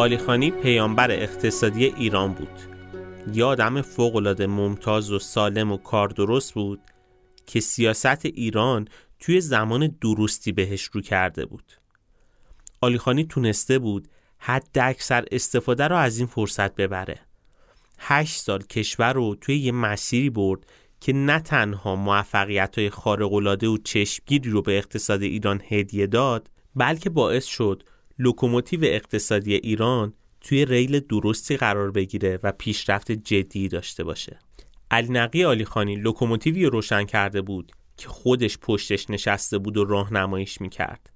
آلیخانی 0.00 0.50
پیامبر 0.50 1.10
اقتصادی 1.10 1.84
ایران 1.84 2.32
بود. 2.32 2.60
یه 3.34 3.44
آدم 3.44 3.82
فوقالعاده 3.82 4.46
ممتاز 4.46 5.12
و 5.12 5.18
سالم 5.18 5.72
و 5.72 5.76
کار 5.76 6.08
درست 6.08 6.54
بود 6.54 6.80
که 7.46 7.60
سیاست 7.60 8.26
ایران 8.26 8.88
توی 9.18 9.40
زمان 9.40 9.96
درستی 10.00 10.52
بهش 10.52 10.82
رو 10.82 11.00
کرده 11.00 11.46
بود. 11.46 11.72
آلیخانی 12.80 13.24
تونسته 13.24 13.78
بود 13.78 14.08
حد 14.38 14.78
اکثر 14.80 15.24
استفاده 15.30 15.88
رو 15.88 15.96
از 15.96 16.18
این 16.18 16.26
فرصت 16.26 16.74
ببره. 16.74 17.20
هشت 17.98 18.40
سال 18.40 18.62
کشور 18.62 19.12
رو 19.12 19.34
توی 19.34 19.58
یه 19.58 19.72
مسیری 19.72 20.30
برد 20.30 20.66
که 21.00 21.12
نه 21.12 21.40
تنها 21.40 21.96
موفقیت 21.96 22.78
های 22.78 22.90
و 23.66 23.78
چشمگیری 23.78 24.50
رو 24.50 24.62
به 24.62 24.78
اقتصاد 24.78 25.22
ایران 25.22 25.62
هدیه 25.68 26.06
داد 26.06 26.50
بلکه 26.76 27.10
باعث 27.10 27.44
شد 27.44 27.82
لوکوموتیو 28.20 28.80
اقتصادی 28.84 29.54
ایران 29.54 30.12
توی 30.40 30.64
ریل 30.64 31.00
درستی 31.00 31.56
قرار 31.56 31.90
بگیره 31.90 32.38
و 32.42 32.52
پیشرفت 32.52 33.12
جدی 33.12 33.68
داشته 33.68 34.04
باشه. 34.04 34.38
علینقی 34.90 35.42
عالیخانی 35.42 35.96
لوکوموتیوی 35.96 36.66
روشن 36.66 37.04
کرده 37.04 37.42
بود 37.42 37.72
که 37.96 38.08
خودش 38.08 38.58
پشتش 38.58 39.10
نشسته 39.10 39.58
بود 39.58 39.76
و 39.76 39.84
راهنماییش 39.84 40.60
می‌کرد 40.60 41.10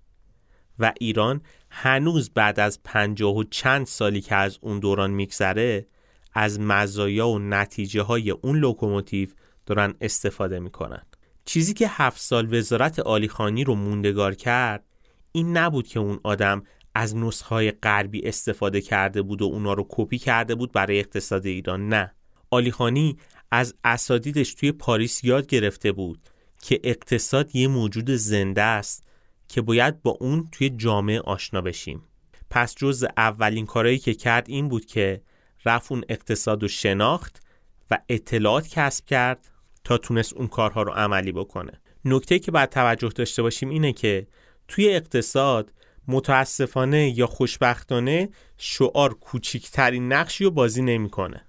و 0.78 0.92
ایران 1.00 1.40
هنوز 1.70 2.30
بعد 2.30 2.60
از 2.60 2.80
پنجاه 2.84 3.36
و 3.36 3.44
چند 3.44 3.86
سالی 3.86 4.20
که 4.20 4.34
از 4.34 4.58
اون 4.60 4.78
دوران 4.80 5.10
میگذره 5.10 5.86
از 6.34 6.60
مزایا 6.60 7.28
و 7.28 7.38
نتیجه 7.38 8.02
های 8.02 8.30
اون 8.30 8.58
لوکوموتیو 8.58 9.28
دارن 9.66 9.94
استفاده 10.00 10.58
می‌کنن 10.58 11.02
چیزی 11.44 11.74
که 11.74 11.86
هفت 11.88 12.20
سال 12.20 12.54
وزارت 12.54 13.26
خانی 13.26 13.64
رو 13.64 13.74
موندگار 13.74 14.34
کرد 14.34 14.84
این 15.32 15.56
نبود 15.56 15.88
که 15.88 16.00
اون 16.00 16.20
آدم 16.22 16.62
از 16.94 17.16
نسخه 17.16 17.70
غربی 17.70 18.28
استفاده 18.28 18.80
کرده 18.80 19.22
بود 19.22 19.42
و 19.42 19.44
اونا 19.44 19.72
رو 19.72 19.86
کپی 19.88 20.18
کرده 20.18 20.54
بود 20.54 20.72
برای 20.72 20.98
اقتصاد 20.98 21.46
ایران. 21.46 21.88
نه. 21.88 22.14
آلیخانی 22.50 23.18
از 23.50 23.74
اساتیدش 23.84 24.54
توی 24.54 24.72
پاریس 24.72 25.24
یاد 25.24 25.46
گرفته 25.46 25.92
بود 25.92 26.28
که 26.62 26.80
اقتصاد 26.84 27.56
یه 27.56 27.68
موجود 27.68 28.10
زنده 28.10 28.62
است 28.62 29.04
که 29.48 29.62
باید 29.62 30.02
با 30.02 30.16
اون 30.20 30.48
توی 30.52 30.70
جامعه 30.70 31.20
آشنا 31.20 31.60
بشیم. 31.60 32.02
پس 32.50 32.74
جز 32.74 33.04
اولین 33.16 33.66
کارهایی 33.66 33.98
که 33.98 34.14
کرد 34.14 34.48
این 34.48 34.68
بود 34.68 34.86
که 34.86 35.22
رفت 35.64 35.92
اون 35.92 36.04
اقتصاد 36.08 36.64
و 36.64 36.68
شناخت 36.68 37.42
و 37.90 37.98
اطلاعات 38.08 38.68
کسب 38.68 39.04
کرد 39.04 39.50
تا 39.84 39.98
تونست 39.98 40.32
اون 40.32 40.46
کارها 40.46 40.82
رو 40.82 40.92
عملی 40.92 41.32
بکنه. 41.32 41.80
نکته 42.04 42.38
که 42.38 42.50
باید 42.50 42.68
توجه 42.68 43.08
داشته 43.08 43.42
باشیم 43.42 43.68
اینه 43.68 43.92
که 43.92 44.26
توی 44.68 44.88
اقتصاد 44.88 45.72
متاسفانه 46.08 47.18
یا 47.18 47.26
خوشبختانه 47.26 48.28
شعار 48.58 49.14
کوچکترین 49.14 50.12
نقشی 50.12 50.44
رو 50.44 50.50
بازی 50.50 50.82
نمی‌کنه 50.82 51.44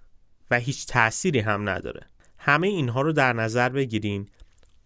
و 0.52 0.60
هیچ 0.60 0.86
تأثیری 0.88 1.40
هم 1.40 1.70
نداره. 1.70 2.02
همه 2.38 2.68
اینها 2.68 3.02
رو 3.02 3.14
در 3.14 3.34
نظر 3.34 3.70
بگیرین. 3.70 4.30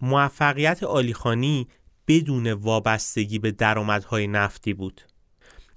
موفقیت 0.01 0.83
آلیخانی 0.83 1.67
بدون 2.07 2.53
وابستگی 2.53 3.39
به 3.39 3.51
درآمدهای 3.51 4.27
نفتی 4.27 4.73
بود. 4.73 5.01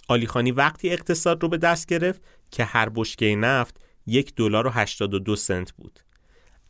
آلیخانی 0.08 0.52
وقتی 0.52 0.90
اقتصاد 0.90 1.42
رو 1.42 1.48
به 1.48 1.58
دست 1.58 1.86
گرفت 1.86 2.22
که 2.50 2.64
هر 2.64 2.88
بشکه 2.88 3.36
نفت 3.36 3.80
یک 4.06 4.34
دلار 4.34 4.66
و 4.66 4.70
82 4.70 5.36
سنت 5.36 5.72
بود. 5.72 6.00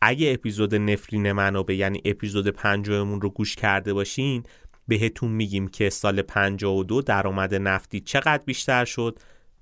اگه 0.00 0.32
اپیزود 0.32 0.74
نفرین 0.74 1.32
منابع 1.32 1.74
یعنی 1.74 2.02
اپیزود 2.04 2.48
پنجمون 2.48 3.20
رو 3.20 3.30
گوش 3.30 3.56
کرده 3.56 3.92
باشین 3.92 4.42
بهتون 4.89 5.30
میگیم 5.30 5.68
که 5.68 5.91
سال 5.91 6.22
52 6.22 7.03
درآمد 7.03 7.55
نفتی 7.55 8.01
چقدر 8.01 8.43
بیشتر 8.47 8.85
شد 8.85 9.18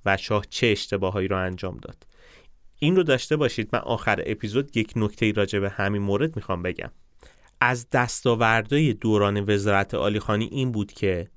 و 0.07 0.17
شاه 0.17 0.45
چه 0.51 0.67
اشتباهایی 0.67 1.29
رو 1.29 1.37
انجام 1.37 1.77
داد. 1.77 2.07
این 2.79 2.97
رو 2.97 3.03
داشته 3.03 3.37
باشید. 3.37 3.69
من 3.73 3.79
آخر 3.79 4.23
اپیزود 4.27 4.77
یک 4.77 4.93
نکته 4.97 5.33
راجع 5.33 5.59
به 5.59 5.71
همین 5.71 6.03
مورد 6.03 6.37
می‌خوام 6.37 6.63
بگم. 6.63 6.91
از 7.61 7.91
دستاوردهای 7.91 8.93
دوران 8.93 9.55
وزارت 9.55 9.95
عالیخانی 9.95 10.45
این 10.45 10.73
بود 10.73 10.93
که 10.93 11.31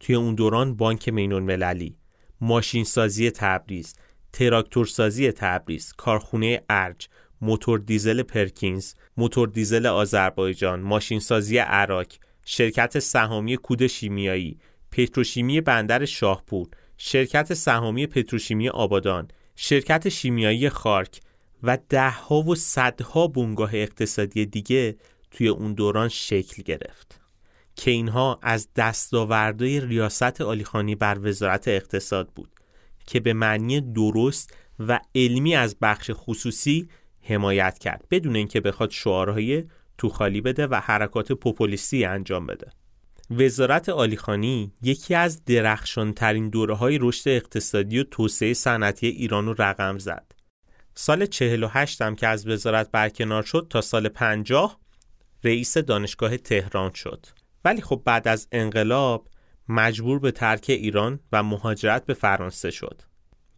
توی 0.00 0.14
اون 0.14 0.34
دوران 0.34 0.76
بانک 0.76 1.08
مینون 1.08 1.42
مللی 1.42 1.96
ماشین 2.40 2.84
سازی 2.84 3.30
تبریز 3.30 3.94
تراکتور 4.32 4.86
سازی 4.86 5.32
تبریز 5.32 5.92
کارخونه 5.96 6.62
ارج 6.70 7.08
موتور 7.40 7.78
دیزل 7.78 8.22
پرکینز 8.22 8.94
موتور 9.16 9.48
دیزل 9.48 9.86
آذربایجان 9.86 10.80
ماشین 10.80 11.20
سازی 11.20 11.58
عراق 11.58 12.06
شرکت 12.52 12.98
سهامی 12.98 13.56
کود 13.56 13.86
شیمیایی، 13.86 14.58
پتروشیمی 14.92 15.60
بندر 15.60 16.04
شاهپور، 16.04 16.68
شرکت 16.96 17.54
سهامی 17.54 18.06
پتروشیمی 18.06 18.68
آبادان، 18.68 19.28
شرکت 19.56 20.08
شیمیایی 20.08 20.68
خارک 20.68 21.20
و 21.62 21.78
دهها 21.88 22.42
و 22.42 22.54
صدها 22.54 23.26
بنگاه 23.26 23.74
اقتصادی 23.74 24.46
دیگه 24.46 24.96
توی 25.30 25.48
اون 25.48 25.74
دوران 25.74 26.08
شکل 26.08 26.62
گرفت 26.62 27.20
که 27.76 27.90
اینها 27.90 28.38
از 28.42 28.68
دستاوردهای 28.76 29.80
ریاست 29.80 30.40
آلیخانی 30.40 30.94
بر 30.94 31.18
وزارت 31.22 31.68
اقتصاد 31.68 32.28
بود 32.28 32.50
که 33.06 33.20
به 33.20 33.32
معنی 33.32 33.80
درست 33.80 34.54
و 34.78 35.00
علمی 35.14 35.54
از 35.54 35.76
بخش 35.82 36.10
خصوصی 36.14 36.88
حمایت 37.22 37.78
کرد 37.78 38.04
بدون 38.10 38.36
اینکه 38.36 38.60
بخواد 38.60 38.90
شعارهای 38.90 39.64
تو 40.00 40.08
خالی 40.08 40.40
بده 40.40 40.66
و 40.66 40.74
حرکات 40.74 41.32
پوپولیستی 41.32 42.04
انجام 42.04 42.46
بده 42.46 42.68
وزارت 43.30 43.88
آلیخانی 43.88 44.72
یکی 44.82 45.14
از 45.14 45.44
درخشانترین 45.44 46.48
دوره 46.48 46.74
های 46.74 46.98
رشد 47.00 47.28
اقتصادی 47.28 47.98
و 47.98 48.04
توسعه 48.04 48.54
صنعتی 48.54 49.06
ایران 49.06 49.46
رو 49.46 49.54
رقم 49.58 49.98
زد. 49.98 50.32
سال 50.94 51.26
48 51.26 52.02
هم 52.02 52.16
که 52.16 52.26
از 52.26 52.46
وزارت 52.46 52.90
برکنار 52.90 53.42
شد 53.42 53.66
تا 53.70 53.80
سال 53.80 54.08
50 54.08 54.80
رئیس 55.44 55.78
دانشگاه 55.78 56.36
تهران 56.36 56.92
شد. 56.92 57.26
ولی 57.64 57.82
خب 57.82 58.02
بعد 58.04 58.28
از 58.28 58.48
انقلاب 58.52 59.28
مجبور 59.68 60.18
به 60.18 60.30
ترک 60.30 60.64
ایران 60.68 61.20
و 61.32 61.42
مهاجرت 61.42 62.06
به 62.06 62.14
فرانسه 62.14 62.70
شد. 62.70 63.02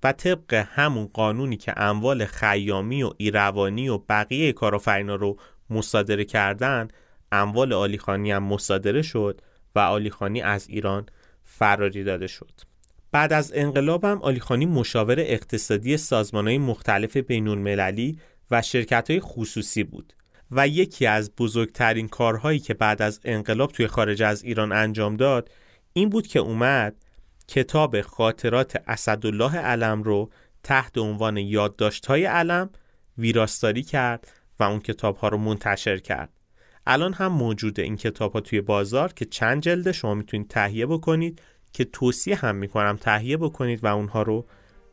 و 0.03 0.12
طبق 0.12 0.55
همون 0.55 1.07
قانونی 1.07 1.57
که 1.57 1.74
اموال 1.76 2.24
خیامی 2.24 3.03
و 3.03 3.12
ایروانی 3.16 3.88
و 3.88 3.99
بقیه 3.99 4.53
کارآفرینا 4.53 5.14
رو 5.14 5.38
مصادره 5.72 6.24
کردن 6.24 6.88
اموال 7.32 7.72
آلیخانی 7.72 8.32
هم 8.32 8.42
مصادره 8.42 9.02
شد 9.02 9.40
و 9.74 9.78
آلیخانی 9.78 10.42
از 10.42 10.68
ایران 10.68 11.06
فراری 11.44 12.04
داده 12.04 12.26
شد. 12.26 12.52
بعد 13.12 13.32
از 13.32 13.52
انقلاب 13.54 14.04
هم 14.04 14.22
آلیخانی 14.22 14.66
مشاور 14.66 15.20
اقتصادی 15.20 15.96
سازمان 15.96 16.48
های 16.48 16.58
مختلف 16.58 17.16
بینون 17.16 17.58
مللی 17.58 18.18
و 18.50 18.62
شرکت 18.62 19.10
های 19.10 19.20
خصوصی 19.20 19.84
بود 19.84 20.12
و 20.50 20.68
یکی 20.68 21.06
از 21.06 21.34
بزرگترین 21.36 22.08
کارهایی 22.08 22.58
که 22.58 22.74
بعد 22.74 23.02
از 23.02 23.20
انقلاب 23.24 23.72
توی 23.72 23.86
خارج 23.86 24.22
از 24.22 24.44
ایران 24.44 24.72
انجام 24.72 25.16
داد 25.16 25.50
این 25.92 26.08
بود 26.08 26.26
که 26.26 26.38
اومد 26.38 26.96
کتاب 27.48 28.00
خاطرات 28.00 28.82
اسدالله 28.86 29.56
علم 29.56 30.02
رو 30.02 30.30
تحت 30.62 30.98
عنوان 30.98 31.36
یادداشت‌های 31.36 32.24
علم 32.24 32.70
ویراستاری 33.18 33.82
کرد 33.82 34.41
و 34.62 34.70
اون 34.70 34.80
کتاب 34.80 35.16
ها 35.16 35.28
رو 35.28 35.38
منتشر 35.38 35.98
کرد. 35.98 36.28
الان 36.86 37.12
هم 37.12 37.32
موجوده 37.32 37.82
این 37.82 37.96
کتاب 37.96 38.32
ها 38.32 38.40
توی 38.40 38.60
بازار 38.60 39.12
که 39.12 39.24
چند 39.24 39.62
جلده 39.62 39.92
شما 39.92 40.14
می‌تونید 40.14 40.48
تهیه 40.48 40.86
بکنید 40.86 41.42
که 41.72 41.84
توصیه 41.84 42.36
هم 42.36 42.56
می‌کنم 42.56 42.98
تهیه 43.00 43.36
بکنید 43.36 43.84
و 43.84 43.86
اونها 43.86 44.22
رو 44.22 44.46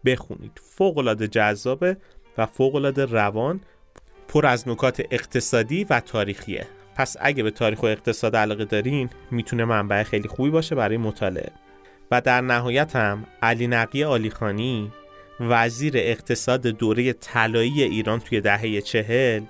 بخونید. 0.05 0.51
فوق 0.63 1.13
جذابه 1.13 1.97
و 2.37 2.45
فوق 2.45 2.99
روان 2.99 3.61
پر 4.27 4.45
از 4.45 4.67
نکات 4.67 5.01
اقتصادی 5.11 5.83
و 5.83 5.99
تاریخیه. 5.99 6.67
پس 6.95 7.15
اگه 7.19 7.43
به 7.43 7.51
تاریخ 7.51 7.83
و 7.83 7.85
اقتصاد 7.85 8.35
علاقه 8.35 8.65
دارین 8.65 9.09
می‌تونه 9.31 9.65
منبع 9.65 10.03
خیلی 10.03 10.27
خوبی 10.27 10.49
باشه 10.49 10.75
برای 10.75 10.97
مطالعه. 10.97 11.51
و 12.11 12.21
در 12.21 12.41
نهایت 12.41 12.95
هم 12.95 13.25
علی 13.41 13.67
نقی 13.67 14.03
آلیخانی 14.03 14.91
وزیر 15.39 15.93
اقتصاد 15.95 16.61
دوره 16.61 17.13
طلایی 17.13 17.83
ایران 17.83 18.19
توی 18.19 18.41
دهه 18.41 18.81
چهل 18.81 19.41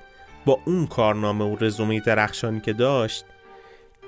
با 0.50 0.60
اون 0.66 0.88
کارنامه 0.88 1.46
و 1.46 1.56
رزومه 1.62 2.00
درخشانی 2.00 2.60
که 2.60 2.74
داشت 2.74 3.26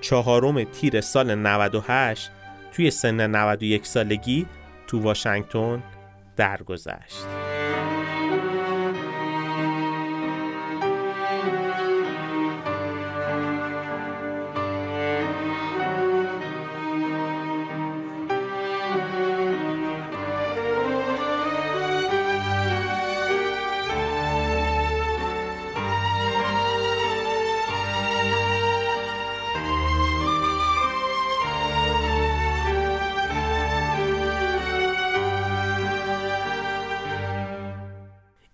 چهارم 0.01 0.63
تیر 0.63 1.01
سال 1.01 1.35
98 1.35 2.31
توی 2.75 2.91
سن 2.91 3.35
91 3.35 3.85
سالگی 3.85 4.45
تو 4.87 5.01
واشنگتن 5.01 5.83
درگذشت. 6.35 7.25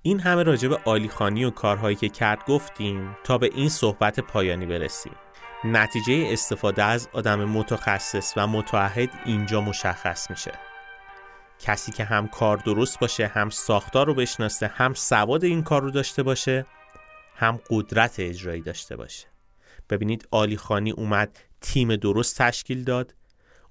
این 0.07 0.19
همه 0.19 0.43
راجع 0.43 0.67
به 0.67 0.79
آلیخانی 0.85 1.45
و 1.45 1.49
کارهایی 1.49 1.95
که 1.95 2.09
کرد 2.09 2.45
گفتیم 2.47 3.17
تا 3.23 3.37
به 3.37 3.49
این 3.55 3.69
صحبت 3.69 4.19
پایانی 4.19 4.65
برسیم. 4.65 5.11
نتیجه 5.63 6.27
استفاده 6.31 6.83
از 6.83 7.09
آدم 7.13 7.45
متخصص 7.45 8.33
و 8.37 8.47
متعهد 8.47 9.09
اینجا 9.25 9.61
مشخص 9.61 10.29
میشه. 10.29 10.51
کسی 11.59 11.91
که 11.91 12.03
هم 12.03 12.27
کار 12.27 12.57
درست 12.57 12.99
باشه 12.99 13.27
هم 13.27 13.49
ساختار 13.49 14.07
رو 14.07 14.13
بشناسه 14.13 14.67
هم 14.67 14.93
سواد 14.93 15.43
این 15.43 15.63
کار 15.63 15.81
رو 15.81 15.91
داشته 15.91 16.23
باشه 16.23 16.65
هم 17.35 17.59
قدرت 17.69 18.15
اجرایی 18.19 18.61
داشته 18.61 18.95
باشه. 18.95 19.27
ببینید 19.89 20.27
آلیخانی 20.31 20.91
اومد 20.91 21.39
تیم 21.61 21.95
درست 21.95 22.37
تشکیل 22.37 22.83
داد 22.83 23.15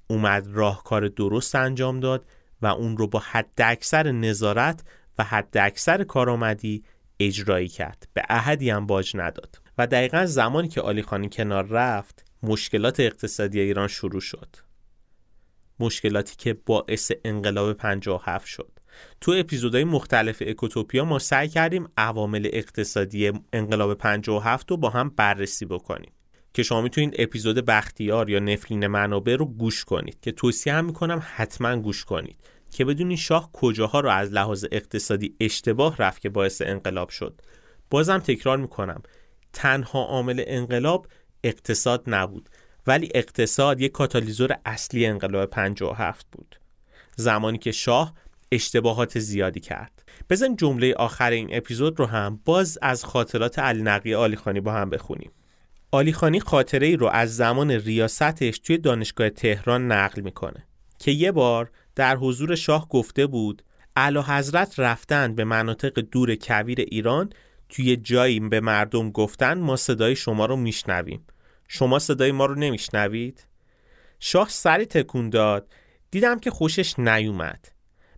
اومد 0.07 0.47
راهکار 0.47 1.09
درست 1.09 1.55
انجام 1.55 2.01
داد 2.01 2.27
و 2.63 2.67
اون 2.67 2.97
رو 2.97 3.07
با 3.07 3.19
حد 3.19 3.59
اکثر 3.59 4.11
نظارت 4.11 4.83
و 5.19 5.25
حد 5.25 5.59
اکثر 5.59 6.05
کارآمدی 6.05 6.85
اجرایی 7.21 7.69
کرد. 7.69 8.09
به 8.15 8.23
احدی 8.29 8.71
هم 8.71 8.87
باج 8.87 9.17
نداد. 9.17 9.61
و 9.79 9.87
دقیقا 9.87 10.27
زمانی 10.27 10.69
که 10.69 10.81
آلی 10.81 11.03
خانی 11.03 11.29
کنار 11.29 11.67
رفت 11.67 12.25
مشکلات 12.43 13.01
اقتصادی 13.01 13.61
ایران 13.61 13.89
شروع 13.89 14.21
شد. 14.21 14.57
مشکلاتی 15.81 16.37
که 16.37 16.55
باعث 16.55 17.13
انقلاب 17.25 17.73
57 17.73 18.47
شد. 18.47 18.73
تو 19.21 19.35
اپیزودهای 19.37 19.85
مختلف 19.85 20.43
اکوتوپیا 20.47 21.05
ما 21.05 21.19
سعی 21.19 21.49
کردیم 21.49 21.89
عوامل 21.97 22.49
اقتصادی 22.53 23.33
انقلاب 23.53 23.95
57 23.95 24.71
رو 24.71 24.77
با 24.77 24.91
هم 24.91 25.09
بررسی 25.09 25.67
بکنیم. 25.67 26.13
که 26.55 26.63
شما 26.63 26.81
می‌تونید 26.81 27.15
اپیزود 27.19 27.57
بختیار 27.57 28.31
یا 28.31 28.39
نفلین 28.39 28.87
منابع 28.87 29.37
رو 29.37 29.47
گوش 29.47 29.85
کنید. 29.85 30.21
که 30.21 30.33
توصیه 30.33 30.75
هم 30.75 30.85
می‌کنم 30.85 31.23
حتما 31.35 31.77
گوش 31.77 32.05
کنید. 32.05 32.37
که 32.71 32.85
بدونی 32.85 33.17
شاه 33.17 33.53
کجاها 33.53 34.01
رو 34.01 34.09
از 34.09 34.33
لحاظ 34.33 34.65
اقتصادی 34.73 35.37
اشتباه 35.41 35.97
رفت 35.97 36.21
که 36.21 36.29
باعث 36.29 36.63
انقلاب 36.63 37.09
شد. 37.09 37.41
بازم 37.91 38.19
تکرار 38.19 38.59
می‌کنم. 38.59 39.03
تنها 39.53 40.05
عامل 40.05 40.45
انقلاب 40.47 41.07
اقتصاد 41.45 42.05
نبود 42.07 42.49
ولی 42.87 43.09
اقتصاد 43.15 43.81
یک 43.81 43.93
کاتالیزور 43.93 44.57
اصلی 44.65 45.07
انقلاب 45.07 45.51
57 45.51 46.27
بود. 46.33 46.57
زمانی 47.17 47.59
که 47.59 47.73
شاه 47.73 48.15
اشتباهات 48.53 49.19
زیادی 49.19 49.61
کرد. 49.61 50.03
بزن 50.31 50.57
جمله 50.57 50.95
آخر 50.95 51.31
این 51.31 51.49
اپیزود 51.53 51.99
رو 51.99 52.07
هم 52.07 52.41
باز 52.45 52.79
از 52.83 53.05
خاطرات 53.05 53.59
علی 53.59 53.83
نقی 53.83 54.15
آلیخانی 54.15 54.61
با 54.61 54.73
هم 54.73 54.91
بخونیم. 54.91 55.31
آلیخانی 55.91 56.41
خاطره 56.41 56.87
ای 56.87 56.97
رو 56.97 57.07
از 57.07 57.37
زمان 57.37 57.71
ریاستش 57.71 58.59
توی 58.59 58.79
دانشگاه 58.79 59.31
تهران 59.31 59.93
نقل 59.93 60.23
می‌کنه 60.23 60.67
که 60.99 61.11
یه 61.11 61.33
بار 61.33 61.71
در 61.97 62.17
حضور 62.17 62.55
شاه 62.55 62.89
گفته 62.89 63.27
بود 63.27 63.63
اعلی 63.97 64.19
حضرت 64.19 64.79
رفتن 64.79 65.35
به 65.35 65.45
مناطق 65.45 65.99
دور 65.99 66.35
کویر 66.35 66.81
ایران 66.81 67.31
توی 67.69 67.97
جایی 67.97 68.41
به 68.41 68.61
مردم 68.61 69.11
گفتن 69.11 69.59
ما 69.59 69.77
صدای 69.77 70.17
شما 70.17 70.47
رو 70.47 70.57
میشنویم. 70.57 71.27
شما 71.69 71.99
صدای 71.99 72.33
ما 72.33 72.47
رو 72.47 72.55
نمیشنوید؟ 72.55 73.47
شاه 74.21 74.49
سری 74.49 74.85
تکون 74.85 75.31
داد. 75.31 75.73
دیدم 76.11 76.39
که 76.39 76.51
خوشش 76.51 76.99
نیومد. 76.99 77.69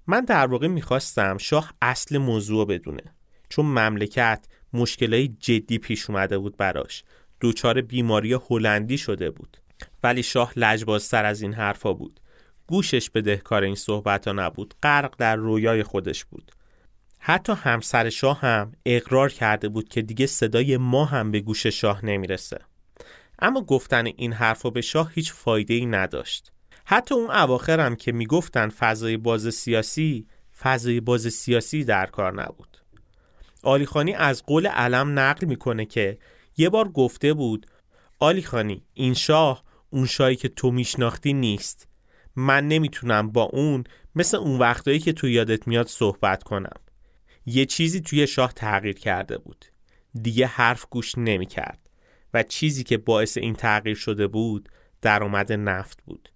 من 0.06 0.24
در 0.24 0.46
واقع 0.46 0.66
می‌خواستم 0.66 1.38
شاه 1.38 1.72
اصل 1.82 2.18
موضوع 2.18 2.66
بدونه 2.66 3.14
چون 3.48 3.66
مملکت 3.66 4.46
مشکلای 4.72 5.28
جدی 5.28 5.78
پیش 5.78 6.10
اومده 6.10 6.38
بود 6.38 6.56
براش. 6.56 7.04
دوچار 7.40 7.80
بیماری 7.80 8.32
هلندی 8.32 8.98
شده 8.98 9.30
بود. 9.30 9.56
ولی 10.02 10.22
شاه 10.22 10.52
لجبازتر 10.56 11.24
از 11.24 11.42
این 11.42 11.52
حرفا 11.52 11.92
بود. 11.92 12.20
گوشش 12.68 13.10
بدهکار 13.10 13.62
این 13.62 13.74
صحبت 13.74 14.28
ها 14.28 14.32
نبود. 14.32 14.74
غرق 14.82 15.14
در 15.18 15.36
رویای 15.36 15.82
خودش 15.82 16.24
بود. 16.24 16.52
حتی 17.18 17.52
همسر 17.52 18.10
شاه 18.10 18.40
هم 18.40 18.72
اقرار 18.86 19.28
کرده 19.28 19.68
بود 19.68 19.88
که 19.88 20.02
دیگه 20.02 20.26
صدای 20.26 20.76
ما 20.76 21.04
هم 21.04 21.30
به 21.30 21.40
گوش 21.40 21.66
شاه 21.66 22.04
نمی‌رسه. 22.04 22.58
اما 23.38 23.60
گفتن 23.60 24.06
این 24.06 24.32
حرفا 24.32 24.70
به 24.70 24.80
شاه 24.80 25.12
هیچ 25.14 25.32
فایده 25.32 25.74
ای 25.74 25.86
نداشت. 25.86 26.52
حتی 26.84 27.14
اون 27.14 27.30
اواخر 27.30 27.80
هم 27.80 27.96
که 27.96 28.12
می‌گفتن 28.12 28.68
فضای 28.68 29.16
باز 29.16 29.54
سیاسی 29.54 30.26
فضای 30.58 31.00
باز 31.00 31.28
سیاسی 31.28 31.84
در 31.84 32.06
کار 32.06 32.42
نبود. 32.42 32.78
آلیخانی 33.62 34.14
از 34.14 34.42
قول 34.42 34.66
علم 34.66 35.18
نقل 35.18 35.46
می‌کنه 35.46 35.84
که 35.84 36.18
یه 36.56 36.68
بار 36.68 36.88
گفته 36.88 37.34
بود 37.34 37.66
آلیخانی 38.18 38.82
این 38.94 39.14
شاه 39.14 39.64
اون 39.90 40.06
شاهی 40.06 40.36
که 40.36 40.48
تو 40.48 40.70
میشناختی 40.70 41.32
نیست. 41.32 41.87
من 42.38 42.68
نمی‌تونم 42.68 43.30
با 43.30 43.42
اون 43.42 43.84
مثل 44.14 44.36
اون 44.36 44.58
وقتایی 44.58 44.98
که 44.98 45.12
تو 45.12 45.28
یادت 45.28 45.68
میاد 45.68 45.86
صحبت 45.86 46.42
کنم. 46.42 46.80
یه 47.46 47.66
چیزی 47.66 48.00
توی 48.00 48.26
شاه 48.26 48.52
تغییر 48.52 48.98
کرده 48.98 49.38
بود. 49.38 49.64
دیگه 50.22 50.46
حرف 50.46 50.86
گوش 50.90 51.18
نمی‌کرد 51.18 51.78
و 52.34 52.42
چیزی 52.42 52.84
که 52.84 52.98
باعث 52.98 53.38
این 53.38 53.54
تغییر 53.54 53.96
شده 53.96 54.26
بود 54.26 54.68
درآمد 55.02 55.52
نفت 55.52 56.02
بود. 56.04 56.28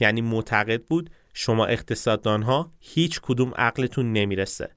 یعنی 0.00 0.20
معتقد 0.20 0.82
بود 0.82 1.10
شما 1.34 1.66
اقتصاددان 1.66 2.42
ها 2.42 2.72
هیچ 2.80 3.20
کدوم 3.20 3.52
عقلتون 3.56 4.12
نمی‌رسه. 4.12 4.70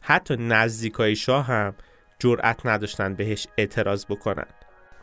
حتی 0.00 0.36
نزدیکای 0.36 1.16
شاه 1.16 1.46
هم 1.46 1.74
جرأت 2.18 2.66
نداشتن 2.66 3.14
بهش 3.14 3.46
اعتراض 3.58 4.04
بکنن. 4.06 4.48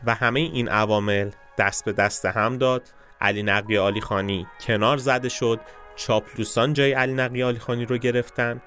و 0.04 0.14
همه 0.14 0.40
این 0.40 0.68
عوامل 0.68 1.30
دست 1.58 1.84
به 1.84 1.92
دست 1.92 2.26
هم 2.26 2.58
داد. 2.58 2.88
علی 3.20 3.42
نقی 3.42 3.76
علی 3.76 4.00
خانی 4.00 4.46
کنار 4.60 4.96
زده 4.96 5.28
شد. 5.28 5.60
چاپلوسان 5.96 6.72
جای 6.72 6.92
علی 6.92 7.12
نقی 7.12 7.42
علی 7.42 7.58
خانی 7.58 7.84
رو 7.84 7.98
گرفتن. 7.98 8.60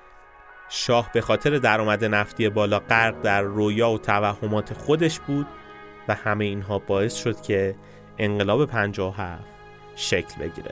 شاه 0.70 1.10
به 1.14 1.22
خاطر 1.22 1.58
درآمد 1.58 2.06
نفتی 2.06 2.50
بالا 2.50 2.80
غرق 2.80 3.22
در 3.22 3.42
رویا 3.42 3.90
و 3.90 3.98
توهمات 3.98 4.74
خودش 4.74 5.20
بود 5.20 5.48
و 6.08 6.16
همه 6.16 6.46
اینها 6.46 6.80
باعث 6.80 7.16
شد 7.16 7.42
که 7.42 7.76
انقلاب 8.18 8.66
57 8.66 9.44
شکل 9.96 10.36
بگیره. 10.40 10.72